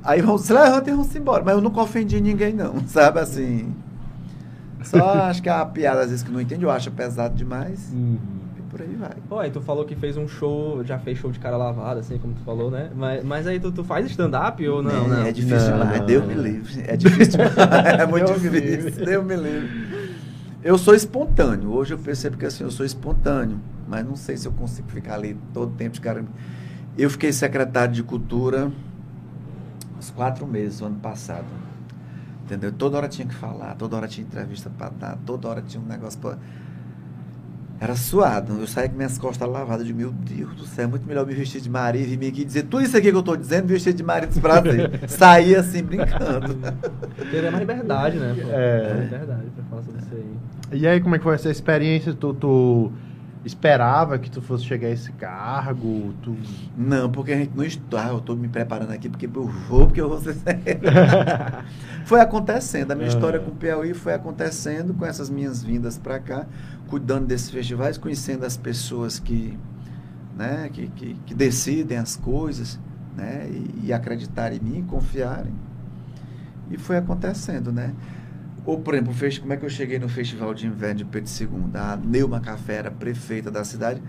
Aí 0.01 0.21
vão, 0.21 0.37
se 0.37 0.53
levanta 0.53 0.89
e 0.89 0.93
vão 0.93 1.03
se 1.03 1.17
embora. 1.17 1.43
Mas 1.43 1.55
eu 1.55 1.61
nunca 1.61 1.81
ofendi 1.81 2.21
ninguém, 2.21 2.53
não, 2.53 2.75
sabe 2.87 3.19
assim. 3.19 3.75
Só 4.81 5.25
acho 5.25 5.43
que 5.43 5.49
é 5.49 5.53
uma 5.53 5.65
piada, 5.65 5.99
às 5.99 6.09
vezes, 6.09 6.23
que 6.23 6.31
não 6.31 6.39
entende, 6.39 6.63
eu 6.63 6.71
acho 6.71 6.89
pesado 6.89 7.35
demais. 7.35 7.91
Uhum. 7.91 8.44
E 8.75 8.77
por 8.77 8.81
aí 8.81 8.95
vai. 8.95 9.15
Pô, 9.29 9.39
aí 9.39 9.51
tu 9.51 9.61
falou 9.61 9.85
que 9.85 9.95
fez 9.95 10.17
um 10.17 10.27
show, 10.27 10.83
já 10.83 10.99
fez 10.99 11.17
show 11.17 11.31
de 11.31 11.39
cara 11.39 11.55
lavada, 11.55 12.01
assim, 12.01 12.17
como 12.17 12.33
tu 12.33 12.41
falou, 12.41 12.69
né? 12.69 12.91
Mas, 12.95 13.23
mas 13.23 13.47
aí 13.47 13.59
tu, 13.59 13.71
tu 13.71 13.83
faz 13.83 14.05
stand-up 14.09 14.67
ou 14.67 14.83
não? 14.83 15.05
É, 15.05 15.07
não? 15.07 15.23
é 15.23 15.31
difícil 15.31 15.71
Não, 15.71 15.79
demais, 15.79 15.99
não, 15.99 16.05
Deus 16.05 16.27
não. 16.27 16.35
me 16.35 16.41
livre. 16.41 16.83
É 16.85 16.97
difícil 16.97 17.39
é 17.99 18.05
muito 18.05 18.27
Deus 18.27 18.41
difícil, 18.41 18.69
livre. 18.69 19.05
Deus 19.05 19.25
me 19.25 19.35
livre. 19.35 20.15
Eu 20.63 20.77
sou 20.77 20.93
espontâneo, 20.95 21.71
hoje 21.71 21.93
eu 21.93 21.97
percebo 21.97 22.37
que 22.37 22.45
assim, 22.45 22.63
eu 22.63 22.71
sou 22.71 22.85
espontâneo, 22.85 23.59
mas 23.87 24.05
não 24.05 24.15
sei 24.15 24.35
se 24.35 24.47
eu 24.47 24.51
consigo 24.51 24.89
ficar 24.89 25.15
ali 25.15 25.37
todo 25.53 25.71
tempo 25.73 25.93
de 25.93 26.01
cara. 26.01 26.25
Eu 26.97 27.09
fiquei 27.09 27.31
secretário 27.31 27.93
de 27.93 28.03
cultura 28.03 28.71
uns 29.97 30.11
quatro 30.11 30.45
meses, 30.45 30.81
o 30.81 30.85
ano 30.85 30.99
passado. 30.99 31.45
Entendeu? 32.43 32.71
Toda 32.71 32.97
hora 32.97 33.07
tinha 33.07 33.27
que 33.27 33.33
falar, 33.33 33.75
toda 33.75 33.95
hora 33.95 34.07
tinha 34.07 34.25
entrevista 34.25 34.69
para 34.69 34.89
dar, 34.89 35.17
toda 35.25 35.47
hora 35.47 35.61
tinha 35.61 35.81
um 35.81 35.85
negócio 35.87 36.19
para. 36.19 36.37
Era 37.79 37.95
suado. 37.95 38.59
Eu 38.59 38.67
saía 38.67 38.89
com 38.89 38.95
minhas 38.95 39.17
costas 39.17 39.47
lavadas. 39.49 39.85
Digo, 39.85 39.97
meu 39.97 40.11
Deus 40.11 40.55
do 40.55 40.65
céu, 40.65 40.85
é 40.85 40.87
muito 40.87 41.05
melhor 41.05 41.25
me 41.25 41.33
vestir 41.33 41.59
de 41.61 41.69
Maria 41.69 42.01
e 42.01 42.15
vir 42.15 42.29
aqui 42.29 42.45
dizer 42.45 42.63
tudo 42.63 42.83
isso 42.83 42.95
aqui 42.95 43.09
que 43.09 43.15
eu 43.15 43.19
estou 43.19 43.35
dizendo, 43.35 43.67
vestir 43.67 43.93
de 43.93 44.03
Maria 44.03 44.27
dos 44.27 44.39
prazer. 44.39 45.01
Saía 45.09 45.59
assim, 45.59 45.83
brincando. 45.83 46.57
Teria 47.29 47.51
mais 47.51 47.59
liberdade, 47.59 48.17
né? 48.17 48.35
Pô? 48.41 48.49
É. 48.49 48.93
Mais 48.93 49.03
liberdade 49.03 49.43
pra 49.55 49.63
falar 49.69 49.83
sobre 49.83 50.01
isso 50.01 50.09
aí. 50.13 50.79
E 50.79 50.87
aí, 50.87 51.01
como 51.01 51.15
é 51.15 51.17
que 51.17 51.23
foi 51.23 51.35
essa 51.35 51.49
experiência? 51.49 52.13
Tu, 52.13 52.33
tu 52.33 52.91
esperava 53.45 54.17
que 54.17 54.29
tu 54.29 54.41
fosse 54.41 54.65
chegar 54.65 54.87
a 54.87 54.91
esse 54.91 55.11
cargo? 55.13 56.13
Tu... 56.23 56.35
Não, 56.75 57.11
porque 57.11 57.31
a 57.31 57.37
gente 57.37 57.55
não 57.55 57.63
está. 57.63 58.07
eu 58.07 58.17
estou 58.17 58.35
me 58.35 58.47
preparando 58.47 58.91
aqui 58.91 59.07
porque 59.07 59.27
eu 59.27 59.47
vou, 59.47 59.85
porque 59.85 60.01
eu 60.01 60.09
vou 60.09 60.19
ser. 60.19 60.35
foi 62.05 62.19
acontecendo. 62.19 62.91
A 62.91 62.95
minha 62.95 63.07
Aham. 63.07 63.15
história 63.15 63.39
com 63.39 63.51
o 63.51 63.55
Piauí 63.55 63.93
foi 63.93 64.13
acontecendo 64.13 64.93
com 64.93 65.05
essas 65.05 65.29
minhas 65.29 65.63
vindas 65.63 65.97
para 65.97 66.19
cá, 66.19 66.47
cuidando 66.87 67.27
desses 67.27 67.49
festivais, 67.51 67.97
conhecendo 67.97 68.45
as 68.45 68.57
pessoas 68.57 69.19
que, 69.19 69.57
né, 70.35 70.69
que, 70.73 70.87
que, 70.87 71.13
que 71.25 71.33
decidem 71.33 71.97
as 71.97 72.15
coisas, 72.15 72.79
né, 73.15 73.47
e, 73.49 73.87
e 73.87 73.93
acreditarem 73.93 74.57
em 74.57 74.61
mim, 74.61 74.83
confiarem. 74.83 75.53
E 76.71 76.77
foi 76.77 76.97
acontecendo, 76.97 77.71
né? 77.71 77.93
Ou, 78.65 78.79
por 78.79 78.95
exemplo, 78.95 79.13
o 79.13 79.41
como 79.41 79.53
é 79.53 79.57
que 79.57 79.65
eu 79.65 79.69
cheguei 79.69 79.99
no 79.99 80.09
Festival 80.09 80.53
de 80.53 80.65
Inverno 80.65 80.95
de 80.95 81.05
Pedro 81.05 81.31
II? 81.39 81.71
A 81.75 81.95
Neuma 81.95 82.39
Café 82.39 82.77
era 82.77 82.91
prefeita 82.91 83.51
da 83.51 83.63
cidade. 83.63 84.01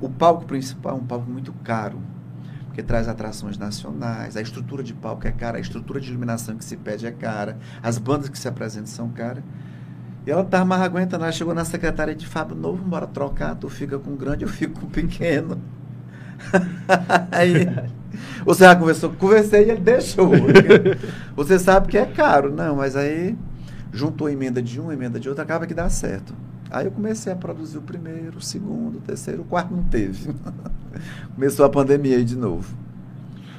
O 0.00 0.08
palco 0.08 0.44
principal 0.44 0.96
é 0.96 1.00
um 1.00 1.06
palco 1.06 1.30
muito 1.30 1.52
caro, 1.62 2.00
porque 2.66 2.82
traz 2.82 3.06
atrações 3.08 3.56
nacionais, 3.56 4.36
a 4.36 4.42
estrutura 4.42 4.82
de 4.82 4.92
palco 4.92 5.26
é 5.26 5.30
cara, 5.30 5.58
a 5.58 5.60
estrutura 5.60 6.00
de 6.00 6.10
iluminação 6.10 6.56
que 6.56 6.64
se 6.64 6.76
pede 6.76 7.06
é 7.06 7.12
cara, 7.12 7.56
as 7.82 7.96
bandas 7.96 8.28
que 8.28 8.38
se 8.38 8.48
apresentam 8.48 8.88
são 8.88 9.08
caras. 9.08 9.44
E 10.26 10.30
ela 10.30 10.42
estava 10.42 10.64
mais 10.64 10.82
aguentando, 10.82 11.22
ela 11.22 11.32
chegou 11.32 11.54
na 11.54 11.64
secretaria 11.64 12.14
de 12.14 12.26
Fábio 12.26 12.56
Novo, 12.56 12.82
bora 12.82 13.06
trocar, 13.06 13.54
tu 13.54 13.68
fica 13.68 13.98
com 13.98 14.16
grande, 14.16 14.44
eu 14.44 14.48
fico 14.48 14.80
com 14.80 14.88
pequeno. 14.88 15.62
Aí, 17.30 17.68
você 18.44 18.64
já 18.64 18.74
conversou? 18.74 19.10
Conversei 19.10 19.66
e 19.66 19.70
ele 19.70 19.80
deixou. 19.80 20.32
Você 21.36 21.58
sabe 21.58 21.88
que 21.88 21.96
é 21.96 22.04
caro, 22.04 22.52
não, 22.52 22.76
mas 22.76 22.96
aí 22.96 23.36
juntou 23.96 24.26
a 24.26 24.32
emenda 24.32 24.62
de 24.62 24.80
um, 24.80 24.92
emenda 24.92 25.18
de 25.18 25.28
outro, 25.28 25.42
acaba 25.42 25.66
que 25.66 25.74
dá 25.74 25.88
certo. 25.88 26.34
Aí 26.70 26.84
eu 26.86 26.90
comecei 26.90 27.32
a 27.32 27.36
produzir 27.36 27.78
o 27.78 27.82
primeiro, 27.82 28.38
o 28.38 28.40
segundo, 28.40 28.96
o 28.98 29.00
terceiro, 29.00 29.42
o 29.42 29.44
quarto 29.44 29.72
não 29.74 29.84
teve. 29.84 30.34
Começou 31.34 31.64
a 31.64 31.68
pandemia 31.68 32.16
aí 32.16 32.24
de 32.24 32.36
novo. 32.36 32.74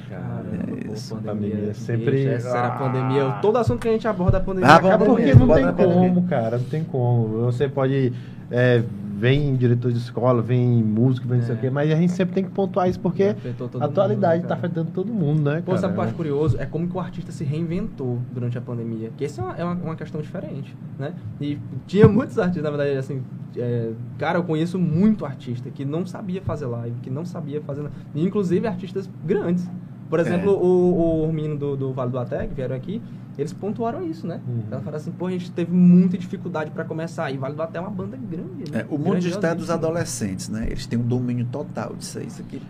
Caramba, 0.08 0.50
É 0.52 0.84
pô, 0.84 0.94
pandemia. 1.16 1.50
pandemia, 1.56 1.74
sempre- 1.74 2.26
Essa 2.26 2.48
era 2.48 2.68
a 2.68 2.70
pandemia. 2.72 3.32
Todo 3.42 3.56
assunto 3.58 3.80
que 3.80 3.88
a 3.88 3.92
gente 3.92 4.06
aborda 4.08 4.38
a 4.38 4.40
pandemia. 4.40 4.68
Ah, 4.70 4.76
acaba 4.76 5.04
pandemia, 5.04 5.36
Porque 5.36 5.52
não 5.60 5.74
tem 5.74 5.86
como, 5.86 6.22
cara, 6.28 6.58
não 6.58 6.64
tem 6.64 6.84
como. 6.84 7.28
Você 7.44 7.68
pode 7.68 8.12
é, 8.50 8.82
vem 9.16 9.56
diretor 9.56 9.90
de 9.92 9.98
escola, 9.98 10.40
vem 10.40 10.82
músico, 10.82 11.26
vem 11.26 11.38
não 11.38 11.44
sei 11.46 11.54
o 11.54 11.58
É. 11.58 11.60
quê, 11.62 11.70
mas 11.70 11.90
a 11.90 11.96
gente 11.96 12.12
sempre 12.12 12.34
tem 12.34 12.44
que 12.44 12.50
pontuar 12.50 12.88
isso, 12.88 13.00
porque 13.00 13.34
a 13.80 13.84
atualidade 13.84 14.42
mundo, 14.42 14.48
tá 14.48 14.54
cara. 14.56 14.66
afetando 14.66 14.90
todo 14.92 15.12
mundo, 15.12 15.42
né, 15.42 15.62
Pô, 15.64 15.76
sabe 15.76 15.92
o 15.92 15.94
que 15.94 16.00
eu 16.00 16.04
acho 16.04 16.14
curioso? 16.14 16.56
É 16.60 16.64
como 16.66 16.86
que 16.88 16.96
o 16.96 17.00
artista 17.00 17.32
se 17.32 17.42
reinventou 17.44 18.18
durante 18.32 18.56
a 18.56 18.60
pandemia. 18.60 19.10
Que 19.16 19.24
essa 19.24 19.40
é 19.40 19.44
uma, 19.44 19.56
é 19.56 19.64
uma, 19.64 19.74
uma 19.74 19.96
questão 19.96 20.20
diferente, 20.20 20.74
né? 20.98 21.12
E 21.40 21.58
tinha 21.86 22.06
muitos 22.08 22.38
artistas, 22.38 22.62
na 22.62 22.70
verdade, 22.70 22.96
assim... 22.96 23.22
é, 23.56 23.90
cara, 24.18 24.38
eu 24.38 24.44
conheço 24.44 24.78
muito 24.78 25.26
artista 25.26 25.68
que 25.70 25.84
não 25.84 26.06
sabia 26.06 26.40
fazer 26.40 26.66
live, 26.66 26.96
que 27.02 27.10
não 27.10 27.24
sabia 27.24 27.60
fazer... 27.60 27.84
inclusive, 28.14 28.66
artistas 28.68 29.10
grandes. 29.26 29.68
Por 30.08 30.20
exemplo, 30.20 30.52
É. 30.52 30.54
o, 30.56 31.24
o 31.28 31.32
menino 31.32 31.56
do, 31.58 31.76
do 31.76 31.92
Vale 31.92 32.10
do 32.10 32.18
Até, 32.18 32.46
que 32.46 32.54
vieram 32.54 32.74
aqui, 32.76 33.02
eles 33.38 33.52
pontuaram 33.52 34.04
isso, 34.04 34.26
né? 34.26 34.40
Uhum. 34.46 34.62
Ela 34.70 34.80
fala 34.80 34.96
assim, 34.96 35.12
pô, 35.12 35.26
a 35.26 35.30
gente 35.30 35.50
teve 35.52 35.72
muita 35.72 36.18
dificuldade 36.18 36.70
pra 36.72 36.84
começar. 36.84 37.30
E 37.30 37.36
Vale 37.38 37.54
do 37.54 37.62
Até 37.62 37.78
é 37.78 37.80
uma 37.80 37.88
banda 37.90 38.16
grande, 38.16 38.70
né? 38.70 38.80
É, 38.80 38.86
o 38.90 38.98
mundo 38.98 39.18
está 39.18 39.54
dos 39.54 39.66
Grandiosíssima. 39.68 39.74
adolescentes, 39.74 40.48
né? 40.48 40.66
Eles 40.68 40.86
têm 40.86 40.98
um 40.98 41.02
domínio 41.06 41.46
total 41.46 41.94
disso 41.96 42.18
aí. 42.18 42.26
Isso 42.26 42.42
aqui, 42.42 42.60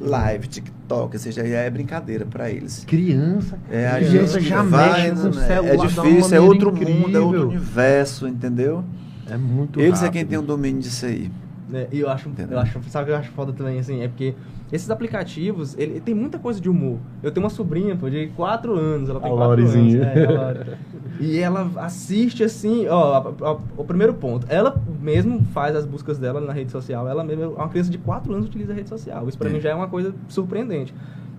live, 0.00 0.46
TikTok, 0.46 1.16
ou 1.16 1.20
seja, 1.20 1.42
é 1.42 1.68
brincadeira 1.68 2.24
para 2.24 2.48
eles. 2.50 2.84
Criança, 2.86 3.58
É, 3.70 3.88
a 3.88 3.96
criança 3.98 4.38
gente 4.40 4.48
já 4.48 4.62
vai, 4.62 5.10
mexe 5.10 5.20
com 5.22 5.28
né? 5.28 5.46
celular. 5.46 5.66
É 5.68 5.70
de 5.70 5.76
uma 5.76 5.86
difícil, 5.88 6.36
é 6.36 6.40
outro 6.40 6.72
mundo, 6.72 6.86
é 6.88 6.92
incrível. 6.92 7.24
outro 7.26 7.48
universo, 7.48 8.28
entendeu? 8.28 8.84
É 9.28 9.36
muito 9.36 9.80
Eles 9.80 10.00
é 10.00 10.04
rápido. 10.06 10.12
quem 10.12 10.26
tem 10.26 10.38
o 10.38 10.42
domínio 10.42 10.80
disso 10.80 11.06
aí. 11.06 11.30
Né? 11.68 11.86
E 11.92 12.00
eu 12.00 12.08
acho, 12.08 12.28
Entendeu? 12.28 12.54
eu 12.56 12.58
acho, 12.60 12.78
sabe 12.88 13.04
o 13.04 13.06
que 13.06 13.12
eu 13.12 13.16
acho 13.16 13.30
foda 13.32 13.52
também, 13.52 13.78
assim, 13.78 14.02
é 14.02 14.08
porque 14.08 14.34
esses 14.72 14.90
aplicativos, 14.90 15.76
ele 15.78 16.00
tem 16.00 16.14
muita 16.14 16.38
coisa 16.38 16.60
de 16.60 16.68
humor. 16.68 16.98
Eu 17.22 17.30
tenho 17.30 17.44
uma 17.44 17.50
sobrinha, 17.50 17.94
pô, 17.96 18.08
de 18.10 18.28
4 18.36 18.74
anos, 18.78 19.08
ela 19.08 19.20
tem 19.20 19.30
A 19.30 19.34
4 19.34 19.48
Lorizinha. 19.48 20.02
anos. 20.02 20.16
É, 20.16 20.26
Lori. 20.26 20.60
e 21.20 21.38
ela 21.38 21.70
assiste, 21.76 22.42
assim, 22.42 22.86
ó, 22.88 23.14
a- 23.42 23.50
a- 23.50 23.58
o 23.76 23.84
primeiro 23.84 24.14
ponto, 24.14 24.46
ela 24.48 24.74
mesmo 25.00 25.42
faz 25.52 25.76
as 25.76 25.86
buscas 25.86 26.18
dela 26.18 26.40
na 26.40 26.52
rede 26.52 26.72
social, 26.72 27.06
ela 27.08 27.22
mesmo, 27.22 27.50
uma 27.52 27.68
criança 27.68 27.90
de 27.90 27.98
4 27.98 28.32
anos 28.32 28.46
utiliza 28.46 28.72
a 28.72 28.74
rede 28.74 28.88
social. 28.88 29.28
Isso 29.28 29.38
pra 29.38 29.48
mim 29.48 29.60
já 29.60 29.70
é 29.70 29.74
uma 29.74 29.88
coisa 29.88 30.14
surpreendente. 30.28 30.92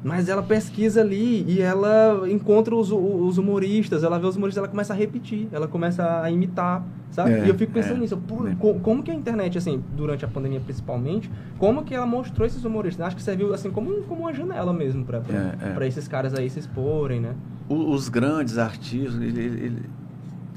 Mas 0.06 0.30
ela 0.30 0.44
pesquisa 0.44 1.02
ali 1.02 1.44
e 1.48 1.60
ela 1.60 2.30
encontra 2.30 2.76
os, 2.76 2.92
os 2.92 3.40
humoristas, 3.40 4.04
ela 4.04 4.20
vê 4.20 4.28
os 4.28 4.36
humoristas, 4.36 4.60
ela 4.64 4.68
começa 4.68 4.94
a 4.94 4.96
repetir, 4.96 5.48
ela 5.52 5.68
começa 5.68 6.22
a 6.22 6.30
imitar, 6.30 6.86
sabe? 7.10 7.32
É, 7.32 7.46
e 7.48 7.50
eu 7.50 7.56
fico 7.56 7.74
pensando 7.74 7.98
é. 7.98 8.00
nisso, 8.02 8.16
pô, 8.16 8.48
É. 8.48 8.54
co- 8.54 8.76
como 8.76 9.02
que 9.02 9.10
a 9.10 9.16
internet, 9.16 9.58
assim, 9.58 9.84
durante 9.98 10.24
a 10.24 10.28
pandemia 10.28 10.60
principalmente, 10.60 11.28
como 11.58 11.84
que 11.84 11.96
ela 11.96 12.06
mostrou 12.06 12.46
esses 12.46 12.64
humoristas? 12.64 13.04
Acho 13.04 13.16
que 13.16 13.24
serviu, 13.24 13.52
assim, 13.52 13.72
como, 13.72 14.04
como 14.04 14.22
uma 14.22 14.34
janela 14.34 14.72
mesmo 14.72 15.04
pra, 15.04 15.24
É, 15.28 15.84
é. 15.84 15.88
esses 15.88 16.08
caras 16.08 16.36
aí 16.36 16.52
se 16.52 16.60
exporem, 16.60 17.20
né? 17.20 17.34
O- 17.68 17.90
os 17.92 18.08
grandes 18.08 18.60
artistas, 18.60 19.16
ele- 19.20 19.42
ele- 19.42 19.66
ele- 19.66 19.84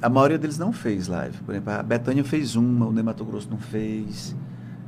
a 0.03 0.11
maioria 0.11 0.36
deles 0.36 0.59
não 0.59 0.74
fez 0.74 1.09
live. 1.09 1.38
Por 1.38 1.53
exemplo, 1.55 1.72
a 1.72 1.82
Betânia 1.82 2.22
fez 2.22 2.55
uma, 2.55 2.84
o 2.86 2.92
Ney 2.92 3.03
Mato 3.03 3.24
Grosso 3.24 3.49
não 3.51 3.57
fez. 3.59 4.36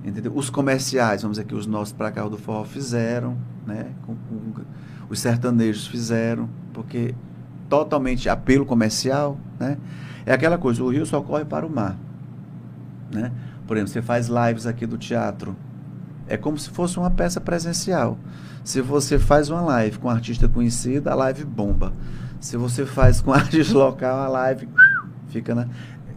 Entendeu? 0.05 0.33
Os 0.35 0.49
comerciais, 0.49 1.23
vamos 1.23 1.37
dizer 1.37 1.47
que 1.47 1.55
os 1.55 1.67
nossos 1.67 1.93
pra 1.93 2.11
cá 2.11 2.27
do 2.27 2.39
forró 2.39 2.65
fizeram, 2.65 3.37
né? 3.67 3.87
Com- 4.07 4.15
com- 4.15 4.63
os 5.11 5.21
sertanejos 5.21 5.87
fizeram, 5.87 6.49
porque 6.73 7.15
totalmente 7.69 8.29
apelo 8.29 8.65
comercial, 8.65 9.37
né? 9.59 9.77
É 10.25 10.33
aquela 10.33 10.57
coisa, 10.57 10.83
o 10.83 10.89
rio 10.91 11.05
só 11.05 11.21
corre 11.21 11.45
para 11.45 11.67
o 11.67 11.71
mar, 11.71 11.97
né? 13.13 13.31
Por 13.67 13.77
exemplo, 13.77 13.93
você 13.93 14.03
faz 14.03 14.29
lives 14.29 14.67
aqui 14.67 14.87
do 14.87 14.97
teatro, 14.97 15.55
é 16.27 16.37
como 16.37 16.59
se 16.59 16.71
fosse 16.71 16.99
uma 16.99 17.11
peça 17.11 17.41
presencial. 17.41 18.19
Se 18.65 18.81
você 18.81 19.19
faz 19.19 19.49
uma 19.51 19.61
live 19.61 19.99
com 19.99 20.09
um 20.09 20.11
artista 20.11 20.49
conhecido, 20.49 21.09
a 21.09 21.15
live 21.15 21.45
bomba. 21.45 21.93
Se 22.41 22.57
você 22.57 22.87
faz 22.87 23.21
com 23.21 23.33
artista 23.35 23.77
local, 23.77 24.19
a 24.19 24.29
live 24.29 24.69
fica 25.29 25.55
na. 25.55 25.67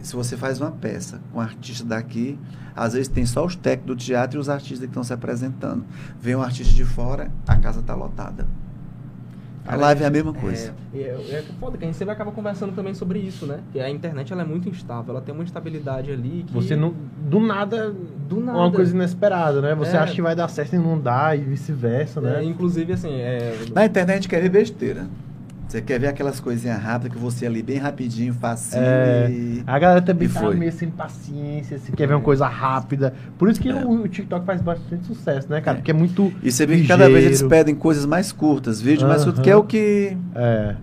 Se 0.04 0.14
você 0.14 0.36
faz 0.36 0.60
uma 0.60 0.70
peça 0.70 1.18
com 1.32 1.38
um 1.38 1.42
artista 1.42 1.82
daqui, 1.84 2.38
às 2.76 2.92
vezes 2.92 3.08
tem 3.08 3.24
só 3.24 3.44
os 3.44 3.56
técnicos 3.56 3.96
do 3.96 3.98
teatro 4.04 4.38
e 4.38 4.40
os 4.40 4.50
artistas 4.50 4.80
que 4.80 4.84
estão 4.86 5.02
se 5.02 5.14
apresentando. 5.14 5.82
Vem 6.20 6.36
um 6.36 6.42
artista 6.42 6.74
de 6.74 6.84
fora, 6.84 7.30
a 7.48 7.56
casa 7.56 7.80
está 7.80 7.94
lotada. 7.94 8.46
A 9.64 9.70
Cara, 9.70 9.80
live 9.80 10.02
é 10.02 10.06
a 10.06 10.10
mesma 10.10 10.34
coisa. 10.34 10.74
É, 10.94 10.98
é, 10.98 11.08
é 11.38 11.44
foda, 11.58 11.78
que 11.78 11.84
a 11.84 11.86
gente 11.86 11.96
sempre 11.96 12.12
acaba 12.12 12.30
conversando 12.32 12.74
também 12.74 12.92
sobre 12.92 13.18
isso, 13.18 13.46
né? 13.46 13.60
Que 13.72 13.80
a 13.80 13.88
internet, 13.88 14.30
ela 14.30 14.42
é 14.42 14.44
muito 14.44 14.68
instável, 14.68 15.12
ela 15.14 15.22
tem 15.22 15.34
uma 15.34 15.42
instabilidade 15.42 16.12
ali 16.12 16.44
que... 16.46 16.52
Você 16.52 16.76
não. 16.76 16.94
Do 17.26 17.40
nada. 17.40 17.90
Do 18.28 18.40
nada. 18.40 18.58
Uma 18.58 18.70
coisa 18.70 18.94
inesperada, 18.94 19.62
né? 19.62 19.74
Você 19.74 19.96
É. 19.96 20.00
acha 20.00 20.12
que 20.14 20.20
vai 20.20 20.36
dar 20.36 20.48
certo 20.48 20.74
e 20.76 20.78
não 20.78 21.00
dá, 21.00 21.34
e 21.34 21.40
vice-versa, 21.40 22.20
É, 22.20 22.22
né? 22.24 22.44
inclusive, 22.44 22.92
assim, 22.92 23.10
é... 23.10 23.56
Na 23.74 23.86
internet 23.86 24.28
quer 24.28 24.42
ver 24.42 24.50
besteira. 24.50 25.06
Você 25.68 25.80
quer 25.82 25.98
ver 25.98 26.08
aquelas 26.08 26.38
coisinhas 26.40 26.80
rápidas 26.80 27.16
que 27.16 27.18
você 27.18 27.46
ali 27.46 27.62
bem 27.62 27.78
rapidinho, 27.78 28.32
facinho 28.34 28.82
É. 28.82 29.28
e... 29.30 29.62
A 29.66 29.78
galera 29.78 30.02
também 30.02 30.28
tá 30.28 30.50
meio 30.50 30.72
sem 30.72 30.88
paciência, 30.90 31.78
se 31.78 31.90
quer 31.92 32.06
ver 32.06 32.14
uma 32.14 32.20
coisa 32.20 32.46
rápida. 32.46 33.14
Por 33.38 33.48
isso 33.48 33.60
que 33.60 33.68
É. 33.70 33.84
o, 33.84 34.02
o 34.02 34.08
TikTok 34.08 34.44
faz 34.44 34.60
bastante 34.60 35.06
sucesso, 35.06 35.48
né, 35.50 35.60
cara? 35.60 35.76
É. 35.76 35.80
Porque 35.80 35.90
é 35.90 35.94
muito. 35.94 36.32
E 36.42 36.52
você 36.52 36.66
vê 36.66 36.80
que 36.80 36.86
cada 36.86 37.08
vez 37.08 37.24
eles 37.24 37.42
pedem 37.42 37.74
coisas 37.74 38.06
mais 38.06 38.30
curtas, 38.30 38.80
vídeos 38.80 39.08
mais 39.08 39.24
curtos, 39.24 39.42
que 39.42 39.50
é 39.50 39.56
o 39.56 39.64
que 39.64 40.16
É. 40.34 40.76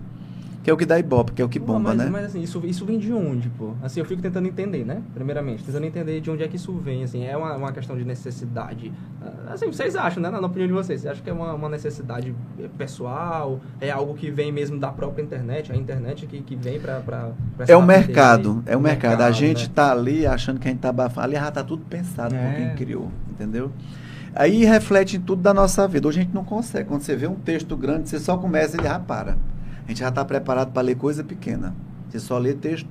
que 0.62 0.70
é 0.70 0.72
o 0.72 0.76
que 0.76 0.86
dá 0.86 0.98
ibope, 0.98 1.32
que 1.32 1.42
é 1.42 1.44
o 1.44 1.48
que 1.48 1.58
bomba, 1.58 1.88
mas, 1.94 1.98
né? 1.98 2.08
Mas 2.10 2.26
assim, 2.26 2.40
isso, 2.40 2.62
isso 2.64 2.86
vem 2.86 2.98
de 2.98 3.12
onde, 3.12 3.48
pô? 3.50 3.72
Assim, 3.82 4.00
eu 4.00 4.06
fico 4.06 4.22
tentando 4.22 4.46
entender, 4.46 4.84
né? 4.84 5.02
Primeiramente, 5.12 5.64
tentando 5.64 5.84
entender 5.84 6.20
de 6.20 6.30
onde 6.30 6.42
é 6.44 6.48
que 6.48 6.56
isso 6.56 6.72
vem, 6.74 7.02
assim. 7.02 7.24
É 7.24 7.36
uma, 7.36 7.56
uma 7.56 7.72
questão 7.72 7.96
de 7.96 8.04
necessidade. 8.04 8.92
Ah, 9.20 9.52
Assim, 9.54 9.66
vocês 9.66 9.96
acham, 9.96 10.22
né? 10.22 10.30
Na, 10.30 10.40
na 10.40 10.46
opinião 10.46 10.66
de 10.66 10.72
vocês. 10.72 11.00
Vocês 11.00 11.10
acham 11.12 11.24
que 11.24 11.28
é 11.30 11.32
uma, 11.32 11.52
uma 11.52 11.68
necessidade 11.68 12.34
pessoal? 12.78 13.60
É 13.80 13.90
algo 13.90 14.14
que 14.14 14.30
vem 14.30 14.52
mesmo 14.52 14.78
da 14.78 14.90
própria 14.90 15.22
internet? 15.22 15.72
A 15.72 15.76
internet 15.76 16.26
que, 16.26 16.40
que 16.42 16.56
vem 16.56 16.78
pra... 16.80 17.00
pra, 17.00 17.30
pra 17.56 17.66
É 17.68 17.76
o 17.76 17.82
mercado, 17.82 18.62
é 18.66 18.76
o 18.76 18.80
mercado. 18.80 19.22
A 19.22 19.30
gente 19.30 19.66
né? 19.66 19.72
tá 19.74 19.92
ali 19.92 20.26
achando 20.26 20.58
que 20.60 20.68
a 20.68 20.70
gente 20.70 20.80
tá 20.80 20.88
abafando. 20.90 21.24
Ali 21.26 21.34
já 21.34 21.50
tá 21.50 21.62
tudo 21.62 21.84
pensado 21.84 22.34
por 22.34 22.40
É. 22.40 22.54
quem 22.54 22.74
criou, 22.76 23.10
entendeu? 23.30 23.70
Aí 24.34 24.64
reflete 24.64 25.16
em 25.16 25.20
tudo 25.20 25.42
da 25.42 25.52
nossa 25.52 25.86
vida. 25.86 26.08
Hoje 26.08 26.20
a 26.20 26.22
gente 26.22 26.34
não 26.34 26.44
consegue. 26.44 26.88
Quando 26.88 27.02
você 27.02 27.14
vê 27.14 27.26
um 27.26 27.34
texto 27.34 27.76
grande, 27.76 28.08
você 28.08 28.18
só 28.18 28.36
começa 28.38 28.76
e 28.76 28.80
ele 28.80 28.88
já 28.88 28.98
para. 28.98 29.36
A 29.84 29.88
gente 29.88 30.00
já 30.00 30.08
está 30.08 30.24
preparado 30.24 30.72
para 30.72 30.82
ler 30.82 30.96
coisa 30.96 31.22
pequena. 31.24 31.74
Você 32.08 32.18
só 32.20 32.38
lê 32.38 32.54
texto, 32.54 32.88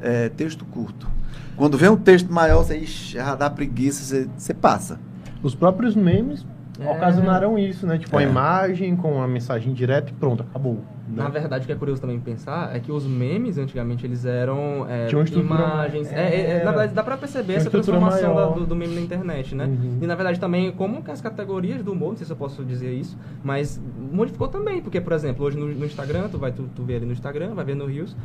é, 0.00 0.28
texto 0.28 0.64
curto. 0.64 1.08
Quando 1.56 1.76
vê 1.76 1.88
um 1.88 1.96
texto 1.96 2.32
maior, 2.32 2.62
você 2.64 2.78
ixi, 2.78 3.14
já 3.14 3.34
dá 3.34 3.50
preguiça, 3.50 4.02
você, 4.02 4.28
você 4.36 4.54
passa. 4.54 4.98
Os 5.42 5.54
próprios 5.54 5.94
memes 5.96 6.46
É. 6.78 6.90
ocasionaram 6.90 7.58
isso, 7.58 7.86
né? 7.86 7.98
Tipo, 7.98 8.16
a 8.16 8.22
É. 8.22 8.26
imagem 8.26 8.96
com 8.96 9.20
a 9.22 9.28
mensagem 9.28 9.72
direta 9.74 10.10
e 10.10 10.14
pronto, 10.14 10.42
acabou. 10.42 10.82
Né? 11.10 11.22
Na 11.22 11.28
verdade, 11.28 11.64
o 11.64 11.66
que 11.66 11.72
é 11.72 11.76
curioso 11.76 12.00
também 12.00 12.18
pensar 12.20 12.74
é 12.74 12.80
que 12.80 12.90
os 12.92 13.06
memes, 13.06 13.58
antigamente, 13.58 14.06
eles 14.06 14.24
eram 14.24 14.86
é, 14.88 15.08
imagens. 15.38 16.12
é, 16.12 16.34
é, 16.34 16.50
é, 16.60 16.64
na 16.64 16.70
verdade, 16.70 16.94
dá 16.94 17.02
pra 17.02 17.16
perceber 17.16 17.54
essa 17.54 17.70
transformação 17.70 18.34
da- 18.34 18.46
do, 18.46 18.66
do 18.66 18.76
meme 18.76 18.94
na 18.94 19.00
internet, 19.00 19.54
né? 19.54 19.64
Uhum. 19.66 19.98
E 20.00 20.06
na 20.06 20.14
verdade 20.14 20.38
também, 20.38 20.70
como 20.72 21.02
que 21.02 21.10
as 21.10 21.20
categorias 21.20 21.82
do 21.82 21.92
humor, 21.92 22.10
não 22.10 22.16
sei 22.16 22.26
se 22.26 22.32
eu 22.32 22.36
posso 22.36 22.64
dizer 22.64 22.92
isso, 22.92 23.16
mas 23.42 23.80
modificou 24.12 24.48
também, 24.48 24.80
porque, 24.80 25.00
por 25.00 25.12
exemplo, 25.12 25.44
hoje 25.44 25.56
no, 25.58 25.66
no 25.66 25.84
Instagram, 25.84 26.28
tu 26.28 26.38
vai 26.38 26.52
tu, 26.52 26.64
tu 26.74 26.82
vê 26.82 26.96
ali 26.96 27.06
no 27.06 27.12
Instagram, 27.12 27.54
vai 27.54 27.64
ver 27.64 27.74
no 27.74 27.86
Rios. 27.86 28.16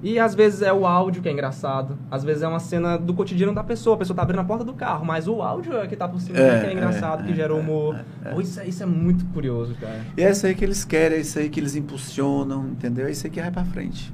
E 0.00 0.16
às 0.18 0.32
vezes 0.32 0.62
é 0.62 0.72
o 0.72 0.86
áudio 0.86 1.20
que 1.20 1.28
é 1.28 1.32
engraçado, 1.32 1.98
às 2.08 2.22
vezes 2.22 2.42
é 2.44 2.48
uma 2.48 2.60
cena 2.60 2.96
do 2.96 3.12
cotidiano 3.12 3.52
da 3.52 3.64
pessoa, 3.64 3.96
a 3.96 3.98
pessoa 3.98 4.14
tá 4.14 4.22
abrindo 4.22 4.38
a 4.40 4.44
porta 4.44 4.64
do 4.64 4.72
carro, 4.72 5.04
mas 5.04 5.26
o 5.26 5.42
áudio 5.42 5.76
é 5.76 5.88
que 5.88 5.96
tá 5.96 6.06
por 6.06 6.20
cima 6.20 6.38
É, 6.38 6.60
que 6.60 6.66
é 6.66 6.72
engraçado, 6.72 7.24
é, 7.24 7.26
que 7.26 7.34
gera 7.34 7.52
é, 7.52 7.56
humor. 7.56 7.96
é, 8.24 8.30
é. 8.30 8.40
Isso, 8.40 8.60
é- 8.60 8.68
isso 8.68 8.82
é 8.82 8.86
muito 8.86 9.24
curioso, 9.26 9.74
cara. 9.74 10.00
E 10.16 10.22
é 10.22 10.30
isso 10.30 10.46
aí 10.46 10.54
que 10.54 10.64
eles 10.64 10.84
querem, 10.84 11.18
é 11.18 11.20
isso 11.20 11.36
aí 11.38 11.48
que 11.50 11.58
eles 11.58 11.74
impulsionam, 11.74 12.68
entendeu? 12.68 13.08
É 13.08 13.10
isso 13.10 13.26
aí 13.26 13.30
que 13.32 13.40
vai 13.40 13.50
para 13.50 13.64
frente. 13.64 14.12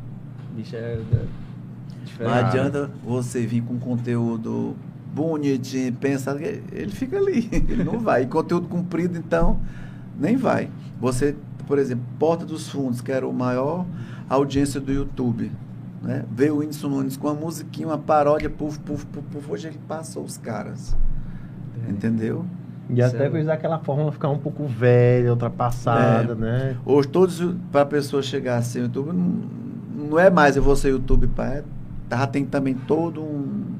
Bicho, 0.56 0.74
é, 0.74 0.98
Não 2.18 2.32
adianta 2.32 2.90
você 3.04 3.44
vir 3.46 3.60
com 3.62 3.78
conteúdo 3.78 4.74
bonitinho, 5.12 5.92
pensado, 5.92 6.38
ele 6.40 6.90
fica 6.92 7.18
ali, 7.18 7.46
ele 7.52 7.84
não 7.84 7.98
vai. 7.98 8.22
E 8.22 8.26
conteúdo 8.26 8.68
comprido, 8.68 9.18
então, 9.18 9.60
nem 10.18 10.36
vai. 10.36 10.70
Você, 11.00 11.36
por 11.66 11.78
exemplo, 11.78 12.04
Porta 12.18 12.46
dos 12.46 12.68
Fundos, 12.70 13.00
que 13.02 13.12
era 13.12 13.26
o 13.28 13.32
maior 13.34 13.84
audiência 14.30 14.80
do 14.80 14.90
YouTube, 14.92 15.50
né? 16.04 16.24
Veio 16.30 16.54
o 16.54 16.58
Whindersson 16.58 16.88
Nunes 16.88 17.16
com 17.16 17.26
uma 17.28 17.34
musiquinha, 17.34 17.88
uma 17.88 17.98
paródia, 17.98 18.48
puf, 18.50 18.78
puf, 18.80 19.04
puf, 19.06 19.26
puf, 19.32 19.50
hoje 19.50 19.68
ele 19.68 19.78
passou 19.88 20.22
os 20.22 20.36
caras, 20.36 20.96
entendeu? 21.88 22.44
E 22.90 23.00
até 23.00 23.16
Sério. 23.16 23.32
coisa 23.32 23.46
daquela 23.46 23.78
forma 23.78 24.12
ficar 24.12 24.28
um 24.28 24.38
pouco 24.38 24.66
velha, 24.66 25.30
ultrapassada, 25.30 26.32
É. 26.32 26.34
né? 26.36 26.76
Hoje, 26.84 27.08
todos, 27.08 27.40
para 27.72 27.80
a 27.80 27.86
pessoa 27.86 28.22
chegar 28.22 28.58
a 28.58 28.62
ser 28.62 28.80
YouTube, 28.80 29.12
não, 29.12 30.06
não 30.10 30.18
é 30.18 30.28
mais 30.28 30.56
eu 30.56 30.62
vou 30.62 30.76
ser 30.76 30.90
YouTube, 30.90 31.26
pá, 31.28 31.46
é, 31.46 31.64
já 32.10 32.26
tem 32.26 32.44
também 32.44 32.74
todo 32.74 33.22
um, 33.22 33.73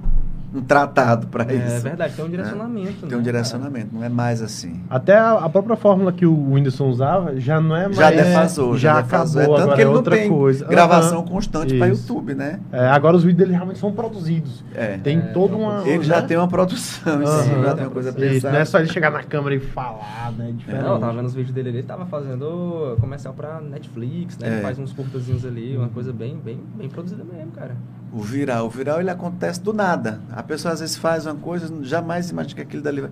um 0.54 0.60
tratado 0.62 1.26
para 1.26 1.44
É 1.50 1.54
isso. 1.56 1.82
verdade, 1.82 2.14
tem 2.14 2.24
um 2.24 2.28
direcionamento. 2.28 2.92
Tem 2.92 3.00
né, 3.02 3.06
um 3.06 3.10
cara? 3.10 3.22
direcionamento, 3.22 3.88
não 3.92 4.04
é 4.04 4.08
mais 4.08 4.40
assim. 4.40 4.80
Até 4.88 5.16
a, 5.18 5.32
a 5.32 5.48
própria 5.48 5.76
fórmula 5.76 6.12
que 6.12 6.24
o 6.24 6.52
Whindersson 6.52 6.88
usava 6.88 7.38
já 7.40 7.60
não 7.60 7.74
é 7.76 7.84
mais. 7.86 7.96
Já 7.96 8.10
defasou, 8.10 8.76
já, 8.76 8.94
já, 8.94 9.00
defasou. 9.02 9.40
acabou, 9.42 9.56
é 9.56 9.58
tanto 9.58 9.62
agora 9.72 9.76
que 9.76 9.82
ele 9.82 9.88
é 9.88 9.90
não 9.92 9.96
outra 9.98 10.16
tem 10.16 10.28
coisa. 10.28 10.64
gravação 10.66 11.18
Aham. 11.18 11.26
constante 11.28 11.76
para. 11.78 11.86
YouTube, 11.88 12.34
né? 12.34 12.60
É, 12.72 12.86
agora 12.88 13.16
os 13.16 13.24
vídeos 13.24 13.38
dele 13.38 13.52
realmente 13.52 13.78
são 13.78 13.92
produzidos. 13.92 14.62
É. 14.74 14.96
Tem 14.98 15.18
É, 15.18 15.20
toda 15.32 15.54
é 15.54 15.56
uma. 15.56 15.88
Ele 15.88 16.04
já 16.04 16.20
né? 16.20 16.26
tem 16.28 16.36
uma 16.36 16.48
produção, 16.48 17.22
em 17.22 17.26
cima, 17.26 17.54
Aham. 17.56 17.62
já 17.64 17.74
tem 17.74 17.84
uma 17.84 17.90
coisa 17.90 18.08
Isso, 18.10 18.18
pensada. 18.18 18.52
não 18.54 18.60
é 18.60 18.64
só 18.64 18.78
ele 18.78 18.88
chegar 18.88 19.10
na 19.10 19.22
câmera 19.22 19.54
e 19.56 19.60
falar, 19.60 20.32
né? 20.38 20.50
É 20.50 20.52
diferente. 20.52 20.82
Não, 20.84 20.94
eu 20.94 21.00
tava 21.00 21.12
vendo 21.14 21.26
os 21.26 21.34
vídeos 21.34 21.52
dele 21.54 21.68
ali, 21.70 21.78
ele 21.78 21.86
tava 21.86 22.06
fazendo 22.06 22.96
comercial 23.00 23.34
pra 23.34 23.60
Netflix, 23.60 24.38
né? 24.38 24.46
Ele 24.46 24.56
É. 24.56 24.62
faz 24.62 24.78
uns 24.78 24.92
curtazinhos 24.92 25.44
ali, 25.44 25.76
uma 25.76 25.88
coisa 25.88 26.12
bem, 26.12 26.36
bem, 26.36 26.60
bem 26.76 26.88
produzida 26.88 27.24
mesmo, 27.24 27.50
cara. 27.52 27.74
O 28.12 28.20
viral, 28.22 28.66
o 28.66 28.70
viral 28.70 29.00
ele 29.00 29.10
acontece 29.10 29.60
do 29.60 29.72
nada. 29.72 30.20
A 30.30 30.40
pessoa 30.44 30.72
às 30.74 30.80
vezes 30.80 30.96
faz 30.96 31.26
uma 31.26 31.34
coisa, 31.34 31.72
jamais 31.82 32.30
imagina 32.30 32.54
que 32.54 32.60
aquilo 32.62 32.82
dali 32.82 33.00
vai. 33.00 33.10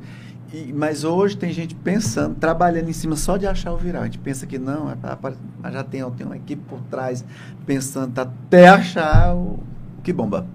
E, 0.52 0.72
mas 0.72 1.02
hoje 1.02 1.36
tem 1.36 1.50
gente 1.52 1.74
pensando, 1.74 2.34
trabalhando 2.36 2.88
em 2.88 2.92
cima 2.92 3.16
só 3.16 3.36
de 3.38 3.46
achar 3.46 3.72
o 3.72 3.76
viral. 3.78 4.02
A 4.02 4.04
gente 4.04 4.18
pensa 4.18 4.46
que 4.46 4.58
não, 4.58 4.90
é 4.90 4.94
pra- 4.94 5.16
pra- 5.16 5.32
mas 5.62 5.72
já 5.72 5.82
tem, 5.82 6.08
tem 6.12 6.26
uma 6.26 6.36
equipe 6.36 6.62
por 6.68 6.80
trás 6.90 7.24
pensando 7.64 8.18
até 8.18 8.68
achar 8.68 9.34
o 9.34 9.58
que 10.02 10.12
bomba. 10.12 10.46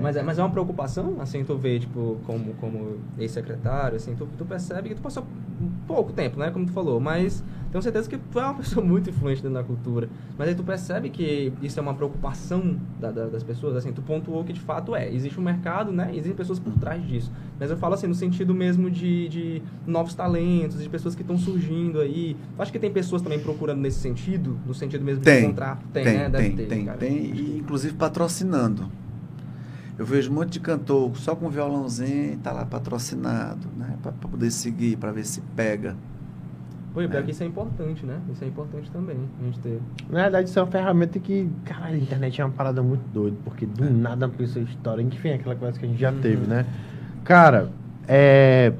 Mas, 0.00 0.16
é, 0.16 0.22
mas 0.22 0.38
é 0.38 0.42
uma 0.42 0.48
preocupação, 0.50 1.16
assim, 1.20 1.44
tu 1.44 1.54
vê, 1.58 1.78
tipo, 1.78 2.16
como, 2.24 2.54
como 2.54 2.96
ex-secretário, 3.18 3.96
assim, 3.96 4.14
tu, 4.14 4.26
tu 4.38 4.44
percebe 4.46 4.88
que 4.88 4.94
tu 4.94 5.02
passou 5.02 5.26
pouco 5.86 6.14
tempo, 6.14 6.38
né, 6.38 6.50
como 6.50 6.64
tu 6.64 6.72
falou, 6.72 6.98
mas 6.98 7.44
tenho 7.76 7.82
certeza 7.82 8.08
que 8.08 8.16
tu 8.18 8.40
é 8.40 8.44
uma 8.44 8.54
pessoa 8.54 8.84
muito 8.86 9.10
influente 9.10 9.42
dentro 9.42 9.54
da 9.58 9.62
cultura. 9.64 10.08
Mas 10.38 10.48
aí 10.48 10.54
tu 10.54 10.64
percebe 10.64 11.10
que 11.10 11.52
isso 11.62 11.78
é 11.78 11.82
uma 11.82 11.94
preocupação 11.94 12.76
da- 13.00 13.10
da- 13.10 13.26
das 13.26 13.42
pessoas, 13.42 13.76
assim, 13.76 13.92
tu 13.92 14.00
pontuou 14.02 14.42
que 14.44 14.52
de 14.52 14.60
fato 14.60 14.94
é. 14.96 15.12
Existe 15.12 15.38
um 15.38 15.42
mercado, 15.42 15.92
né, 15.92 16.08
existem 16.12 16.34
pessoas 16.34 16.58
por 16.58 16.72
trás 16.74 17.06
disso. 17.06 17.30
Mas 17.60 17.70
eu 17.70 17.76
falo 17.76 17.94
assim, 17.94 18.06
no 18.06 18.14
sentido 18.14 18.54
mesmo 18.54 18.90
de, 18.90 19.28
de 19.28 19.62
novos 19.86 20.14
talentos, 20.14 20.82
de 20.82 20.88
pessoas 20.88 21.14
que 21.14 21.22
estão 21.22 21.36
surgindo 21.38 22.00
aí. 22.00 22.36
Tu 22.56 22.62
acha 22.62 22.72
que 22.72 22.78
tem 22.78 22.90
pessoas 22.90 23.20
também 23.22 23.38
procurando 23.40 23.80
nesse 23.80 23.98
sentido? 24.00 24.58
No 24.66 24.74
sentido 24.74 25.04
mesmo 25.04 25.20
de 25.20 25.24
Tem, 25.30 25.44
encontrar? 25.44 25.82
tem, 25.92 26.04
né? 26.04 26.28
Deve 26.28 26.48
tem, 26.48 26.56
ter, 26.56 26.66
tem, 26.66 26.84
cara. 26.86 26.98
tem, 26.98 27.16
e 27.34 27.58
inclusive 27.58 27.94
patrocinando. 27.94 28.90
Eu 29.98 30.04
vejo 30.04 30.30
um 30.30 30.34
monte 30.34 30.50
de 30.52 30.60
cantor 30.60 31.16
só 31.16 31.34
com 31.34 31.48
violãozinho 31.48 32.34
e 32.34 32.36
tá 32.36 32.52
lá 32.52 32.66
patrocinado, 32.66 33.66
né? 33.78 33.96
Para 34.02 34.12
poder 34.12 34.50
seguir, 34.50 34.96
para 34.98 35.10
ver 35.10 35.24
se 35.24 35.40
pega. 35.54 35.96
Pô, 36.96 37.02
e 37.02 37.08
pior 37.08 37.18
É. 37.20 37.22
que 37.24 37.30
isso 37.32 37.42
é 37.42 37.46
importante, 37.46 38.06
né? 38.06 38.14
Isso 38.32 38.42
é 38.42 38.46
importante 38.46 38.90
também, 38.90 39.18
a 39.38 39.44
gente 39.44 39.58
ter. 39.58 39.78
Na 40.08 40.22
verdade, 40.22 40.48
isso 40.48 40.58
é 40.58 40.62
uma 40.62 40.70
ferramenta 40.70 41.18
que, 41.18 41.46
caralho, 41.62 41.96
a 41.96 41.98
internet 41.98 42.40
é 42.40 42.44
uma 42.46 42.50
parada 42.54 42.82
muito 42.82 43.02
doida, 43.12 43.36
porque 43.44 43.66
do 43.66 43.84
nada 43.90 44.24
uma 44.24 44.32
pessoa 44.32 44.64
estoura. 44.64 45.02
Enfim, 45.02 45.28
aquela 45.32 45.54
coisa 45.56 45.78
que 45.78 45.84
a 45.84 45.88
gente 45.90 46.00
já 46.00 46.10
Uhum. 46.10 46.20
teve, 46.22 46.46
né? 46.46 46.64
Cara, 47.22 47.68
é. 48.08 48.72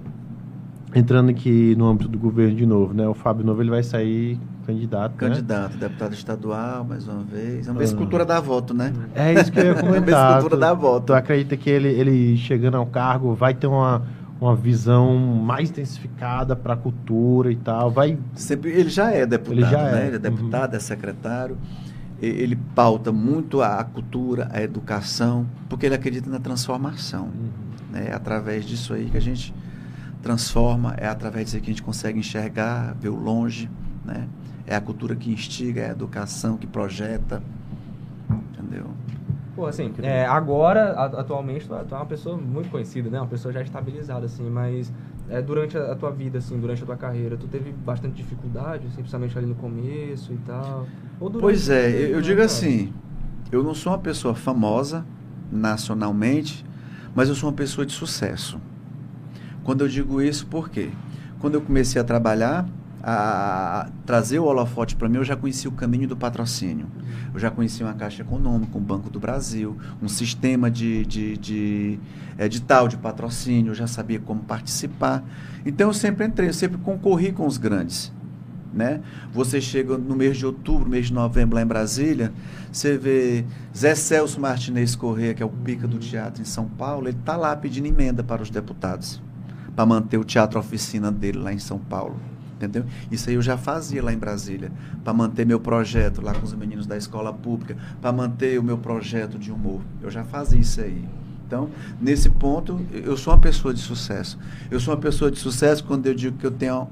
Entrando 0.94 1.28
aqui 1.28 1.74
no 1.76 1.86
âmbito 1.88 2.08
do 2.08 2.18
governo 2.18 2.56
de 2.56 2.64
novo, 2.64 2.94
né? 2.94 3.06
O 3.06 3.12
Fábio 3.12 3.44
Novo 3.44 3.60
ele 3.60 3.68
vai 3.68 3.82
sair 3.82 4.40
candidato. 4.66 5.12
né? 5.12 5.28
Candidato, 5.28 5.76
deputado 5.76 6.14
estadual, 6.14 6.84
mais 6.84 7.06
uma 7.06 7.22
vez. 7.22 7.66
Vamos 7.66 7.80
ver 7.80 7.86
se 7.88 7.94
Ah. 7.94 7.98
cultura 7.98 8.24
dá 8.24 8.40
voto, 8.40 8.72
né? 8.72 8.94
É 9.14 9.34
isso 9.34 9.52
que 9.52 9.58
eu 9.60 9.64
ia 9.66 9.74
Vamos 9.74 9.90
ver 9.90 9.94
se 9.98 10.00
comentar. 10.06 10.32
cultura 10.40 10.56
Tu- 10.56 10.60
dá 10.60 10.72
voto. 10.72 11.06
Tu 11.08 11.12
acredita 11.12 11.54
que 11.54 11.68
ele, 11.68 11.88
ele 11.88 12.36
chegando 12.38 12.78
ao 12.78 12.86
cargo 12.86 13.34
vai 13.34 13.52
ter 13.52 13.66
uma, 13.66 14.02
uma 14.41 14.55
visão 14.55 15.16
mais 15.16 15.70
intensificada 15.70 16.55
para 16.55 16.74
a 16.74 16.76
cultura 16.76 17.51
e 17.51 17.57
tal? 17.57 17.91
Vai. 17.91 18.18
Sempre, 18.34 18.70
ele 18.70 18.91
já 18.91 19.11
é 19.11 19.24
deputado, 19.26 19.59
Ele 19.59 19.66
já 19.66 19.82
né? 19.91 20.05
é. 20.05 20.07
Ele 20.09 20.16
é 20.16 20.18
deputado, 20.18 20.74
é 20.74 20.78
secretário. 20.80 21.57
Ele 22.20 22.57
pauta 22.74 23.12
muito 23.12 23.61
a, 23.61 23.84
cultura, 23.84 24.49
a 24.51 24.62
educação, 24.62 25.47
porque 25.68 25.84
ele 25.84 25.95
acredita 25.95 26.30
na 26.30 26.39
transformação. 26.39 27.28
né? 27.93 28.09
É 28.09 28.14
através 28.14 28.64
disso 28.64 28.95
aí 28.95 29.11
que 29.11 29.16
a 29.16 29.20
gente 29.20 29.55
transforma, 30.22 30.95
é 30.97 31.07
através 31.07 31.47
disso 31.47 31.57
aí 31.57 31.62
que 31.62 31.70
a 31.70 31.72
gente 31.74 31.82
consegue 31.82 32.18
enxergar, 32.18 32.95
ver 32.99 33.11
o 33.11 33.16
longe, 33.16 33.70
né? 34.05 34.26
É 34.66 34.74
a 34.74 34.80
cultura 34.80 35.14
que 35.14 35.30
instiga, 35.30 35.82
é 35.82 35.89
a 35.89 35.93
educação 35.93 36.57
que 36.57 36.66
projeta, 36.66 37.41
entendeu? 38.28 38.87
Pô, 39.57 39.64
assim, 39.64 39.90
é, 40.02 40.26
agora, 40.26 40.90
atualmente, 40.90 41.66
tu, 41.66 41.74
tu 41.88 41.94
é 41.94 41.96
uma 41.96 42.04
pessoa 42.04 42.36
muito 42.36 42.68
conhecida, 42.68 43.09
né? 43.09 43.18
Uma 43.18 43.26
pessoa 43.26 43.50
já 43.50 43.62
estabilizada, 43.62 44.26
assim, 44.26 44.50
mas 44.50 44.92
é, 45.30 45.40
durante 45.40 45.78
a, 45.78 45.94
tua 45.94 46.11
vida, 46.11 46.36
assim, 46.36 46.61
durante 46.61 46.82
a 46.82 46.86
tua 46.86 46.96
carreira, 46.96 47.38
tu 47.38 47.48
teve 47.48 47.72
bastante 47.72 48.16
dificuldade, 48.16 48.86
assim, 48.86 48.96
principalmente 48.96 49.38
ali 49.38 49.46
no 49.46 49.54
começo 49.54 50.30
e 50.34 50.36
tal? 50.46 50.86
Pois 51.40 51.70
é, 51.70 51.90
eu, 51.90 52.09
eu 52.09 52.16
né, 52.16 52.22
digo 52.22 52.42
assim, 52.42 52.92
eu 53.50 53.62
não 53.62 53.74
sou 53.74 53.92
uma 53.92 53.98
pessoa 53.98 54.34
famosa 54.34 55.07
nacionalmente, 55.50 56.62
mas 57.14 57.30
eu 57.30 57.34
sou 57.34 57.48
uma 57.48 57.57
pessoa 57.57 57.86
de 57.86 57.92
sucesso. 57.92 58.61
Quando 59.64 59.82
eu 59.82 59.88
digo 59.88 60.20
isso, 60.20 60.46
por 60.46 60.68
quê? 60.68 60.90
Quando 61.38 61.54
eu 61.54 61.62
comecei 61.62 61.98
a 61.98 62.04
trabalhar, 62.04 62.68
a 63.09 63.88
trazer 64.04 64.40
o 64.40 64.46
holofote 64.46 64.96
para 64.96 65.09
mim, 65.09 65.18
eu 65.18 65.24
já 65.24 65.36
conhecia 65.36 65.70
o 65.70 65.72
caminho 65.72 66.09
do 66.09 66.16
patrocínio. 66.16 66.88
Eu 67.32 67.38
já 67.38 67.52
conhecia 67.52 67.86
uma 67.86 67.94
Caixa 67.94 68.22
Econômica, 68.22 68.76
um 68.76 68.80
Banco 68.80 69.09
do 69.09 69.20
Brasil, 69.20 69.76
um 70.02 70.09
sistema 70.09 70.68
de, 70.68 71.07
de, 71.07 71.36
de 71.36 72.00
edital 72.36 72.88
de 72.88 72.96
patrocínio, 72.96 73.70
eu 73.70 73.74
já 73.76 73.86
sabia 73.86 74.18
como 74.18 74.40
participar. 74.40 75.22
Então 75.64 75.88
eu 75.88 75.94
sempre 75.94 76.26
entrei, 76.26 76.48
eu 76.48 76.52
sempre 76.52 76.78
concorri 76.78 77.30
com 77.30 77.46
os 77.46 77.59
grandes. 77.59 78.12
Né? 78.74 79.00
Você 79.32 79.61
chega 79.61 79.96
no 79.96 80.16
mês 80.16 80.36
de 80.36 80.44
outubro, 80.44 80.90
mês 80.90 81.07
de 81.07 81.12
novembro 81.12 81.54
lá 81.54 81.62
em 81.62 81.66
Brasília, 81.66 82.32
você 82.72 82.98
vê 82.98 83.44
Zé 83.74 83.94
Celso 83.94 84.40
Martinez 84.40 84.96
Corrêa, 84.96 85.32
que 85.32 85.44
é 85.44 85.46
o 85.46 85.48
pica 85.48 85.86
do 85.86 85.98
teatro 85.98 86.42
em 86.42 86.44
São 86.44 86.66
Paulo, 86.66 87.07
ele 87.07 87.16
está 87.16 87.36
lá 87.36 87.54
pedindo 87.54 87.86
emenda 87.86 88.24
para 88.24 88.42
os 88.42 88.50
deputados, 88.50 89.22
para 89.76 89.86
manter 89.86 90.18
o 90.18 90.24
teatro 90.24 90.59
oficina 90.59 91.12
dele 91.12 91.38
lá 91.38 91.52
em 91.52 91.61
São 91.61 91.78
Paulo. 91.78 92.16
Entendeu? 92.57 92.86
Isso 93.11 93.28
aí 93.28 93.34
eu 93.34 93.42
já 93.42 93.59
fazia 93.59 94.02
lá 94.02 94.12
em 94.12 94.18
Brasília, 94.18 94.72
para 95.04 95.12
manter 95.12 95.44
meu 95.44 95.61
projeto 95.61 96.22
lá 96.22 96.34
com 96.34 96.44
os 96.44 96.54
meninos 96.54 96.86
da 96.86 96.96
escola 96.96 97.32
pública, 97.32 97.76
para 98.00 98.11
manter 98.12 98.59
o 98.59 98.62
meu 98.62 98.78
projeto 98.78 99.38
de 99.38 99.52
humor. 99.52 99.82
Eu 100.02 100.11
já 100.11 100.24
fazia 100.24 100.59
isso 100.59 100.80
aí. 100.80 101.04
Então, 101.46 101.68
nesse 102.00 102.28
ponto, 102.30 102.80
eu 102.92 103.16
sou 103.16 103.32
uma 103.32 103.40
pessoa 103.40 103.72
de 103.72 103.80
sucesso. 103.80 104.38
Eu 104.70 104.80
sou 104.80 104.94
uma 104.94 105.00
pessoa 105.00 105.30
de 105.30 105.38
sucesso 105.38 105.84
quando 105.84 106.07
eu 106.07 106.14
digo 106.14 106.38
que 106.38 106.46
eu 106.46 106.50
tenho 106.50 106.88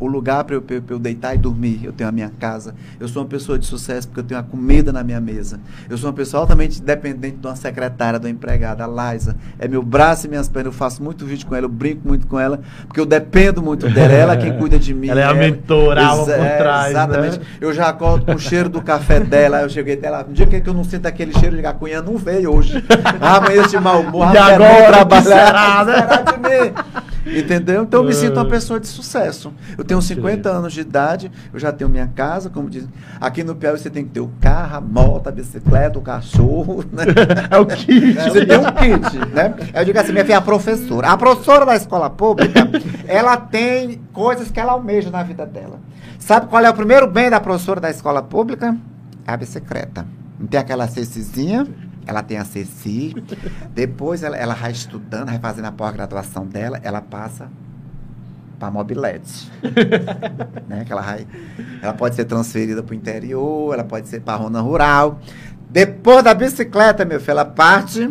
o 0.00 0.06
lugar 0.06 0.44
para 0.44 0.54
eu, 0.54 0.62
pra 0.62 0.76
eu- 0.76 0.82
eu 0.88 0.98
deitar 0.98 1.34
e 1.34 1.38
dormir, 1.38 1.80
eu 1.84 1.92
tenho 1.92 2.08
a 2.08 2.12
minha 2.12 2.30
casa. 2.38 2.74
Eu 3.00 3.08
sou 3.08 3.22
uma 3.22 3.28
pessoa 3.28 3.58
de 3.58 3.66
sucesso 3.66 4.06
porque 4.08 4.20
eu 4.20 4.24
tenho 4.24 4.40
a 4.40 4.42
comida 4.42 4.92
na 4.92 5.02
minha 5.02 5.20
mesa. 5.20 5.58
Eu 5.88 5.96
sou 5.98 6.08
uma 6.08 6.14
pessoa 6.16 6.42
altamente 6.42 6.80
dependente 6.80 7.36
de 7.38 7.46
uma 7.46 7.56
secretária, 7.56 8.18
de 8.18 8.26
uma 8.26 8.30
empregada, 8.30 8.84
a 8.84 9.12
Liza. 9.12 9.36
É 9.58 9.66
meu 9.66 9.82
braço 9.82 10.26
e 10.26 10.28
minhas 10.30 10.48
pernas. 10.48 10.72
Eu 10.72 10.78
faço 10.78 11.02
muito 11.02 11.24
vídeo 11.26 11.46
com 11.46 11.54
ela, 11.54 11.64
eu 11.66 11.68
brinco 11.70 12.06
muito 12.06 12.26
com 12.26 12.38
ela, 12.38 12.60
porque 12.86 13.00
eu 13.00 13.06
dependo 13.06 13.62
muito 13.62 13.88
dela. 13.88 14.12
Ela 14.12 14.32
é 14.34 14.36
quem 14.36 14.56
cuida 14.58 14.78
de 14.78 14.92
mim. 14.94 15.08
Ela 15.08 15.20
é 15.20 15.24
a 15.24 15.34
mentora, 15.34 16.04
alma 16.06 16.24
por 16.24 16.32
Exa- 16.34 16.56
trás, 16.58 16.90
Exatamente. 16.90 17.38
né? 17.40 17.44
Eu 17.60 17.72
já 17.72 17.88
acordo 17.88 18.24
com 18.26 18.34
o 18.34 18.38
cheiro 18.38 18.68
do 18.68 18.80
café 18.82 19.20
dela. 19.20 19.62
Eu 19.62 19.68
cheguei 19.68 19.94
até 19.94 20.08
lá. 20.10 20.24
Um 20.28 20.32
dia 20.32 20.46
que 20.46 20.62
eu 20.68 20.74
não 20.74 20.84
sinto 20.84 21.06
aquele 21.06 21.32
cheiro, 21.32 21.54
eu 21.54 21.56
digo, 21.56 21.68
a 21.68 21.72
cunha 21.74 22.00
não 22.02 22.16
veio 22.16 22.54
hoje. 22.54 22.84
Ah, 23.20 23.36
amanhã 23.38 23.66
de 23.66 23.78
mau 23.78 24.00
humor. 24.00 24.34
E 24.34 24.38
agora, 24.38 24.86
trabalhar. 24.86 25.22
será, 25.22 25.84
né? 25.84 25.92
Será 26.08 26.22
de 26.22 26.38
mim? 26.38 27.07
Entendeu? 27.36 27.82
Então 27.82 28.00
eu 28.00 28.06
me 28.06 28.14
sinto 28.14 28.34
uma 28.34 28.46
É. 28.46 28.50
pessoa 28.50 28.78
de 28.80 28.86
sucesso. 28.86 29.52
Eu 29.76 29.84
tenho 29.84 30.00
50 30.00 30.48
anos 30.48 30.72
de 30.72 30.80
idade, 30.80 31.30
eu 31.52 31.58
já 31.58 31.72
tenho 31.72 31.90
minha 31.90 32.06
casa, 32.06 32.48
como 32.48 32.70
diz. 32.70 32.86
Aqui 33.20 33.42
no 33.44 33.54
Piauí 33.54 33.78
você 33.78 33.90
tem 33.90 34.04
que 34.04 34.10
ter 34.10 34.20
o 34.20 34.30
carro, 34.40 34.76
a 34.76 34.80
moto, 34.80 35.28
a 35.28 35.30
bicicleta, 35.30 35.98
o 35.98 36.02
cachorro, 36.02 36.84
né? 36.92 37.04
É 37.50 37.58
o 37.58 37.66
que? 37.66 38.12
Você 38.14 38.46
tem 38.46 38.58
um 38.58 38.64
kit, 38.72 39.18
né? 39.34 39.54
Eu 39.74 39.84
digo 39.84 39.98
assim, 39.98 40.12
minha 40.12 40.24
filha, 40.24 40.38
a 40.38 40.42
professora. 40.42 41.08
A 41.08 41.16
professora 41.16 41.66
da 41.66 41.74
escola 41.76 42.08
pública, 42.10 42.68
ela 43.06 43.36
tem 43.36 44.00
coisas 44.12 44.50
que 44.50 44.58
ela 44.60 44.72
almeja 44.72 45.10
na 45.10 45.22
vida 45.22 45.44
dela. 45.44 45.78
Sabe 46.18 46.46
qual 46.46 46.62
é 46.64 46.70
o 46.70 46.74
primeiro 46.74 47.06
bem 47.06 47.30
da 47.30 47.40
professora 47.40 47.80
da 47.80 47.90
escola 47.90 48.22
pública? 48.22 48.76
É 49.26 49.32
a 49.32 49.36
bicicleta. 49.36 50.06
Não 50.38 50.46
tem 50.46 50.60
aquela 50.60 50.86
cecizinha? 50.88 51.66
Ela 52.08 52.22
tem 52.22 52.38
a 52.38 52.44
ceci. 52.46 53.14
Depois 53.74 54.22
ela, 54.22 54.34
ela 54.34 54.54
vai 54.54 54.72
estudando, 54.72 55.26
vai 55.26 55.38
fazendo 55.38 55.66
a 55.66 55.72
pós-graduação 55.72 56.46
dela, 56.46 56.80
ela 56.82 57.02
passa 57.02 57.48
para 58.58 58.70
mobilete. 58.70 59.52
né? 60.66 60.86
Que 60.86 60.92
ela, 60.92 61.02
vai, 61.02 61.26
ela 61.82 61.92
pode 61.92 62.14
ser 62.14 62.24
transferida 62.24 62.82
para 62.82 62.92
o 62.92 62.96
interior, 62.96 63.74
ela 63.74 63.84
pode 63.84 64.08
ser 64.08 64.22
para 64.22 64.38
a 64.38 64.42
zona 64.42 64.62
rural. 64.62 65.20
Depois 65.68 66.24
da 66.24 66.32
bicicleta, 66.32 67.04
meu 67.04 67.20
filho, 67.20 67.32
ela 67.32 67.44
parte 67.44 68.08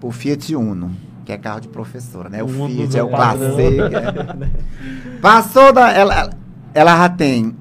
para 0.00 0.08
o 0.08 0.10
Fiat 0.10 0.56
Uno, 0.56 0.90
que 1.26 1.30
é 1.32 1.36
carro 1.36 1.60
de 1.60 1.68
professora, 1.68 2.30
né? 2.30 2.42
O 2.42 2.46
Um 2.46 2.70
Fiat 2.70 2.98
é 2.98 3.02
o 3.02 3.10
passeio. 3.10 3.84
é. 3.94 5.20
Passou 5.20 5.74
da. 5.74 5.92
Ela, 5.92 6.30
ela- 6.72 6.96
já 6.96 7.08
tem 7.10 7.54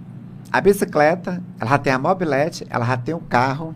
a 0.49 0.62
bicicleta, 0.62 1.43
ela 1.60 1.72
já 1.72 1.78
tem 1.78 1.91
a 1.91 1.99
mobilete, 1.99 2.66
ela 2.70 2.86
já 2.86 2.95
tem 2.95 3.14
o 3.14 3.20
carro, 3.20 3.76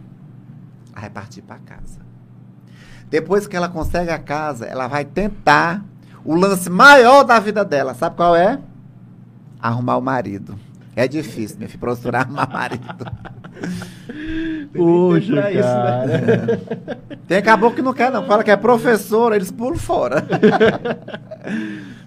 vai 1.02 1.10
partir 1.10 1.42
para 1.42 1.58
casa. 1.58 2.00
Depois 3.10 3.46
que 3.48 3.56
ela 3.56 3.70
consegue 3.70 4.10
a 4.10 4.18
casa, 4.20 4.66
ela 4.66 4.88
vai 4.88 5.06
tentar 5.06 5.84
o 6.26 6.36
lance 6.36 6.70
maior 6.70 7.24
da 7.24 7.40
vida 7.40 7.64
dela. 7.64 7.94
Sabe 7.94 8.16
qual 8.16 8.36
é? 8.36 8.60
Arrumar 9.62 9.98
o 9.98 10.02
marido. 10.02 10.58
É 10.96 11.08
difícil, 11.08 11.58
minha 11.58 11.68
filha, 11.68 11.80
professora 11.80 12.20
arrumar 12.20 12.50
marido. 12.52 13.06
Poxa, 14.76 15.32
pra 15.32 15.52
isso, 15.52 15.62
né? 15.62 15.68
cara. 15.68 16.62
Tem 17.28 17.42
caboclo 17.42 17.76
que 17.76 17.82
não 17.82 17.94
quer, 17.94 18.12
não. 18.12 18.26
Fala 18.26 18.44
que 18.44 18.52
é 18.52 18.58
professora, 18.58 19.36
eles 19.36 19.52
pulam 19.52 19.78
fora. 19.78 20.24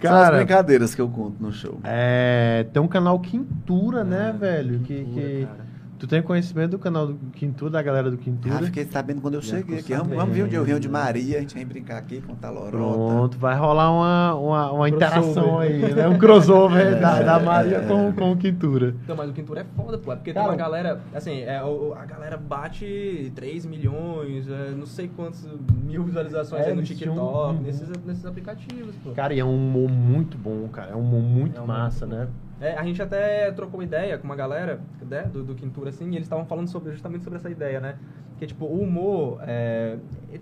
São 0.00 0.14
as 0.14 0.22
Cara, 0.22 0.36
brincadeiras 0.36 0.94
que 0.94 1.00
eu 1.00 1.08
conto 1.08 1.42
no 1.42 1.52
show. 1.52 1.80
é, 1.82 2.66
tem 2.72 2.80
um 2.80 2.86
canal 2.86 3.18
Quintura, 3.18 4.04
né, 4.04 4.32
velho? 4.38 4.80
Que, 4.80 5.04
que 5.04 5.46
cara. 5.46 5.66
Tu 5.98 6.06
tem 6.06 6.22
conhecimento 6.22 6.72
do 6.72 6.78
canal 6.78 7.06
do 7.06 7.14
Quintura, 7.30 7.70
da 7.70 7.82
galera 7.82 8.10
do 8.10 8.18
Quintura? 8.18 8.56
Ah, 8.56 8.62
fiquei 8.62 8.84
sabendo 8.84 9.22
quando 9.22 9.34
eu 9.34 9.40
Já 9.42 9.56
cheguei 9.56 9.78
aqui. 9.78 9.94
Vamos, 9.94 10.14
vamos 10.14 10.34
ver 10.36 10.42
onde 10.44 10.54
eu. 10.54 10.62
Rio 10.64 10.78
de 10.78 10.88
Maria, 10.88 11.38
a 11.38 11.40
gente 11.40 11.54
vem 11.54 11.64
brincar 11.64 11.96
aqui, 11.96 12.20
contar 12.20 12.50
lorota. 12.50 12.76
Pronto, 12.76 13.38
vai 13.38 13.56
rolar 13.56 13.90
uma, 13.90 14.34
uma, 14.34 14.72
uma 14.72 14.88
interação 14.88 15.58
aí, 15.58 15.94
né? 15.94 16.06
Um 16.06 16.18
crossover 16.18 16.98
da, 17.00 17.22
da 17.22 17.40
é, 17.40 17.42
Maria 17.42 17.76
é. 17.78 17.86
com, 17.86 18.12
com 18.12 18.32
o 18.32 18.36
Quintura. 18.36 18.94
Então, 19.04 19.16
mas 19.16 19.30
o 19.30 19.32
Quintura 19.32 19.62
é 19.62 19.64
foda, 19.76 19.96
pô. 19.96 20.12
É 20.12 20.16
porque 20.16 20.32
Cara, 20.32 20.46
tem 20.46 20.52
uma 20.52 20.58
galera, 20.58 21.00
assim, 21.14 21.40
é, 21.40 21.56
a 21.56 22.04
galera 22.04 22.36
bate 22.36 23.32
3 23.34 23.64
milhões, 23.64 24.48
é, 24.48 24.72
não 24.72 24.86
sei 24.86 25.08
quantos 25.08 25.46
mil 25.82 26.04
visualizações 26.04 26.62
É, 26.66 26.70
aí 26.70 26.74
no 26.76 26.82
TikTok, 26.82 27.16
Uhum. 27.56 27.62
nesses, 27.62 27.88
nesses 28.04 28.26
aplicativos, 28.26 28.94
pô. 29.02 29.12
Cara, 29.12 29.32
e 29.32 29.40
é 29.40 29.44
um 29.44 29.54
humor 29.54 29.88
muito 29.90 30.36
bom, 30.36 30.68
cara. 30.68 30.90
É 30.92 30.96
um 30.96 31.00
humor 31.00 31.22
muito 31.22 31.56
É 31.56 31.60
um 31.62 31.66
massa, 31.66 32.04
humor 32.04 32.18
né? 32.18 32.28
É, 32.60 32.74
a 32.74 32.82
gente 32.84 33.02
até 33.02 33.50
trocou 33.52 33.82
ideia 33.82 34.16
com 34.16 34.24
uma 34.24 34.36
galera 34.36 34.80
né, 35.02 35.22
do, 35.22 35.42
do 35.44 35.54
Quintura, 35.54 35.90
assim, 35.90 36.06
e 36.06 36.16
eles 36.16 36.22
estavam 36.22 36.46
falando 36.46 36.68
sobre, 36.68 36.92
justamente 36.92 37.22
sobre 37.22 37.38
essa 37.38 37.50
ideia, 37.50 37.80
né? 37.80 37.96
Que, 38.38 38.46
tipo, 38.46 38.64
o 38.64 38.80
humor 38.80 39.38
é, 39.42 39.96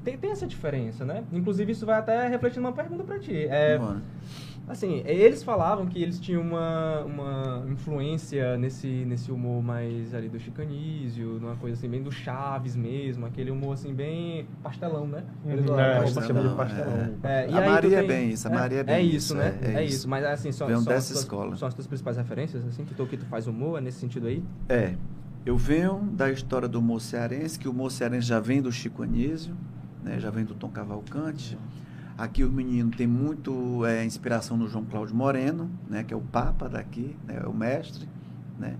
tem, 0.05 0.17
tem 0.17 0.31
essa 0.31 0.47
diferença, 0.47 1.05
né? 1.05 1.25
Inclusive, 1.33 1.73
isso 1.73 1.85
vai 1.87 1.99
até 1.99 2.29
refletir 2.29 2.61
numa 2.61 2.73
pergunta 2.73 3.05
pra 3.05 3.19
ti. 3.19 3.47
É, 3.47 3.79
Mano. 3.79 4.03
Assim, 4.67 5.03
eles 5.05 5.43
falavam 5.43 5.87
que 5.87 6.03
eles 6.03 6.19
tinham 6.19 6.41
uma, 6.41 7.03
uma 7.05 7.65
influência 7.71 8.57
nesse, 8.57 8.87
nesse 8.87 9.31
humor 9.31 9.63
mais 9.63 10.15
ali 10.15 10.27
do 10.29 10.41
Chicanísio, 10.41 11.39
numa 11.39 11.55
coisa 11.57 11.77
assim, 11.77 11.89
bem 11.89 12.03
do 12.03 12.11
Chaves 12.11 12.75
mesmo, 12.75 13.27
aquele 13.27 13.51
humor 13.51 13.75
assim, 13.75 13.93
bem 13.93 14.47
pastelão, 14.63 15.07
né? 15.07 15.23
Eles 15.45 15.61
Uhum, 15.67 15.69
falavam, 15.69 15.93
é, 15.93 16.01
pastelão. 16.01 16.27
chama 16.29 16.49
de 16.49 16.57
pastelão. 16.57 17.15
É, 17.23 17.51
e 17.51 17.53
A 17.53 17.61
aí 17.61 17.65
tu 17.67 17.71
Maria 17.73 17.97
é 17.97 17.99
tem- 18.01 18.07
bem 18.09 18.31
isso, 18.31 18.49
a 18.49 18.51
Maria 18.51 18.79
é 18.79 18.85
bem 18.85 18.95
É 18.97 19.03
isso, 19.03 19.35
né? 19.35 19.59
é- 19.63 19.67
É, 19.67 19.75
é 19.75 19.85
isso. 19.85 19.95
isso. 19.97 20.09
Mas 20.09 20.25
assim, 20.25 20.51
são, 20.51 20.67
Vem 20.67 20.77
são, 20.77 20.85
dessa 20.85 20.99
as 20.99 21.09
tuas, 21.09 21.21
escola. 21.25 21.57
são 21.57 21.69
as 21.69 21.75
tuas 21.75 21.87
principais 21.87 22.17
referências, 22.17 22.67
assim, 22.67 22.87
que 22.87 22.95
tu, 22.95 23.07
que 23.07 23.19
tu 23.19 23.27
faz 23.27 23.47
humor, 23.47 23.77
é 23.79 23.83
nesse 23.83 23.99
sentido 23.99 24.27
aí? 24.27 24.43
É, 24.71 24.95
eu 25.45 25.59
venho 25.59 25.99
da 26.15 26.31
história 26.31 26.67
do 26.67 26.79
humor 26.79 27.03
cearense, 27.03 27.59
que 27.59 27.69
o 27.69 27.71
humor 27.71 27.93
cearense 27.93 28.27
já 28.27 28.41
vem 28.41 28.63
do 28.63 28.73
Chico 28.73 29.03
Anísio, 29.03 29.55
né, 30.03 30.19
já 30.19 30.31
vem 30.31 30.43
do 30.45 30.55
Tom 30.55 30.71
Cavalcante. 30.71 31.59
Aqui 32.17 32.45
o 32.45 32.51
menino 32.51 32.91
tem 32.93 33.07
muito 33.09 33.85
é, 33.85 34.05
inspiração 34.05 34.57
no 34.57 34.69
João 34.69 34.85
Cláudio 34.85 35.17
Moreno, 35.17 35.69
né, 35.89 36.05
que 36.05 36.15
é 36.15 36.17
o 36.17 36.21
papa 36.21 36.69
daqui, 36.69 37.17
né, 37.27 37.41
é 37.43 37.47
o 37.47 37.53
mestre. 37.53 38.09
Né. 38.59 38.77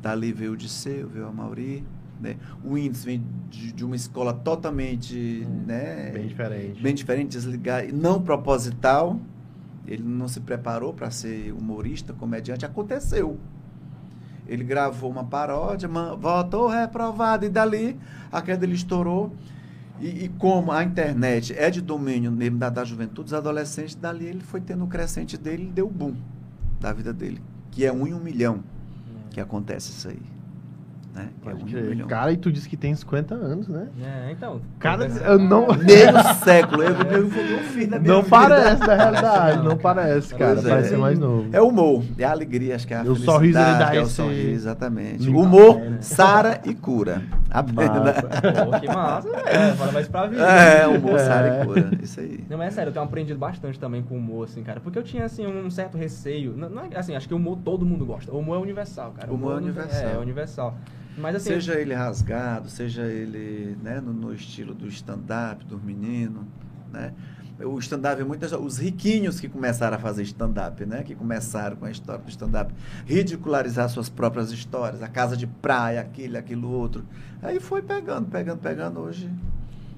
Dali 0.00 0.32
veio 0.32 0.52
o 0.52 0.56
Disseu, 0.56 1.06
veio 1.08 1.26
a 1.26 1.32
Mauri. 1.32 1.84
Né. 2.18 2.36
O 2.64 2.78
índice 2.78 3.04
vem 3.04 3.24
de, 3.50 3.72
de 3.72 3.84
uma 3.84 3.94
escola 3.94 4.32
totalmente 4.32 5.46
né, 5.66 6.10
Bem 6.12 6.26
diferente. 6.28 6.82
bem 6.82 6.94
diferente, 6.94 7.28
desligar, 7.28 7.86
e 7.86 7.92
não 7.92 8.22
proposital. 8.22 9.20
Ele 9.86 10.02
não 10.02 10.28
se 10.28 10.40
preparou 10.40 10.92
para 10.92 11.10
ser 11.10 11.52
humorista, 11.52 12.12
comediante. 12.12 12.64
Aconteceu. 12.64 13.38
Ele 14.46 14.64
gravou 14.64 15.10
uma 15.10 15.24
paródia, 15.24 15.88
votou 16.18 16.68
reprovado, 16.68 17.44
e 17.44 17.48
dali 17.50 17.98
a 18.32 18.40
queda 18.40 18.64
ele 18.64 18.74
estourou. 18.74 19.32
E, 20.00 20.24
e 20.24 20.28
como 20.28 20.70
a 20.70 20.84
internet 20.84 21.54
é 21.56 21.70
de 21.70 21.80
domínio 21.80 22.30
mesmo 22.30 22.58
da, 22.58 22.68
da 22.68 22.84
juventude, 22.84 23.24
dos 23.24 23.34
adolescentes, 23.34 23.94
dali 23.94 24.26
ele 24.26 24.40
foi 24.40 24.60
tendo 24.60 24.84
o 24.84 24.88
crescente 24.88 25.36
dele 25.36 25.64
e 25.64 25.72
deu 25.72 25.86
o 25.86 25.90
boom 25.90 26.14
da 26.80 26.92
vida 26.92 27.12
dele. 27.12 27.42
Que 27.70 27.84
é 27.84 27.92
um 27.92 28.06
em 28.06 28.14
um 28.14 28.20
milhão 28.20 28.62
que 29.30 29.40
acontece 29.40 29.90
isso 29.90 30.08
aí. 30.08 30.37
Né? 31.18 31.28
Que 31.42 31.48
é 31.48 31.80
um 31.80 31.82
milhão. 31.88 32.06
Cara, 32.08 32.32
e 32.32 32.36
tu 32.36 32.50
disse 32.52 32.68
que 32.68 32.76
tem 32.76 32.94
50 32.94 33.34
anos, 33.34 33.68
né? 33.68 33.88
É, 34.02 34.32
então. 34.32 34.60
Cara, 34.78 35.06
eu 35.06 35.38
não- 35.38 35.66
Meio 35.68 36.34
século. 36.44 36.82
Eu, 36.82 36.94
eu, 36.94 37.22
eu 37.24 37.58
fiz 37.64 37.88
na 37.88 37.98
minha 37.98 38.12
Não 38.14 38.22
vida. 38.22 38.36
parece, 38.36 38.86
na 38.86 38.94
realidade. 38.94 39.56
Não, 39.58 39.64
Não 39.64 39.76
cara. 39.76 39.94
parece, 39.94 40.28
Pois 40.34 40.38
cara. 40.38 40.60
é. 40.60 40.62
Parece 40.70 40.88
ser 40.90 40.96
mais 40.98 41.18
novo. 41.18 41.48
É 41.52 41.60
o 41.60 41.68
humor, 41.68 42.02
é 42.18 42.24
a 42.24 42.30
alegria, 42.30 42.74
acho 42.76 42.86
que 42.86 42.94
é 42.94 42.98
a 42.98 43.02
O 43.02 43.16
sorriso, 43.16 43.58
ele 43.58 43.78
dá 43.78 43.94
é 43.94 44.00
o 44.00 44.02
esse- 44.04 44.12
sorriso, 44.12 44.48
exatamente. 44.50 45.28
Humor, 45.28 45.76
a 45.76 45.80
pele. 45.80 45.96
sara 46.02 46.60
e 46.64 46.74
cura. 46.74 47.22
Apenas. 47.50 47.88
Massa. 47.98 48.22
Pô, 48.64 48.80
que 48.80 48.86
massa, 48.86 49.28
é, 49.46 49.72
bora 49.72 49.92
mais 49.92 50.08
pra 50.08 50.26
vida. 50.26 50.42
É, 50.42 50.86
humor, 50.86 51.14
É. 51.16 51.18
sara 51.18 51.62
e 51.62 51.66
cura. 51.66 51.90
Isso 52.02 52.20
aí. 52.20 52.44
Não, 52.48 52.58
mas 52.58 52.68
é 52.68 52.70
sério, 52.70 52.88
eu 52.90 52.92
tenho 52.92 53.04
aprendido 53.04 53.38
bastante 53.38 53.78
também 53.78 54.02
com 54.02 54.14
o 54.14 54.18
humor, 54.18 54.44
assim, 54.44 54.62
cara. 54.62 54.80
Porque 54.80 54.98
eu 54.98 55.02
tinha, 55.02 55.24
assim, 55.24 55.46
um 55.46 55.70
certo 55.70 55.96
receio. 55.98 56.54
Não, 56.56 56.68
não 56.68 56.82
é, 56.84 56.88
assim, 56.96 57.14
acho 57.16 57.26
que 57.26 57.34
o 57.34 57.36
humor 57.36 57.58
todo 57.64 57.84
mundo 57.86 58.04
gosta. 58.04 58.30
O 58.32 58.38
humor 58.38 58.56
é 58.58 58.60
universal, 58.60 59.12
cara. 59.16 59.30
O 59.30 59.34
humor 59.34 59.52
é 59.52 59.54
não 59.54 59.60
tem- 59.62 59.70
universal. 59.70 60.08
É, 60.08 60.14
é 60.14 60.18
universal. 60.18 60.74
Mas 61.18 61.36
assim. 61.36 61.50
Seja 61.50 61.74
ele 61.74 61.94
rasgado, 61.94 62.68
seja 62.68 63.02
ele 63.02 63.76
né, 63.82 64.00
no, 64.00 64.12
no 64.12 64.32
estilo 64.34 64.74
do 64.74 64.86
stand-up, 64.88 65.64
dos 65.64 65.82
meninos, 65.82 66.44
né? 66.92 67.12
O 67.60 67.76
stand-up 67.80 68.20
é 68.20 68.24
muitas 68.24 68.52
os 68.52 68.78
riquinhos 68.78 69.40
que 69.40 69.48
começaram 69.48 69.96
a 69.96 69.98
fazer 69.98 70.22
stand-up, 70.22 70.86
né? 70.86 71.02
Que 71.02 71.14
começaram 71.16 71.76
com 71.76 71.86
a 71.86 71.90
história 71.90 72.22
do 72.22 72.28
stand-up, 72.30 72.72
ridicularizar 73.04 73.88
suas 73.88 74.08
próprias 74.08 74.52
histórias, 74.52 75.02
a 75.02 75.08
casa 75.08 75.36
de 75.36 75.46
praia, 75.46 76.00
aquilo, 76.00 76.38
aquilo 76.38 76.70
outro. 76.70 77.04
Aí 77.42 77.58
foi 77.58 77.82
pegando, 77.82 78.26
pegando, 78.28 78.58
pegando. 78.60 79.00
Hoje 79.00 79.28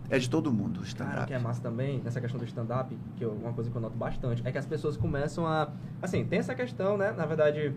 é 0.09 0.18
de 0.18 0.29
todo 0.31 0.51
mundo 0.51 0.79
o 0.79 0.81
Cara, 0.81 0.83
o 0.83 0.87
stand-up. 0.87 1.27
que 1.27 1.35
é 1.35 1.39
massa 1.39 1.61
também, 1.61 2.01
nessa 2.03 2.18
questão 2.21 2.39
do 2.41 2.47
stand-up, 2.47 2.97
que 3.18 3.25
eu- 3.25 3.33
uma 3.33 3.53
coisa 3.53 3.71
que 3.71 3.77
eu 3.77 3.81
noto 3.83 3.97
bastante, 3.97 4.41
é 4.45 4.51
que 4.51 4.59
as 4.59 4.66
pessoas 4.66 4.97
começam 4.97 5.47
a. 5.47 5.68
Assim, 6.01 6.25
tem 6.25 6.39
essa 6.39 6.55
questão, 6.55 6.97
né? 6.97 7.12
Na 7.12 7.27
verdade, 7.27 7.75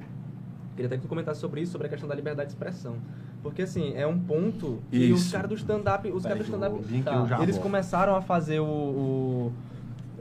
queria 0.78 0.88
até 0.88 0.96
que 0.96 1.02
tu 1.02 1.10
comentasse 1.10 1.41
sobre 1.41 1.60
isso, 1.60 1.74
sobre 1.74 1.88
a 1.88 1.89
questão 1.89 2.08
da 2.08 2.16
liberdade 2.16 2.48
de 2.48 2.54
expressão. 2.56 2.96
Porque, 3.44 3.64
assim, 3.64 3.94
é 3.96 4.08
um 4.08 4.18
ponto 4.18 4.80
que 4.89 5.12
os 5.12 5.22
Isso. 5.24 5.32
caras 5.34 5.50
do 5.50 5.56
stand-up. 5.56 6.10
Os 6.10 6.24
caras 6.24 6.39
do 6.39 6.44
stand-up. 6.46 7.04
tá, 7.04 7.44
eles 7.44 7.58
começaram 7.60 8.16
a 8.16 8.22
fazer 8.22 8.60
o. 8.60 8.66
o 8.66 9.54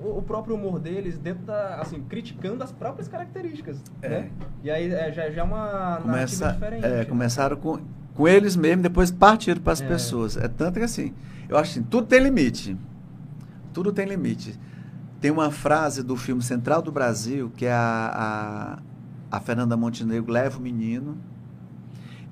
o 0.04 0.20
próprio 0.20 0.56
humor 0.56 0.80
deles 0.80 1.16
dentro 1.16 1.44
da, 1.44 1.76
assim, 1.76 2.02
criticando 2.02 2.64
as 2.64 2.72
próprias 2.72 3.06
características, 3.06 3.80
É. 4.02 4.08
né? 4.08 4.30
E 4.64 4.68
aí 4.68 4.92
é, 4.92 5.12
já, 5.12 5.30
já 5.30 5.42
é 5.42 5.44
uma 5.44 6.00
Começa, 6.02 6.52
diferente. 6.54 6.84
é, 6.84 7.04
começaram 7.04 7.56
com, 7.56 7.78
com 8.12 8.26
eles 8.26 8.56
mesmo, 8.56 8.82
depois 8.82 9.12
partiram 9.12 9.60
para 9.60 9.72
as 9.74 9.80
É. 9.80 9.86
pessoas. 9.86 10.36
É 10.36 10.48
tanto 10.48 10.80
que 10.80 10.84
assim, 10.84 11.14
eu 11.48 11.56
acho 11.56 11.70
assim, 11.70 11.84
tudo 11.84 12.08
tem 12.08 12.18
limite. 12.20 12.76
Tudo 13.72 13.92
tem 13.92 14.04
limite. 14.06 14.58
Tem 15.20 15.30
uma 15.30 15.52
frase 15.52 16.02
do 16.02 16.16
filme 16.16 16.42
Central 16.42 16.82
do 16.82 16.90
Brasil, 16.90 17.52
que 17.56 17.64
é 17.64 17.72
a, 17.72 18.78
a, 19.30 19.36
a 19.36 19.40
Fernanda 19.40 19.76
Montenegro 19.76 20.32
leva 20.32 20.58
o 20.58 20.60
menino 20.60 21.16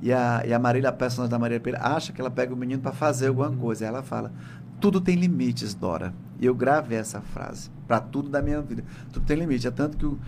e 0.03 0.12
a, 0.12 0.42
e 0.46 0.53
a 0.53 0.59
Marília, 0.59 0.88
a 0.88 0.92
personagem 0.92 1.30
da 1.30 1.38
Marília 1.38 1.61
Pereira, 1.61 1.86
acha 1.86 2.12
que 2.12 2.20
ela 2.20 2.30
pega 2.30 2.53
o 2.55 2.57
menino 2.57 2.80
para 2.80 2.92
fazer 2.92 3.28
alguma 3.28 3.48
Uhum. 3.48 3.57
coisa. 3.59 3.84
Aí 3.84 3.88
ela 3.88 4.03
fala, 4.03 4.32
tudo 4.80 5.01
tem 5.01 5.14
limites, 5.16 5.74
Dora. 5.74 6.12
E 6.38 6.46
eu 6.46 6.55
gravei 6.55 6.98
essa 6.98 7.20
frase 7.20 7.70
para 7.86 8.01
tudo 8.01 8.28
da 8.30 8.40
minha 8.40 8.61
vida. 8.62 8.82
Tudo 9.12 9.26
tem 9.26 9.36
limite. 9.36 9.66
É 9.66 9.70
tanto 9.70 9.96
que 9.98 10.07
o- 10.07 10.18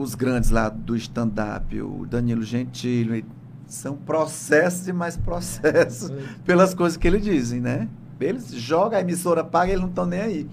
os 0.00 0.14
grandes 0.14 0.50
lá 0.50 0.68
do 0.68 0.94
stand-up, 0.96 1.80
o 1.80 2.06
Danilo 2.06 2.42
Gentili, 2.42 3.24
são 3.66 3.96
processos 3.96 4.86
e 4.86 4.92
mais 4.92 5.16
processos 5.16 6.12
pelas 6.44 6.74
coisas 6.74 6.96
que 6.96 7.06
eles 7.08 7.24
dizem, 7.24 7.60
né? 7.60 7.88
Eles 8.20 8.52
jogam, 8.52 8.98
a 8.98 9.00
emissora 9.00 9.42
paga, 9.42 9.70
eles 9.72 9.80
não 9.82 9.88
estão 9.88 10.06
nem 10.06 10.20
aí. 10.20 10.50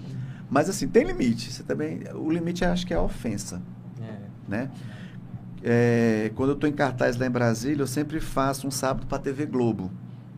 Mas 0.50 0.68
assim, 0.68 0.88
tem 0.88 1.04
limite. 1.04 1.52
Você 1.54 1.62
também, 1.62 2.00
o 2.16 2.32
limite 2.32 2.66
acho 2.66 2.88
que 2.88 2.94
é 2.94 2.98
a 2.98 3.02
ofensa, 3.02 3.62
É. 4.02 4.14
né? 4.48 4.70
É, 5.64 6.32
quando 6.36 6.50
eu 6.50 6.56
estou 6.56 6.70
em 6.70 6.74
cartaz 6.74 7.18
lá 7.18 7.26
em 7.26 7.30
Brasília, 7.30 7.84
eu 7.84 7.88
sempre 7.88 8.20
faço 8.20 8.68
um 8.68 8.72
sábado 8.72 9.08
para 9.08 9.18
a 9.18 9.22
TV 9.22 9.46
Globo, 9.46 9.92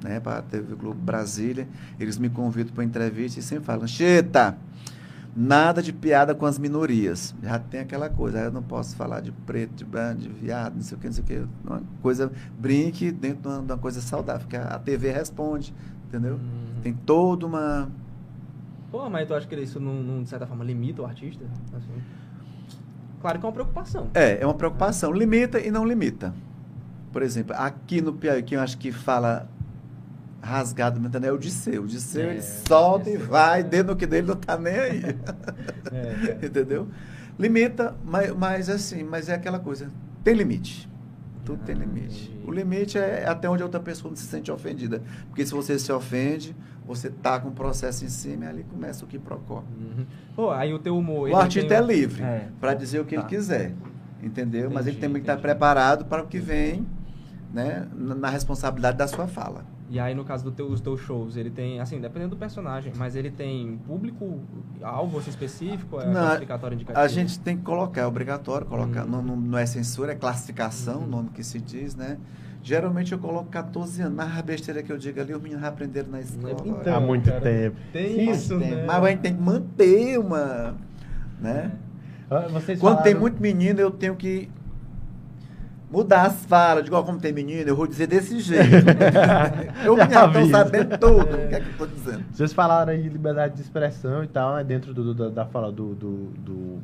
né? 0.04 0.20
Para 0.20 0.40
a 0.40 0.42
TV 0.42 0.76
Globo 0.76 1.00
Brasília. 1.00 1.68
Eles 2.00 2.18
me 2.18 2.30
convidam 2.30 2.74
para 2.74 2.84
entrevista 2.84 3.40
e 3.40 3.44
sempre 3.44 3.66
falam: 3.66 3.88
Cheta, 3.88 4.58
nada 5.36 5.82
de 5.82 5.94
piada 5.94 6.34
com 6.34 6.46
as 6.46 6.58
minorias. 6.58 7.36
Já 7.42 7.60
tem 7.60 7.82
aquela 7.82 8.10
coisa, 8.10 8.40
aí 8.40 8.46
eu 8.46 8.52
não 8.52 8.64
posso 8.64 8.96
falar 8.96 9.22
de 9.22 9.32
preto, 9.32 9.76
de 9.76 9.86
branco, 9.86 10.22
de 10.22 10.30
viado, 10.30 10.76
não 10.76 10.82
sei 10.82 10.98
o 10.98 11.00
que, 11.00 11.08
não 11.08 11.14
sei 11.14 11.24
o 11.24 11.28
que. 11.28 11.48
Uma 11.64 11.82
coisa, 12.02 12.32
brinque 12.60 13.12
dentro 13.12 13.42
de 13.42 13.48
uma, 13.48 13.62
de 13.62 13.72
uma 13.72 13.78
coisa 13.78 14.02
saudável, 14.02 14.48
que 14.48 14.58
a, 14.58 14.64
a 14.64 14.80
TV 14.80 15.12
responde, 15.12 15.74
entendeu? 16.08 16.34
Uhum. 16.34 16.82
Tem 16.82 16.94
toda 16.94 17.46
uma. 17.46 17.90
Pô, 18.92 19.10
mas 19.10 19.28
tu 19.28 19.34
acha 19.34 19.48
que 19.48 19.56
isso 19.56 19.80
não, 19.80 20.02
não, 20.04 20.24
de 20.24 20.30
certa 20.30 20.46
forma, 20.46 20.66
limita 20.66 21.02
o 21.02 21.06
artista? 21.06 21.46
Assim? 21.74 22.02
Claro 23.22 23.40
que 23.40 23.46
é 23.46 23.48
uma 23.48 23.54
preocupação. 23.54 24.10
É, 24.14 24.42
é 24.42 24.46
uma 24.46 24.54
preocupação. 24.56 25.12
Limita 25.12 25.60
e 25.60 25.70
não 25.70 25.86
limita. 25.86 26.34
Por 27.12 27.22
exemplo, 27.22 27.56
aqui 27.58 28.02
no 28.02 28.14
Piauí, 28.14 28.42
que 28.42 28.56
eu 28.56 28.62
acho 28.62 28.78
que 28.78 28.92
fala 28.92 29.48
rasgado, 30.42 31.00
né, 31.00 31.10
é 31.28 31.32
o 31.32 31.38
Disseu. 31.38 31.84
O 31.84 31.88
Disseu, 31.88 32.30
É, 32.30 32.32
ele 32.32 32.42
solta 32.42 33.10
e 33.10 33.14
Disseu, 33.14 33.30
vai, 33.30 33.60
é. 33.60 33.64
dentro 33.64 33.96
que 33.96 34.08
dele 34.08 34.28
não 34.28 34.36
tá 34.36 34.58
nem 34.58 34.74
aí. 34.74 35.02
É, 35.92 36.40
é. 36.42 36.46
Entendeu? 36.48 36.88
Limita, 37.38 37.96
mas, 38.04 38.32
mas 38.36 38.70
assim, 38.70 39.04
mas 39.04 39.30
é 39.30 39.34
aquela 39.36 39.60
coisa. 39.60 39.90
Tem 40.24 40.34
limite. 40.34 40.90
Tudo 41.52 41.64
tem 41.66 41.76
limite. 41.76 42.30
entendi. 42.32 42.44
O 42.48 42.52
limite 42.52 42.98
é 42.98 43.26
até 43.28 43.50
onde 43.50 43.62
a 43.62 43.66
outra 43.66 43.80
pessoa 43.80 44.10
não 44.10 44.16
se 44.16 44.26
sente 44.26 44.52
ofendida. 44.52 45.02
Porque 45.28 45.46
se 45.46 45.54
você 45.54 45.78
se 45.80 45.92
ofende, 45.92 46.56
você 46.86 47.10
tá 47.10 47.40
com 47.40 47.50
o 47.50 47.52
processo 47.52 48.04
em 48.06 48.10
cima 48.10 48.46
e 48.46 48.48
ali 48.48 48.64
começa 48.64 49.04
o 49.06 49.08
que 49.08 49.18
procura. 49.20 49.62
Uhum. 49.80 50.06
Pô, 50.36 50.50
aí 50.52 50.74
o 50.74 50.80
teu 50.80 50.98
humor... 50.98 51.30
O 51.30 51.36
artista 51.36 51.68
tem 51.70 51.78
é 51.78 51.82
livre 51.82 52.24
É. 52.24 52.48
para 52.60 52.74
dizer 52.74 53.00
o 53.00 53.06
que 53.06 53.16
Tá. 53.16 53.22
ele 53.22 53.30
quiser, 53.30 53.74
entendeu? 54.22 54.70
Mas 54.72 54.88
ele 54.88 54.98
Entendi, 54.98 55.00
tem 55.02 55.14
que 55.14 55.20
estar 55.20 55.34
entendi. 55.34 55.42
preparado 55.48 56.06
para 56.06 56.24
o 56.24 56.28
que 56.28 56.40
vem, 56.40 56.86
né? 57.54 57.88
Na 57.96 58.30
responsabilidade 58.30 58.98
da 58.98 59.08
sua 59.08 59.28
fala. 59.28 59.66
E 59.92 60.00
aí, 60.00 60.16
no 60.16 60.24
caso 60.24 60.46
dos 60.46 60.54
teu, 60.54 60.74
teus 60.80 61.02
shows, 61.02 61.36
ele 61.36 61.50
tem, 61.50 61.82
assim, 61.82 62.00
dependendo 62.00 62.30
do 62.34 62.38
personagem, 62.40 62.94
mas 62.96 63.14
ele 63.14 63.30
tem 63.30 63.78
público, 63.86 64.40
alvo 64.82 65.18
assim, 65.20 65.30
específico, 65.30 66.00
é 66.00 66.06
Não, 66.06 66.14
classificatório 66.14 66.76
indicativo? 66.76 67.04
A 67.04 67.08
gente 67.10 67.38
tem 67.42 67.58
que 67.58 67.64
colocar, 67.64 68.00
é 68.00 68.06
obrigatório 68.06 68.66
colocar. 68.66 69.04
Hum. 69.04 69.10
Não, 69.10 69.22
não, 69.22 69.36
não 69.36 69.58
é 69.58 69.66
censura, 69.66 70.14
é 70.14 70.16
classificação, 70.16 71.02
o 71.04 71.08
nome 71.08 71.30
que 71.32 71.44
se 71.44 71.60
diz, 71.60 71.94
né? 71.94 72.18
Geralmente 72.64 73.12
eu 73.12 73.20
coloco 73.20 73.50
14 73.50 74.02
anos, 74.04 74.16
mas 74.16 74.38
a 74.38 74.42
besteira 74.42 74.82
que 74.82 74.94
eu 74.94 74.98
digo 74.98 75.20
ali, 75.20 75.34
os 75.34 75.42
meninos 75.42 75.66
aprenderam 75.66 76.10
na 76.10 76.22
escola. 76.22 76.56
Então, 76.66 76.96
Há 76.96 77.00
muito 77.02 77.30
cara, 77.30 77.42
tempo. 77.42 77.76
Tem 77.92 78.16
Sim, 78.16 78.32
isso, 78.32 78.60
tem, 78.60 78.72
né? 78.72 78.86
Mas 78.86 79.04
a 79.04 79.10
gente 79.10 79.20
tem 79.20 79.36
que 79.36 79.42
manter 79.42 80.18
uma. 80.18 80.76
Né? 81.42 81.72
Vocês 82.54 82.80
Quando 82.80 82.98
tem 82.98 83.14
falaram- 83.14 83.20
muito 83.20 83.42
menino, 83.42 83.82
eu 83.82 83.92
tenho 83.92 84.16
que 84.16 84.50
mudar 85.92 86.24
as 86.28 86.46
falas. 86.46 86.86
Igual 86.88 87.04
como 87.04 87.20
tem 87.20 87.34
menino, 87.34 87.70
eu 87.70 87.76
vou 87.76 87.86
dizer 87.88 88.08
desse 88.08 88.40
jeito. 88.40 88.64
eu 89.86 89.96
vi 89.96 90.02
estou 90.04 90.50
sabendo 90.50 90.98
tudo. 90.98 91.36
O 91.36 91.48
que 91.50 91.56
é 91.56 91.60
que 91.60 91.68
eu 91.68 91.72
estou 91.72 91.88
dizendo? 91.88 92.24
Vocês 92.32 92.54
falaram 92.54 92.94
aí 92.94 93.02
de 93.02 93.10
liberdade 93.10 93.56
de 93.56 93.62
expressão 93.62 94.24
e 94.24 94.28
tal, 94.28 94.56
né, 94.56 94.64
dentro 94.64 94.94
do, 94.94 95.14
do- 95.14 95.30
da 95.30 95.46
fala 95.46 95.72
do, 95.72 95.94
do, 95.96 96.12
do, 96.40 96.80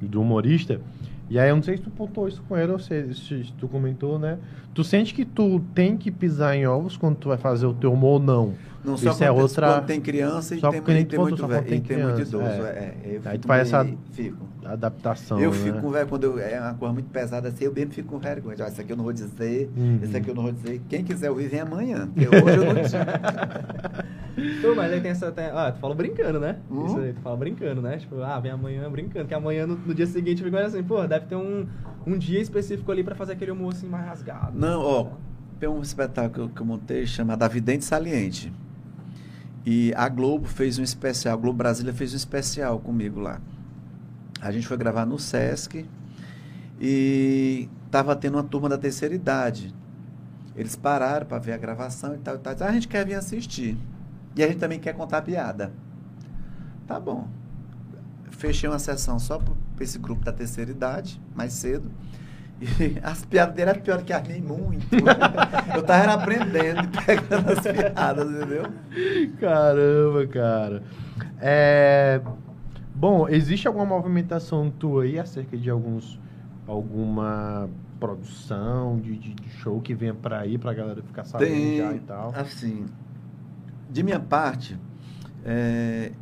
do 0.00 0.20
humorista. 0.22 0.80
E 1.28 1.38
aí 1.38 1.48
eu 1.48 1.56
não 1.56 1.62
sei 1.62 1.76
se 1.76 1.82
tu 1.82 1.90
pontuou 1.90 2.28
isso 2.28 2.42
com 2.48 2.56
ele 2.56 2.70
ou 2.72 2.78
se, 2.78 3.12
se 3.14 3.52
tu 3.58 3.66
comentou, 3.66 4.18
né? 4.18 4.38
Tu 4.72 4.84
sente 4.84 5.12
que 5.12 5.24
tu 5.24 5.60
tem 5.74 5.96
que 5.96 6.10
pisar 6.10 6.54
em 6.54 6.66
ovos 6.66 6.96
quando 6.96 7.16
tu 7.16 7.28
vai 7.28 7.38
fazer 7.38 7.66
o 7.66 7.74
teu 7.74 7.92
humor 7.92 8.20
ou 8.20 8.26
não? 8.26 8.54
Não 8.84 8.96
só 8.96 9.10
Isso 9.10 9.24
é 9.24 9.30
outra- 9.32 9.72
quando 9.74 9.86
tem 9.86 10.00
criança 10.00 10.54
e 10.54 10.60
só 10.60 10.70
tem, 10.70 10.80
tem 10.82 11.04
falou, 11.06 11.26
muito 11.28 11.44
velho. 11.48 11.64
tem 11.66 11.80
tem 11.80 11.96
muito 12.04 12.20
idoso. 12.20 12.44
é. 12.44 12.94
É. 13.04 13.20
Aí 13.24 13.38
tu 13.38 13.48
faz 13.48 13.62
essa- 13.62 13.84
Fico. 14.12 14.46
Adaptação, 14.64 15.40
Eu 15.40 15.50
né? 15.52 15.56
fico 15.58 15.80
com 15.80 15.90
vergonha, 15.90 16.06
quando 16.06 16.24
eu, 16.24 16.38
é 16.40 16.60
uma 16.60 16.74
coisa 16.74 16.92
muito 16.92 17.08
pesada 17.10 17.48
assim, 17.48 17.64
eu 17.64 17.72
mesmo 17.72 17.92
fico 17.92 18.08
com 18.08 18.18
vergonha. 18.18 18.56
Ah, 18.60 18.68
Isso 18.68 18.80
aqui 18.80 18.92
eu 18.92 18.96
não 18.96 19.04
vou 19.04 19.12
dizer, 19.12 19.70
Uhum. 19.76 20.00
esse 20.02 20.16
aqui 20.16 20.28
eu 20.28 20.34
não 20.34 20.42
vou 20.44 20.52
dizer. 20.52 20.80
Quem 20.88 21.04
quiser 21.04 21.30
ouvir, 21.30 21.48
vem 21.48 21.60
amanhã. 21.60 22.08
Porque 22.12 22.26
hoje 22.28 22.56
eu 22.56 22.74
não. 22.74 22.82
Pô, 24.60 24.74
mas 24.74 24.92
aí 24.92 25.00
tem 25.00 25.10
essa. 25.10 25.32
Tem, 25.32 25.46
ah, 25.46 25.72
tu 25.72 25.80
fala 25.80 25.94
brincando, 25.94 26.38
né? 26.38 26.58
Hum? 26.70 26.86
Isso 26.86 26.98
aí, 26.98 27.12
tu 27.12 27.20
fala 27.20 27.36
brincando, 27.36 27.80
né? 27.80 27.96
Tipo, 27.96 28.20
ah, 28.20 28.38
vem 28.38 28.52
amanhã 28.52 28.90
brincando. 28.90 29.26
Que 29.26 29.34
amanhã, 29.34 29.66
no, 29.66 29.76
no 29.76 29.94
dia 29.94 30.06
seguinte, 30.06 30.42
fica 30.42 30.64
assim, 30.64 30.82
pô, 30.82 31.06
deve 31.06 31.26
ter 31.26 31.36
um, 31.36 31.66
um 32.06 32.18
dia 32.18 32.40
específico 32.40 32.92
ali 32.92 33.02
pra 33.02 33.14
fazer 33.14 33.32
aquele 33.32 33.50
humor 33.50 33.72
assim 33.72 33.86
mais 33.86 34.04
rasgado. 34.04 34.58
Não, 34.58 34.80
ó, 34.80 35.08
tem 35.58 35.68
um 35.68 35.80
espetáculo 35.80 36.50
que 36.50 36.60
eu 36.60 36.66
montei 36.66 37.06
chamado 37.06 37.42
A 37.42 37.48
Vidente 37.48 37.84
Saliente. 37.84 38.52
E 39.64 39.92
a 39.96 40.08
Globo 40.08 40.46
fez 40.46 40.78
um 40.78 40.82
especial, 40.82 41.34
a 41.34 41.36
Globo 41.36 41.58
Brasília 41.58 41.92
fez 41.92 42.12
um 42.12 42.16
especial 42.16 42.78
comigo 42.78 43.18
lá. 43.18 43.40
A 44.40 44.52
gente 44.52 44.66
foi 44.66 44.76
gravar 44.76 45.06
no 45.06 45.18
Sesc 45.18 45.84
e 46.80 47.68
tava 47.90 48.14
tendo 48.14 48.34
uma 48.34 48.44
turma 48.44 48.68
da 48.68 48.78
terceira 48.78 49.14
idade. 49.14 49.74
Eles 50.54 50.76
pararam 50.76 51.26
para 51.26 51.38
ver 51.38 51.52
a 51.52 51.56
gravação 51.56 52.14
e 52.14 52.18
tal, 52.18 52.36
e 52.36 52.38
tal. 52.38 52.54
Ah, 52.60 52.66
a 52.66 52.72
gente 52.72 52.86
quer 52.86 53.04
vir 53.04 53.14
assistir. 53.14 53.76
E 54.36 54.44
a 54.44 54.46
gente 54.48 54.58
também 54.58 54.78
quer 54.78 54.92
contar 54.92 55.22
piada. 55.22 55.72
Tá 56.86 57.00
bom. 57.00 57.26
Fechei 58.30 58.68
uma 58.68 58.78
sessão 58.78 59.18
só 59.18 59.38
para 59.38 59.54
esse 59.80 59.98
grupo 59.98 60.24
da 60.24 60.32
terceira 60.32 60.70
idade, 60.70 61.20
mais 61.34 61.52
cedo. 61.52 61.90
E 62.58 62.98
as 63.02 63.22
piadas 63.22 63.54
dele 63.54 63.68
eram 63.68 63.82
pior 63.82 64.02
que 64.02 64.14
a 64.14 64.20
minha 64.22 64.40
muito. 64.42 64.86
Eu 65.76 65.82
tava 65.82 66.14
aprendendo 66.14 66.84
e 66.84 67.04
pegando 67.04 67.50
as 67.52 67.60
piadas, 67.60 68.30
entendeu? 68.30 68.64
Caramba, 69.38 70.26
cara. 70.26 70.82
É... 71.38 72.22
Bom, 72.94 73.28
existe 73.28 73.68
alguma 73.68 73.84
movimentação 73.84 74.70
tua 74.70 75.02
aí 75.04 75.18
acerca 75.18 75.54
de 75.54 75.68
alguns 75.68 76.18
alguma 76.66 77.68
produção 78.00 78.98
de, 79.00 79.16
de- 79.18 79.36
show 79.58 79.78
que 79.80 79.94
venha 79.94 80.14
pra 80.14 80.38
aí 80.40 80.56
pra 80.56 80.72
galera 80.72 81.02
ficar 81.02 81.24
sabendo 81.24 81.50
Tem, 81.50 81.76
já 81.76 81.92
e 81.92 82.00
tal? 82.00 82.32
assim, 82.34 82.86
de 83.90 84.02
minha 84.02 84.20
parte, 84.20 84.76
é, 85.44 86.12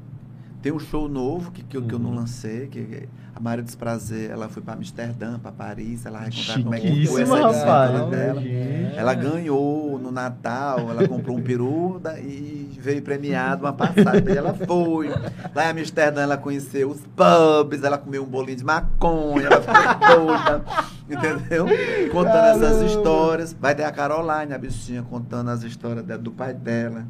tem 0.63 0.73
um 0.73 0.79
show 0.79 1.09
novo 1.09 1.51
que, 1.51 1.63
que, 1.63 1.77
eu, 1.77 1.83
que 1.83 1.95
eu 1.95 1.99
não 1.99 2.11
Uhum. 2.11 2.17
lancei, 2.17 2.67
que 2.69 3.09
a 3.35 3.41
Maria 3.41 3.65
Desprazer, 3.65 4.31
ela 4.31 4.49
foi 4.49 4.63
para 4.63 4.75
Amsterdã, 4.75 5.39
para 5.39 5.51
Paris, 5.51 6.07
ela 6.07 6.21
vai 6.21 6.31
contar 6.31 6.63
como 6.63 6.75
é 6.75 6.81
que 6.81 7.07
foi 7.07 7.23
essa 7.23 7.37
rapaz. 7.37 8.11
dela. 8.11 8.41
né? 8.41 8.95
Ela 8.97 9.13
ganhou 9.15 9.99
no 9.99 10.11
Natal, 10.13 10.79
ela 10.91 11.07
comprou 11.09 11.37
um 11.37 11.43
peru 11.43 11.99
da- 12.01 12.19
e 12.19 12.71
veio 12.81 13.03
premiado 13.03 13.65
uma 13.65 13.73
passagem. 13.73 14.23
Daí 14.23 14.37
ela 14.37 14.55
foi. 14.55 15.09
Lá 15.55 15.67
em 15.67 15.71
Amsterdã 15.81 16.23
ela 16.23 16.37
conheceu 16.37 16.91
os 16.91 17.01
pubs, 17.01 17.83
ela 17.83 17.99
comeu 17.99 18.23
um 18.23 18.27
bolinho 18.27 18.57
de 18.59 18.65
maconha, 18.65 19.49
ela 19.49 19.61
ficou 19.61 20.27
doida, 20.27 20.65
entendeu? 21.11 21.67
Contando 22.13 22.37
essas 22.37 22.61
Caramba. 22.71 22.85
histórias. 22.87 23.53
Vai 23.61 23.75
ter 23.75 23.83
a 23.85 23.91
Caroline, 23.91 24.53
a 24.55 24.59
bichinha, 24.59 25.03
contando 25.03 25.51
as 25.51 25.63
histórias 25.65 26.05
da- 26.07 26.17
do 26.17 26.31
pai 26.31 26.55
dela. 26.55 27.05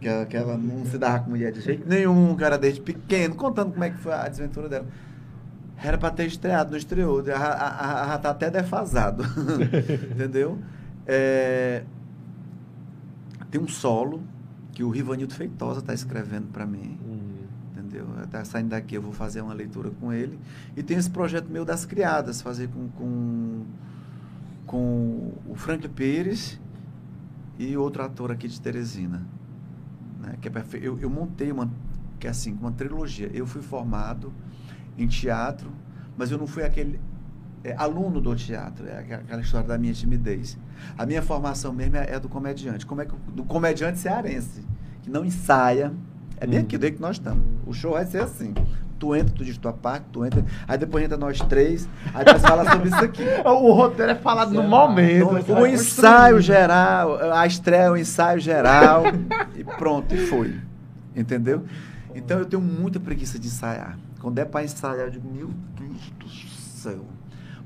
Que 0.00 0.08
ela, 0.08 0.26
que 0.26 0.36
ela 0.36 0.56
não 0.58 0.84
se 0.84 0.98
dava 0.98 1.20
com 1.20 1.30
mulher 1.30 1.52
de 1.52 1.60
jeito 1.60 1.88
nenhum, 1.88 2.36
que 2.36 2.44
era 2.44 2.58
desde 2.58 2.80
pequeno, 2.80 3.34
contando 3.34 3.72
como 3.72 3.84
é 3.84 3.90
que 3.90 3.98
foi 3.98 4.12
a 4.12 4.28
desventura 4.28 4.68
dela. 4.68 4.86
Era 5.82 5.96
pra 5.98 6.10
ter 6.10 6.26
estreado, 6.26 6.70
não 6.72 6.78
estreou. 6.78 7.24
Já, 7.24 7.36
já- 7.38 8.06
já 8.08 8.18
tá 8.18 8.30
até 8.30 8.50
defasado. 8.50 9.22
Entendeu? 10.12 10.58
É, 11.06 11.84
tem 13.50 13.60
um 13.60 13.68
solo 13.68 14.22
que 14.72 14.82
o 14.82 14.90
Rivanildo 14.90 15.34
Feitosa 15.34 15.80
está 15.80 15.94
escrevendo 15.94 16.48
para 16.52 16.66
mim. 16.66 16.98
Hum. 17.06 17.20
Entendeu? 17.76 18.06
Tá 18.30 18.44
saindo 18.44 18.70
daqui, 18.70 18.94
eu 18.96 19.02
vou 19.02 19.12
fazer 19.12 19.40
uma 19.40 19.54
leitura 19.54 19.90
com 20.00 20.12
ele. 20.12 20.38
E 20.76 20.82
tem 20.82 20.96
esse 20.96 21.10
projeto 21.10 21.48
meu 21.48 21.64
das 21.64 21.84
criadas, 21.84 22.40
fazer 22.42 22.68
com, 22.68 22.88
com, 22.88 23.62
com 24.66 25.32
o 25.48 25.54
Franklin 25.54 25.90
Pires 25.90 26.58
e 27.58 27.76
outro 27.76 28.02
ator 28.02 28.32
aqui 28.32 28.48
de 28.48 28.60
Teresina. 28.60 29.22
Né? 30.24 30.34
Que 30.40 30.48
é 30.48 30.52
eu, 30.80 30.98
eu 30.98 31.10
montei 31.10 31.50
uma, 31.52 31.70
que 32.18 32.26
é 32.26 32.30
assim, 32.30 32.56
uma 32.60 32.72
trilogia. 32.72 33.30
Eu 33.32 33.46
fui 33.46 33.62
formado 33.62 34.32
em 34.96 35.06
teatro, 35.06 35.70
mas 36.16 36.30
eu 36.30 36.38
não 36.38 36.46
fui 36.46 36.62
aquele 36.64 37.00
é, 37.62 37.74
aluno 37.76 38.20
do 38.20 38.34
teatro, 38.36 38.86
é 38.86 38.98
aquela- 38.98 39.40
história 39.42 39.66
da 39.66 39.78
minha 39.78 39.92
timidez. 39.92 40.58
A 40.98 41.06
minha 41.06 41.22
formação 41.22 41.72
mesmo 41.72 41.96
é, 41.96 42.10
é 42.14 42.20
do 42.20 42.28
comediante, 42.28 42.84
como 42.84 43.00
é 43.00 43.06
que, 43.06 43.14
do 43.34 43.44
comediante 43.44 43.98
cearense, 43.98 44.64
que 45.02 45.10
não 45.10 45.24
ensaia. 45.24 45.92
É 46.36 46.46
bem 46.46 46.58
Hum. 46.58 46.62
aqui 46.62 46.76
daí 46.76 46.90
que 46.92 47.00
nós 47.00 47.16
estamos. 47.16 47.42
O 47.66 47.72
show 47.72 47.92
vai 47.92 48.04
ser 48.04 48.22
assim. 48.22 48.52
Tu 48.98 49.14
entra, 49.14 49.34
tu 49.34 49.44
diz 49.44 49.58
tua 49.58 49.72
parte, 49.72 50.06
tu 50.12 50.24
entra, 50.24 50.44
aí 50.66 50.78
depois 50.78 51.04
entra 51.04 51.16
nós 51.16 51.38
três, 51.40 51.88
aí 52.14 52.24
depois 52.24 52.42
fala 52.42 52.70
sobre 52.70 52.88
isso 52.88 53.04
aqui. 53.04 53.24
O 53.44 53.72
roteiro 53.72 54.12
é 54.12 54.14
falado 54.14 54.52
no 54.52 54.62
momento. 54.62 55.36
Então, 55.36 55.42
você 55.42 55.52
o 55.52 55.54
vai 55.56 55.72
ensaio 55.72 56.40
geral, 56.40 57.32
a 57.32 57.46
estreia, 57.46 57.90
o 57.90 57.96
ensaio 57.96 58.40
geral, 58.40 59.04
e 59.56 59.64
pronto, 59.64 60.14
e 60.14 60.26
foi. 60.26 60.54
Entendeu? 61.14 61.64
Então 62.14 62.38
eu 62.38 62.46
tenho 62.46 62.62
muita 62.62 63.00
preguiça 63.00 63.38
de 63.38 63.48
ensaiar. 63.48 63.98
Quando 64.20 64.38
é 64.38 64.44
para 64.44 64.64
ensaiar, 64.64 65.06
eu 65.06 65.10
digo, 65.10 65.28
meu 65.28 65.50
Deus 65.78 66.12
do 66.18 66.28
céu. 66.28 67.04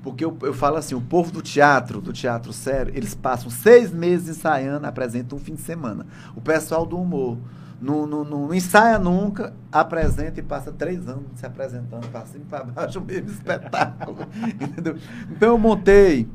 Porque 0.03 0.24
eu, 0.24 0.37
eu 0.43 0.55
falo 0.55 0.76
assim, 0.76 0.95
o 0.95 1.01
povo 1.01 1.31
do 1.31 1.43
teatro, 1.43 2.01
do 2.01 2.12
teatro 2.12 2.53
sério, 2.53 2.93
eles 2.97 3.14
passam 3.14 3.51
seis 3.51 3.93
meses 3.93 4.39
ensaiando, 4.39 4.87
apresentam 4.87 5.39
um 5.39 5.41
fim 5.41 5.55
de 5.55 5.61
semana. 5.61 6.07
O 6.35 6.41
pessoal 6.41 6.87
do 6.87 6.99
humor 6.99 7.37
não, 7.81 8.07
não, 8.07 8.24
não 8.24 8.53
ensaia 8.53 8.99
nunca, 8.99 9.55
apresenta 9.70 10.41
e 10.41 10.43
passa 10.43 10.72
três 10.72 11.09
anos 11.09 11.24
se 11.37 11.47
apresentando 11.47 12.09
para 12.09 12.26
cima 12.26 12.45
e 12.45 12.49
para 12.49 12.64
baixo, 12.64 12.99
o 12.99 13.05
mesmo 13.05 13.31
espetáculo. 13.31 14.26
Entendeu? 14.61 14.97
Então 15.31 15.51
eu 15.51 15.59
montei 15.59 16.29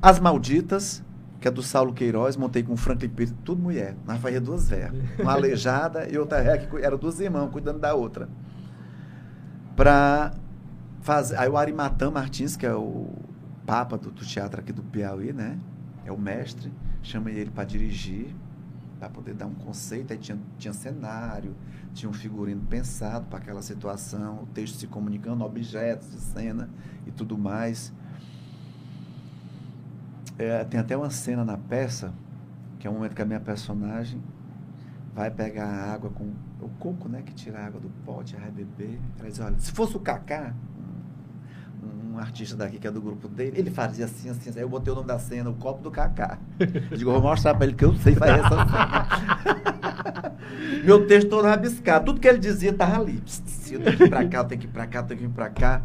As 0.00 0.20
Malditas, 0.20 1.02
que 1.40 1.48
é 1.48 1.50
do 1.50 1.62
Saulo 1.62 1.94
Queiroz, 1.94 2.36
montei 2.36 2.62
com 2.62 2.74
o 2.74 2.76
Franklin 2.76 3.08
Pires, 3.08 3.34
tudo 3.44 3.62
mulher. 3.62 3.96
Nós 4.06 4.20
fazia 4.20 4.40
duas 4.40 4.68
velhas. 4.68 4.92
Uma 5.18 5.32
aleijada 5.34 6.06
e 6.08 6.18
outra 6.18 6.40
ré, 6.40 6.58
que 6.58 6.76
eram 6.84 6.98
duas 6.98 7.18
irmãs, 7.18 7.50
cuidando 7.50 7.78
da 7.78 7.94
outra. 7.94 8.28
Pra 9.74 10.32
fazer. 11.00 11.36
Aí 11.38 11.48
o 11.48 11.56
Arimatã 11.56 12.10
Martins, 12.10 12.56
que 12.56 12.66
é 12.66 12.74
o 12.74 13.08
papa 13.64 13.96
do, 13.96 14.10
do 14.10 14.24
teatro 14.24 14.60
aqui 14.60 14.72
do 14.72 14.82
Piauí, 14.82 15.32
né? 15.32 15.58
É 16.04 16.12
o 16.12 16.18
mestre. 16.18 16.70
Chamei 17.02 17.36
ele 17.36 17.50
para 17.50 17.64
dirigir, 17.64 18.34
para 19.02 19.08
poder 19.08 19.34
dar 19.34 19.46
um 19.46 19.54
conceito. 19.54 20.12
Aí 20.12 20.18
tinha, 20.18 20.38
tinha 20.56 20.72
cenário, 20.72 21.56
tinha 21.92 22.08
um 22.08 22.12
figurino 22.12 22.62
pensado 22.62 23.26
para 23.26 23.40
aquela 23.40 23.60
situação, 23.60 24.44
o 24.44 24.46
texto 24.46 24.76
se 24.76 24.86
comunicando, 24.86 25.44
objetos 25.44 26.08
de 26.12 26.20
cena 26.20 26.70
e 27.04 27.10
tudo 27.10 27.36
mais. 27.36 27.92
É, 30.38 30.62
tem 30.64 30.78
até 30.78 30.96
uma 30.96 31.10
cena 31.10 31.44
na 31.44 31.58
peça, 31.58 32.14
que 32.78 32.86
é 32.86 32.90
um 32.90 32.94
momento 32.94 33.16
que 33.16 33.22
a 33.22 33.24
minha 33.24 33.40
personagem 33.40 34.22
vai 35.12 35.32
pegar 35.32 35.66
a 35.66 35.92
água 35.92 36.10
com 36.10 36.32
o 36.60 36.68
coco, 36.78 37.08
né, 37.08 37.22
que 37.22 37.34
tira 37.34 37.58
a 37.58 37.66
água 37.66 37.80
do 37.80 37.90
pote, 38.04 38.36
vai 38.36 38.52
beber. 38.52 39.00
Ela 39.18 39.28
diz, 39.28 39.40
olha, 39.40 39.58
se 39.58 39.72
fosse 39.72 39.96
o 39.96 40.00
Kaká, 40.00 40.54
um, 42.12 42.18
artista 42.18 42.56
daqui 42.56 42.78
que 42.78 42.86
é 42.86 42.90
do 42.90 43.00
grupo 43.00 43.28
dele, 43.28 43.58
ele 43.58 43.70
fazia 43.70 44.04
assim, 44.04 44.28
assim, 44.28 44.50
assim. 44.50 44.58
Aí 44.58 44.64
eu 44.64 44.68
botei 44.68 44.92
o 44.92 44.96
nome 44.96 45.08
da 45.08 45.18
cena, 45.18 45.50
o 45.50 45.54
copo 45.54 45.82
do 45.82 45.90
Kaká. 45.90 46.38
Eu 46.90 46.96
digo, 46.96 47.12
vou 47.12 47.22
mostrar 47.22 47.54
pra 47.54 47.66
ele 47.66 47.74
que 47.74 47.84
eu 47.84 47.94
sei 47.96 48.14
fazer 48.14 48.40
essa 48.40 48.48
cena. 48.48 50.32
Meu 50.84 51.06
texto 51.06 51.28
todo 51.28 51.46
rabiscado, 51.46 52.06
tudo 52.06 52.20
que 52.20 52.28
ele 52.28 52.38
dizia 52.38 52.72
tava 52.72 53.00
ali. 53.00 53.20
Pss, 53.20 53.42
pss, 53.42 53.72
Eu 53.74 53.80
tenho 53.80 53.96
que 53.96 54.04
ir 54.04 54.08
pra 54.08 54.24
cá, 54.26 54.38
eu 54.38 54.44
tenho 54.44 54.60
que 54.60 54.66
ir 54.66 54.70
pra 54.70 54.86
cá, 54.86 54.98
eu 54.98 55.04
tenho 55.04 55.20
que 55.20 55.26
ir 55.26 55.30
pra 55.30 55.50
cá. 55.50 55.82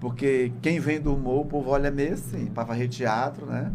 Porque 0.00 0.52
quem 0.62 0.78
vem 0.78 1.00
do 1.00 1.14
humor, 1.14 1.42
o 1.42 1.48
povo 1.48 1.70
olha 1.70 1.90
meio 1.90 2.14
assim, 2.14 2.46
para 2.46 2.64
varrer 2.64 2.88
teatro, 2.88 3.46
né? 3.46 3.72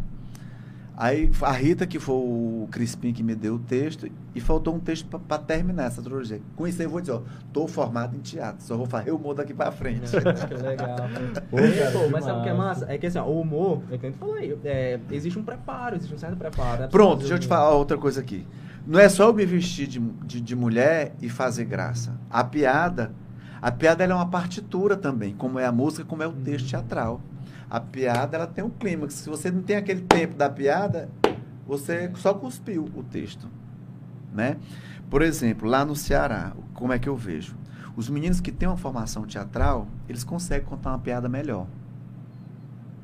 Aí 1.03 1.29
a 1.41 1.51
Rita, 1.51 1.85
que 1.85 1.99
foi 1.99 2.15
o 2.15 2.65
Crispim 2.71 3.11
que 3.11 3.21
me 3.21 3.35
deu 3.35 3.55
o 3.55 3.59
texto, 3.59 4.09
e 4.33 4.39
faltou 4.39 4.73
um 4.73 4.79
texto 4.79 5.19
para 5.19 5.37
terminar 5.37 5.87
essa 5.87 6.01
trilogia. 6.01 6.39
Com 6.55 6.65
isso 6.65 6.81
aí 6.81 6.85
eu 6.85 6.89
vou 6.89 7.01
dizer, 7.01 7.11
ó, 7.11 7.21
tô 7.51 7.67
formado 7.67 8.15
em 8.15 8.21
teatro, 8.21 8.63
só 8.63 8.77
vou 8.77 8.85
fazer 8.85 9.11
o 9.11 9.17
humor 9.17 9.35
daqui 9.35 9.53
para 9.53 9.69
frente. 9.69 10.09
que 10.09 10.63
legal. 10.63 10.95
Pô, 11.51 11.57
pô, 11.57 12.09
mas 12.09 12.23
sabe 12.23 12.39
o 12.39 12.43
que 12.43 12.47
é 12.47 12.53
massa? 12.53 12.85
É 12.89 12.97
que 12.97 13.07
assim, 13.07 13.17
ó, 13.17 13.25
o 13.25 13.41
humor, 13.41 13.83
é 13.91 13.97
que 13.97 14.05
a 14.05 14.09
gente 14.09 14.17
falou 14.17 14.35
aí, 14.35 14.57
é, 14.63 14.97
existe 15.11 15.37
um 15.37 15.43
preparo, 15.43 15.97
existe 15.97 16.15
um 16.15 16.17
certo 16.17 16.37
preparo. 16.37 16.83
né? 16.83 16.87
Pronto, 16.87 17.19
deixa 17.19 17.33
eu 17.33 17.39
te 17.39 17.47
falar 17.47 17.71
outra 17.71 17.97
coisa 17.97 18.21
aqui. 18.21 18.47
Não 18.87 18.97
é 18.97 19.09
só 19.09 19.27
eu 19.27 19.33
me 19.33 19.45
vestir 19.45 19.87
de, 19.87 19.99
de, 19.99 20.39
de 20.39 20.55
mulher 20.55 21.15
e 21.21 21.27
fazer 21.27 21.65
graça. 21.65 22.17
A 22.29 22.45
piada, 22.45 23.11
a 23.61 23.69
piada 23.73 24.05
ela 24.05 24.13
é 24.13 24.15
uma 24.15 24.29
partitura 24.29 24.95
também, 24.95 25.33
como 25.35 25.59
é 25.59 25.65
a 25.65 25.71
música, 25.71 26.05
como 26.05 26.23
é 26.23 26.27
o 26.27 26.31
texto 26.31 26.69
teatral. 26.69 27.19
A 27.73 27.79
piada 27.79 28.37
ela 28.37 28.45
tem 28.45 28.63
um 28.63 28.69
clímax. 28.69 29.15
Se 29.15 29.27
você 29.27 29.49
não 29.49 29.63
tem 29.63 29.75
aquele 29.75 30.01
tempo 30.01 30.35
da 30.35 30.47
piada, 30.47 31.09
você 31.65 32.11
só 32.17 32.31
cuspiu 32.31 32.87
o 32.95 33.01
texto, 33.01 33.49
né? 34.31 34.57
Por 35.09 35.23
exemplo, 35.23 35.67
lá 35.67 35.83
no 35.83 35.95
Ceará, 35.95 36.53
como 36.75 36.93
é 36.93 36.99
que 36.99 37.09
eu 37.09 37.15
vejo? 37.15 37.57
Os 37.95 38.07
meninos 38.09 38.39
que 38.39 38.51
têm 38.51 38.69
uma 38.69 38.77
formação 38.77 39.25
teatral, 39.25 39.87
eles 40.07 40.23
conseguem 40.23 40.67
contar 40.67 40.91
uma 40.91 40.99
piada 40.99 41.27
melhor. 41.27 41.65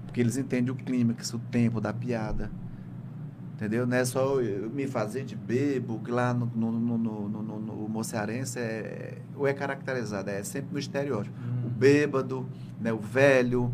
Porque 0.05 0.22
eles 0.22 0.38
entendem 0.38 0.72
o 0.72 0.76
clímax, 0.76 1.34
o 1.34 1.39
tempo 1.39 1.82
da 1.82 1.91
piada. 1.91 2.51
Entendeu? 3.55 3.88
Não 3.88 3.97
é 3.97 4.05
só 4.05 4.39
eu 4.39 4.70
me 4.70 4.86
fazer 4.86 5.26
de 5.26 5.36
bebo, 5.36 5.97
que 5.97 6.11
lá 6.11 6.32
no, 6.32 6.45
no, 6.45 6.72
no, 6.72 6.97
no, 6.99 7.28
no, 7.28 7.59
no 7.59 7.89
mocearense 7.89 8.59
é, 8.59 9.17
ou 9.36 9.47
é 9.47 9.53
caracterizado, 9.53 10.30
é 10.30 10.43
sempre 10.43 10.74
no 10.74 10.78
estereótipo. 10.78 11.36
Hum. 11.39 11.65
O 11.65 11.70
bêbado, 11.72 12.45
né, 12.80 12.93
o 12.93 12.99
velho, 12.99 13.74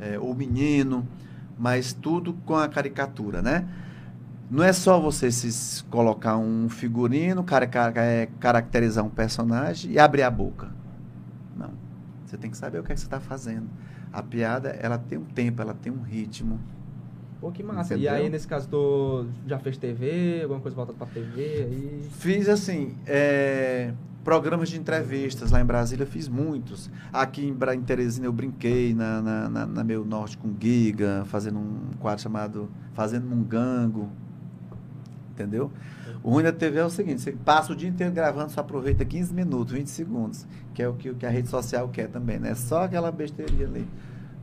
é, 0.00 0.18
o 0.18 0.34
menino, 0.34 1.06
mas 1.58 1.92
tudo 1.92 2.32
com 2.46 2.56
a 2.56 2.68
caricatura, 2.68 3.42
né? 3.42 3.68
Não 4.50 4.64
é 4.64 4.72
só 4.72 4.98
você 4.98 5.30
se 5.30 5.84
colocar 5.84 6.36
um 6.36 6.68
figurino, 6.68 7.44
cara, 7.44 7.66
cara, 7.68 8.02
é, 8.02 8.26
caracterizar 8.40 9.04
um 9.04 9.10
personagem 9.10 9.92
e 9.92 9.98
abrir 9.98 10.22
a 10.22 10.30
boca. 10.30 10.68
Não. 11.56 11.70
Você 12.26 12.36
tem 12.36 12.50
que 12.50 12.56
saber 12.56 12.80
o 12.80 12.82
que, 12.82 12.90
é 12.90 12.94
que 12.94 13.00
você 13.00 13.06
está 13.06 13.20
fazendo. 13.20 13.68
A 14.12 14.22
piada, 14.22 14.70
ela 14.70 14.98
tem 14.98 15.18
um 15.18 15.24
tempo, 15.24 15.62
ela 15.62 15.72
tem 15.72 15.92
um 15.92 16.02
ritmo. 16.02 16.58
Pô, 17.40 17.52
que 17.52 17.62
massa. 17.62 17.94
Entendeu? 17.94 18.12
E 18.12 18.16
aí, 18.16 18.28
nesse 18.28 18.46
caso, 18.46 18.68
tu 18.68 19.26
já 19.46 19.58
fez 19.58 19.78
TV, 19.78 20.40
alguma 20.42 20.60
coisa 20.60 20.76
voltada 20.76 20.98
pra 20.98 21.06
TV 21.06 21.40
aí? 21.42 22.08
Fiz 22.10 22.48
assim, 22.48 22.96
é, 23.06 23.92
programas 24.24 24.68
de 24.68 24.78
entrevistas 24.78 25.50
lá 25.50 25.60
em 25.60 25.64
Brasília, 25.64 26.06
fiz 26.06 26.28
muitos. 26.28 26.90
Aqui 27.12 27.46
em, 27.46 27.74
em 27.74 27.80
Teresina 27.82 28.26
eu 28.26 28.32
brinquei 28.32 28.94
na, 28.94 29.20
na, 29.22 29.48
na, 29.48 29.66
na 29.66 29.84
Meu 29.84 30.04
Norte 30.04 30.36
com 30.36 30.54
Giga, 30.60 31.24
fazendo 31.26 31.58
um 31.58 31.90
quadro 31.98 32.22
chamado 32.22 32.68
Fazendo 32.92 33.26
Mungango. 33.26 34.08
Entendeu? 35.32 35.70
O 36.22 36.30
ruim 36.30 36.42
da 36.42 36.52
TV 36.52 36.80
é 36.80 36.84
o 36.84 36.90
seguinte, 36.90 37.22
você 37.22 37.32
passa 37.32 37.72
o 37.72 37.76
dia 37.76 37.88
inteiro 37.88 38.12
gravando, 38.12 38.50
só 38.52 38.60
aproveita 38.60 39.04
15 39.06 39.32
minutos, 39.32 39.72
20 39.72 39.86
segundos, 39.88 40.46
que 40.74 40.82
é 40.82 40.88
o 40.88 40.92
que, 40.92 41.08
o 41.08 41.14
que 41.14 41.24
a 41.24 41.30
rede 41.30 41.48
social 41.48 41.88
quer 41.88 42.08
também, 42.08 42.38
né? 42.38 42.54
Só 42.54 42.84
aquela 42.84 43.10
besteirinha 43.10 43.66
ali. 43.66 43.88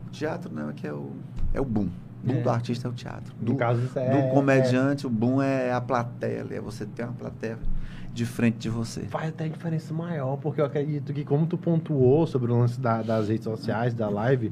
O 0.07 0.09
teatro 0.09 0.51
não, 0.51 0.71
é 0.71 0.73
que 0.73 0.88
é 0.88 0.93
o, 0.93 1.11
é 1.53 1.61
o 1.61 1.65
boom. 1.65 1.89
O 2.23 2.28
boom 2.28 2.39
É. 2.39 2.41
do 2.41 2.49
artista 2.49 2.88
é 2.88 2.91
o 2.91 2.93
teatro. 2.95 3.32
No 3.39 3.45
Do, 3.45 3.55
caso, 3.55 3.80
isso 3.84 3.99
é, 3.99 4.09
do 4.09 4.34
comediante, 4.34 5.05
o 5.05 5.09
boom 5.09 5.39
é 5.39 5.71
a 5.71 5.80
plateia 5.80 6.41
ali, 6.41 6.55
é 6.55 6.61
você 6.61 6.84
ter 6.84 7.03
uma 7.03 7.13
plateia 7.13 7.59
de 8.18 8.26
frente 8.26 8.57
de 8.57 8.70
você. 8.70 9.01
faz 9.03 9.30
até 9.30 9.47
diferença 9.47 9.93
maior, 9.93 10.38
porque 10.38 10.59
eu 10.59 10.65
acredito 10.65 11.13
que 11.13 11.24
como 11.24 11.45
tu 11.45 11.57
pontuou 11.57 12.26
sobre 12.26 12.51
o 12.51 12.57
lance 12.59 12.80
da- 12.80 13.01
das 13.03 13.30
redes 13.30 13.43
sociais, 13.43 13.93
da 13.93 14.09
live, 14.09 14.51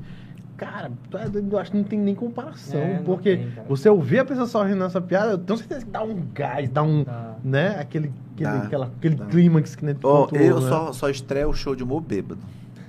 cara, 0.55 0.91
tu 1.09 1.17
é 1.17 1.25
eu 1.51 1.59
acho 1.59 1.71
que 1.71 1.77
não 1.77 1.83
tem 1.83 1.99
nem 1.99 2.13
comparação, 2.13 2.79
É, 2.79 3.01
porque 3.03 3.37
tem, 3.37 3.49
você 3.67 3.89
ouvir 3.89 4.19
a 4.19 4.25
pessoa 4.25 4.45
sorrindo 4.45 4.77
nessa 4.77 5.01
piada, 5.01 5.31
eu 5.31 5.37
tenho 5.39 5.57
certeza 5.57 5.83
que 5.83 5.91
dá 5.91 6.03
um 6.03 6.15
gás, 6.33 6.69
dá 6.69 6.83
um, 6.83 7.03
Tá. 7.03 7.35
né, 7.43 7.79
aquele, 7.79 8.11
aquele, 8.35 8.49
Dá, 8.49 8.59
aquela, 8.59 8.85
aquele 8.85 9.15
dá. 9.15 9.25
clímax 9.25 9.75
que 9.75 9.83
nem 9.83 9.95
tu 9.95 10.07
Ó, 10.07 10.25
pontuou, 10.27 10.41
eu 10.41 10.61
né? 10.61 10.69
só, 10.69 10.93
só 10.93 11.09
estreio 11.09 11.49
o 11.49 11.53
show 11.53 11.75
de 11.75 11.83
humor 11.83 12.01
bêbado. 12.01 12.39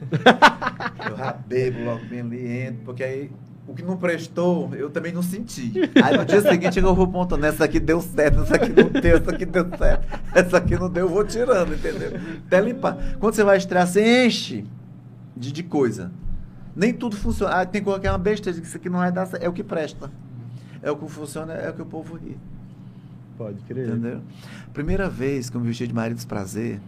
eu 1.08 1.16
já 1.16 1.32
bebo 1.32 1.84
logo 1.84 2.04
bem 2.04 2.20
ali, 2.20 2.46
entro, 2.46 2.82
porque 2.84 3.02
aí 3.02 3.30
o 3.66 3.74
que 3.74 3.82
não 3.82 3.96
prestou, 3.96 4.72
eu 4.74 4.88
também 4.88 5.12
não 5.12 5.22
senti. 5.22 5.72
Aí 6.02 6.16
no 6.16 6.24
dia 6.24 6.40
seguinte 6.40 6.78
eu 6.78 6.94
vou 6.94 7.08
pontuando, 7.08 7.46
essa 7.46 7.64
aqui 7.64 7.80
deu 7.80 8.00
certo, 8.00 8.42
essa 8.42 8.54
aqui 8.54 8.68
não 8.68 8.88
deu, 8.88 9.16
essa 9.16 9.30
aqui 9.30 9.44
deu 9.44 9.68
certo, 9.76 10.20
essa 10.34 10.56
aqui 10.58 10.76
não 10.76 10.88
deu, 10.88 11.06
eu 11.06 11.12
vou 11.12 11.24
tirando, 11.24 11.74
entendeu? 11.74 12.12
Até 12.46 12.60
limpar. 12.60 13.16
Quando 13.18 13.34
você 13.34 13.42
vai 13.42 13.56
estrear, 13.56 13.86
você 13.86 14.26
enche 14.26 14.64
de, 15.36 15.50
de 15.50 15.62
coisa. 15.62 16.12
Nem 16.76 16.92
tudo 16.92 17.16
funciona. 17.16 17.54
Ah, 17.54 17.66
tem 17.66 17.82
coisa 17.82 17.98
que 17.98 18.06
é 18.06 18.10
uma 18.10 18.18
besteira, 18.18 18.60
que 18.60 18.66
isso 18.66 18.76
aqui 18.76 18.88
não 18.88 18.98
vai 18.98 19.10
dar 19.10 19.26
certo. 19.26 19.42
É 19.42 19.48
o 19.48 19.52
que 19.52 19.64
presta. 19.64 20.10
É 20.82 20.90
o 20.90 20.96
que 20.96 21.08
funciona, 21.10 21.54
é 21.54 21.70
o 21.70 21.74
que 21.74 21.82
o 21.82 21.86
povo 21.86 22.16
ri. 22.16 22.36
Pode 23.36 23.60
crer. 23.62 23.88
Entendeu? 23.88 24.20
Primeira 24.72 25.08
vez 25.08 25.50
que 25.50 25.56
eu 25.56 25.60
me 25.60 25.66
vesti 25.66 25.86
de 25.86 25.94
Maridos 25.94 26.24
Prazer, 26.24 26.80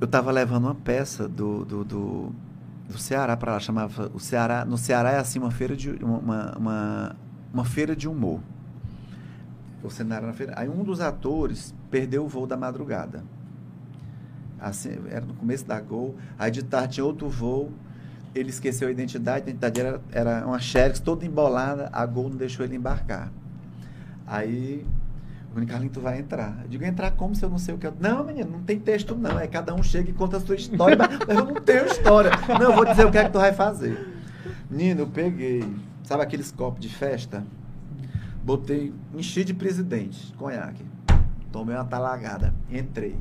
eu 0.00 0.06
tava 0.06 0.30
levando 0.30 0.64
uma 0.64 0.74
peça 0.74 1.26
do, 1.26 1.64
do, 1.64 1.84
do, 1.84 2.32
do 2.88 2.98
Ceará 2.98 3.36
para 3.36 3.52
lá, 3.52 3.60
chamava 3.60 4.10
o 4.14 4.20
Ceará, 4.20 4.64
no 4.64 4.78
Ceará 4.78 5.12
é 5.12 5.18
assim 5.18 5.38
uma 5.38 5.50
feira 5.50 5.76
de 5.76 5.90
uma, 6.02 6.56
uma, 6.56 7.16
uma 7.52 7.64
feira 7.64 7.96
de 7.96 8.08
humor. 8.08 8.40
O 9.82 9.90
cenário 9.90 10.26
na 10.26 10.32
feira. 10.32 10.52
Aí 10.56 10.68
um 10.68 10.82
dos 10.82 11.00
atores 11.00 11.74
perdeu 11.90 12.24
o 12.24 12.28
voo 12.28 12.46
da 12.46 12.56
madrugada. 12.56 13.22
Assim, 14.58 14.98
era 15.10 15.24
no 15.24 15.34
começo 15.34 15.64
da 15.64 15.78
Gol, 15.80 16.16
aí 16.38 16.50
de 16.50 16.62
tarde 16.64 16.94
tinha 16.94 17.04
outro 17.04 17.28
voo, 17.28 17.70
ele 18.34 18.50
esqueceu 18.50 18.88
a 18.88 18.90
identidade, 18.90 19.38
a 19.46 19.50
identidade 19.50 19.80
era, 19.80 20.00
era 20.10 20.46
uma 20.46 20.58
Xerox 20.58 20.98
toda 20.98 21.26
embolada, 21.26 21.90
a 21.92 22.04
Gol 22.06 22.30
não 22.30 22.36
deixou 22.36 22.64
ele 22.64 22.74
embarcar. 22.74 23.30
Aí, 24.26 24.84
o 25.56 25.60
menino 25.60 25.72
Carlinhos, 25.72 25.94
tu 25.94 26.00
vai 26.00 26.18
entrar. 26.18 26.58
Eu 26.62 26.68
digo, 26.68 26.84
entrar 26.84 27.10
como 27.12 27.34
se 27.34 27.42
eu 27.42 27.48
não 27.48 27.58
sei 27.58 27.74
o 27.74 27.78
que? 27.78 27.86
Eu, 27.86 27.94
não, 27.98 28.22
menino, 28.22 28.50
não 28.50 28.62
tem 28.62 28.78
texto 28.78 29.16
não. 29.16 29.38
É 29.40 29.46
cada 29.46 29.74
um 29.74 29.82
chega 29.82 30.10
e 30.10 30.12
conta 30.12 30.36
a 30.36 30.40
sua 30.40 30.54
história. 30.54 30.96
mas 30.96 31.38
eu 31.38 31.44
não 31.44 31.54
tenho 31.54 31.86
história. 31.86 32.30
Não, 32.60 32.70
eu 32.70 32.74
vou 32.74 32.84
dizer 32.84 33.06
o 33.06 33.10
que 33.10 33.18
é 33.18 33.24
que 33.24 33.30
tu 33.30 33.38
vai 33.38 33.52
fazer. 33.52 34.14
Menino, 34.70 35.02
eu 35.02 35.06
peguei, 35.06 35.64
sabe 36.04 36.22
aqueles 36.22 36.52
copos 36.52 36.80
de 36.80 36.88
festa? 36.88 37.44
Botei, 38.44 38.92
enchi 39.14 39.44
de 39.44 39.54
presidente, 39.54 40.32
conhaque. 40.36 40.84
Tomei 41.50 41.74
uma 41.74 41.84
talagada, 41.84 42.54
entrei. 42.70 43.16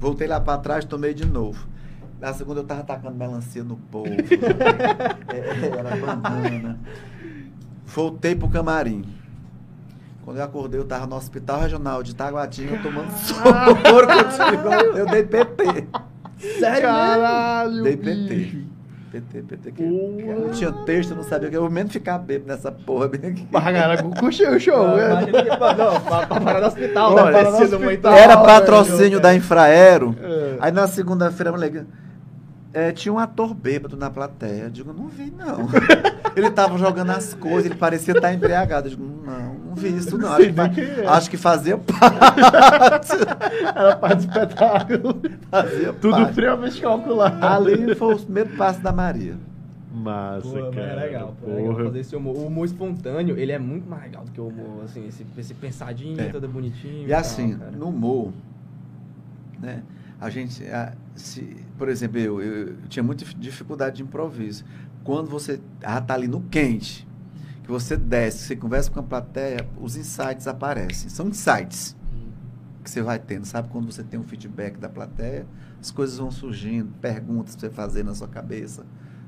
Voltei 0.00 0.26
lá 0.26 0.40
pra 0.40 0.58
trás, 0.58 0.84
tomei 0.84 1.14
de 1.14 1.26
novo. 1.26 1.66
Na 2.20 2.32
segunda 2.32 2.60
eu 2.60 2.64
tava 2.64 2.82
tacando 2.82 3.16
melancia 3.16 3.62
no 3.62 3.76
povo. 3.76 4.10
É, 5.30 5.78
era 5.78 5.96
banana. 5.96 6.80
Voltei 7.84 8.34
pro 8.34 8.48
camarim. 8.48 9.04
Quando 10.28 10.36
eu 10.40 10.44
acordei, 10.44 10.78
eu 10.78 10.84
tava 10.84 11.06
no 11.06 11.16
hospital 11.16 11.60
regional 11.60 12.02
de 12.02 12.14
Taguatinga 12.14 12.78
tomando 12.82 13.10
soro. 13.16 14.06
que 14.92 14.98
eu, 14.98 15.06
dei 15.06 15.22
PT. 15.22 15.86
Sério 16.60 16.82
Caralho, 16.82 17.82
Dei 17.82 17.96
bicho. 17.96 18.58
PT. 19.10 19.22
PT, 19.22 19.42
PT. 19.44 19.72
Que, 19.72 19.82
eu 19.82 20.40
não 20.40 20.50
tinha 20.50 20.70
texto, 20.70 21.12
eu 21.12 21.16
não 21.16 21.24
sabia 21.24 21.48
o 21.48 21.50
que. 21.50 21.56
Eu 21.56 21.70
menos 21.70 21.94
ficar 21.94 22.18
bêbado 22.18 22.46
nessa 22.46 22.70
porra 22.70 23.08
bem 23.08 23.30
aqui. 23.30 23.48
Mas, 23.50 23.64
cara, 23.64 24.02
curtiu 24.02 24.50
o 24.50 24.60
show, 24.60 24.88
Não, 24.88 24.98
é. 24.98 25.24
que, 25.24 25.32
pô, 25.32 25.72
não, 25.72 25.98
pra, 25.98 26.26
pra 26.26 26.40
parar 26.42 26.60
no 26.60 26.66
hospital, 26.66 27.14
Olha, 27.14 27.24
né? 27.24 27.32
parar 27.32 27.50
no 27.50 27.56
hospital. 27.56 27.80
muito... 27.80 28.08
Era 28.08 28.36
patrocínio 28.36 28.98
velho. 28.98 29.20
da 29.20 29.34
Infraero. 29.34 30.14
É. 30.22 30.56
Aí 30.60 30.70
na 30.70 30.86
segunda-feira, 30.86 31.52
moleque, 31.52 31.86
é, 32.74 32.92
tinha 32.92 33.12
um 33.12 33.18
ator 33.18 33.54
bêbado 33.54 33.96
na 33.96 34.10
plateia. 34.10 34.64
Eu 34.64 34.70
digo, 34.70 34.92
não 34.92 35.08
vi, 35.08 35.32
não. 35.36 35.68
ele 36.36 36.50
tava 36.50 36.76
jogando 36.76 37.10
as 37.12 37.32
coisas, 37.32 37.64
ele 37.64 37.76
parecia 37.76 38.12
estar 38.12 38.32
embriagado. 38.32 38.88
Eu 38.88 38.90
digo, 38.90 39.04
não, 39.24 39.57
não 39.68 39.74
vi 39.74 39.96
isso, 39.96 40.16
não. 40.18 40.28
Acho 40.32 40.46
que, 40.46 40.52
fa- 40.52 40.80
é. 40.80 41.06
acho 41.06 41.30
que 41.30 41.36
fazia 41.36 41.78
parte. 41.78 43.12
Era 43.76 43.96
parte 43.96 44.16
do 44.26 44.32
espetáculo. 44.32 45.22
Fazia 45.50 45.92
Tudo 45.94 46.10
parte. 46.16 46.34
friamente 46.34 46.80
calculado. 46.80 47.44
Ali 47.46 47.94
foi 47.94 48.14
o 48.14 48.18
primeiro 48.18 48.50
passo 48.56 48.80
da 48.82 48.92
Maria. 48.92 49.36
Massa, 49.92 50.42
Pô, 50.48 50.54
mas 50.60 50.74
cara. 50.74 50.86
é 50.86 50.94
legal, 51.06 51.34
pô, 51.42 51.50
é 51.50 51.54
legal 51.54 51.72
porra. 51.72 51.84
fazer 51.86 52.00
esse 52.00 52.14
humor. 52.14 52.36
O 52.36 52.46
humor 52.46 52.64
espontâneo, 52.66 53.36
ele 53.38 53.50
é 53.52 53.58
muito 53.58 53.88
mais 53.88 54.02
legal 54.02 54.22
do 54.24 54.30
que 54.30 54.40
o 54.40 54.46
humor, 54.48 54.84
assim, 54.84 55.06
esse, 55.08 55.26
esse 55.36 55.54
pensadinho, 55.54 56.20
É. 56.20 56.28
todo 56.28 56.46
bonitinho. 56.46 57.08
E 57.08 57.12
assim, 57.12 57.50
tal, 57.50 57.58
cara. 57.60 57.70
no 57.72 57.88
humor, 57.88 58.32
né? 59.60 59.82
A 60.20 60.28
gente, 60.30 60.64
a- 60.66 60.92
se, 61.16 61.56
por 61.78 61.88
exemplo, 61.88 62.18
eu, 62.18 62.40
eu, 62.40 62.52
eu 62.68 62.74
tinha 62.88 63.02
muita 63.02 63.24
dif- 63.24 63.34
dificuldade 63.36 63.96
de 63.96 64.02
improviso. 64.02 64.64
Quando 65.02 65.28
você 65.30 65.58
ah, 65.82 66.00
tá 66.00 66.14
ali 66.14 66.28
no 66.28 66.42
quente, 66.42 67.07
que 67.68 67.72
você 67.72 67.98
desce, 67.98 68.38
você 68.46 68.56
conversa 68.56 68.90
com 68.90 68.98
a 68.98 69.02
plateia, 69.02 69.68
os 69.78 69.94
insights 69.94 70.48
aparecem. 70.48 71.10
São 71.10 71.28
insights 71.28 71.94
que 72.82 72.90
você 72.90 73.02
vai 73.02 73.18
tendo, 73.18 73.44
sabe? 73.44 73.68
Quando 73.68 73.92
você 73.92 74.02
tem 74.02 74.18
um 74.18 74.22
feedback 74.22 74.78
da 74.78 74.88
plateia, 74.88 75.46
as 75.78 75.90
coisas 75.90 76.16
vão 76.16 76.30
surgindo, 76.30 76.90
perguntas 76.98 77.54
pra 77.54 77.68
você 77.68 77.74
fazer 77.74 78.02
na 78.02 78.14
sua 78.14 78.26
cabeça, 78.26 78.86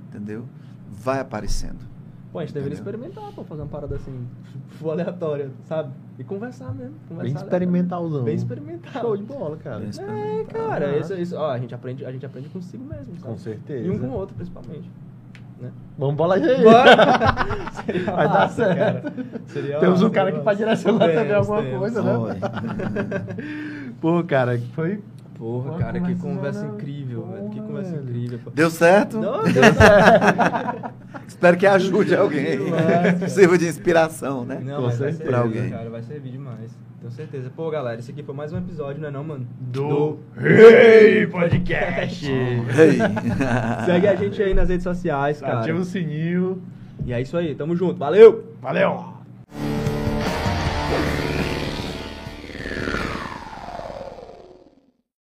entendeu? 0.09 0.47
Vai 0.91 1.21
aparecendo. 1.21 1.87
Pô, 2.33 2.39
a 2.39 2.43
gente 2.47 2.55
deveria 2.55 2.77
experimentar, 2.77 3.31
pô, 3.33 3.45
fazer 3.45 3.61
uma 3.61 3.69
parada 3.69 3.97
assim, 3.97 4.27
full 4.79 4.91
aleatória, 4.91 5.51
sabe? 5.65 5.93
E 6.19 6.25
conversar 6.25 6.75
mesmo. 6.75 6.95
Conversar 7.09 7.35
Bem 7.35 7.45
experimentalzão. 7.45 8.25
Bem 8.25 8.37
experimental. 8.37 9.03
Show 9.03 9.17
de 9.19 9.23
bola, 9.25 9.57
cara. 9.59 9.81
Bem 9.81 10.41
É, 10.41 10.45
cara, 10.45 10.87
Ah. 10.93 10.99
isso, 10.99 11.13
isso, 11.13 11.37
ó, 11.37 11.51
a 11.51 11.59
gente 11.59 11.75
aprende, 11.75 12.07
a 12.07 12.13
gente 12.13 12.25
aprende 12.25 12.49
consigo 12.49 12.85
mesmo, 12.85 13.19
sabe? 13.19 13.33
Com 13.33 13.37
certeza. 13.37 13.87
E 13.87 13.91
um 13.91 13.99
com 13.99 14.07
o 14.07 14.13
outro, 14.13 14.35
principalmente. 14.35 14.91
Né? 15.61 15.71
Vamos 15.99 16.15
bolar 16.17 16.39
isso 16.41 16.49
aí. 16.51 16.63
Bora! 16.63 16.97
Seria 17.85 18.05
Vai 18.05 18.29
dar 18.29 18.35
massa, 18.35 18.55
certo. 18.65 18.79
cara. 18.79 19.13
Seria 19.47 19.79
Temos 19.79 20.01
um 20.01 20.05
massa, 20.05 20.15
cara 20.15 20.27
seria 20.27 20.37
aqui 20.37 20.45
pra 20.45 20.53
massa. 20.53 20.57
direcionar 20.57 21.07
também 21.09 21.27
Temos, 21.27 21.37
alguma 21.37 21.63
temos. 21.63 21.79
coisa, 21.79 22.03
né? 22.03 23.25
Pô, 24.01 24.25
cara, 24.25 24.59
foi. 24.75 25.01
Porra, 25.37 25.71
Uma 25.71 25.79
cara, 25.79 26.01
que 26.01 26.15
conversa 26.17 26.67
incrível, 26.67 27.27
velho. 27.33 27.49
Que 27.49 27.61
conversa 27.63 27.91
velho. 27.93 28.03
incrível. 28.03 28.39
pô. 28.45 28.51
Deu 28.51 28.69
certo? 28.71 29.19
Não, 29.19 29.41
Espero 31.27 31.57
que 31.57 31.67
ajude 31.67 32.15
alguém. 32.15 32.59
Nossa. 32.59 33.29
Sirva 33.29 33.57
de 33.57 33.67
inspiração, 33.67 34.45
né? 34.45 34.61
Não, 34.63 34.83
vai 34.83 34.93
servir, 34.93 35.25
Pra 35.25 35.39
alguém. 35.39 35.71
cara, 35.71 35.89
vai 35.89 36.03
servir 36.03 36.31
demais. 36.33 36.71
Tenho 37.01 37.13
certeza. 37.13 37.51
Pô, 37.57 37.71
galera, 37.71 37.99
esse 37.99 38.11
aqui 38.11 38.23
foi 38.23 38.35
mais 38.35 38.53
um 38.53 38.59
episódio, 38.59 39.01
não 39.01 39.09
é 39.09 39.11
não, 39.11 39.25
mano? 39.25 39.47
Do 39.59 40.19
Hey 40.39 41.27
Podcast! 41.33 42.31
Ei. 42.31 42.61
Segue 43.87 44.07
a 44.07 44.15
gente 44.15 44.43
aí 44.43 44.53
nas 44.53 44.69
redes 44.69 44.85
sociais, 44.85 45.41
cara. 45.41 45.61
Ativa 45.61 45.79
o 45.79 45.85
sininho. 45.85 46.63
E 47.07 47.15
é 47.15 47.21
isso 47.21 47.39
aí, 47.39 47.55
tamo 47.55 47.75
junto. 47.75 47.99
Valeu! 47.99 48.55
Valeu! 48.61 49.10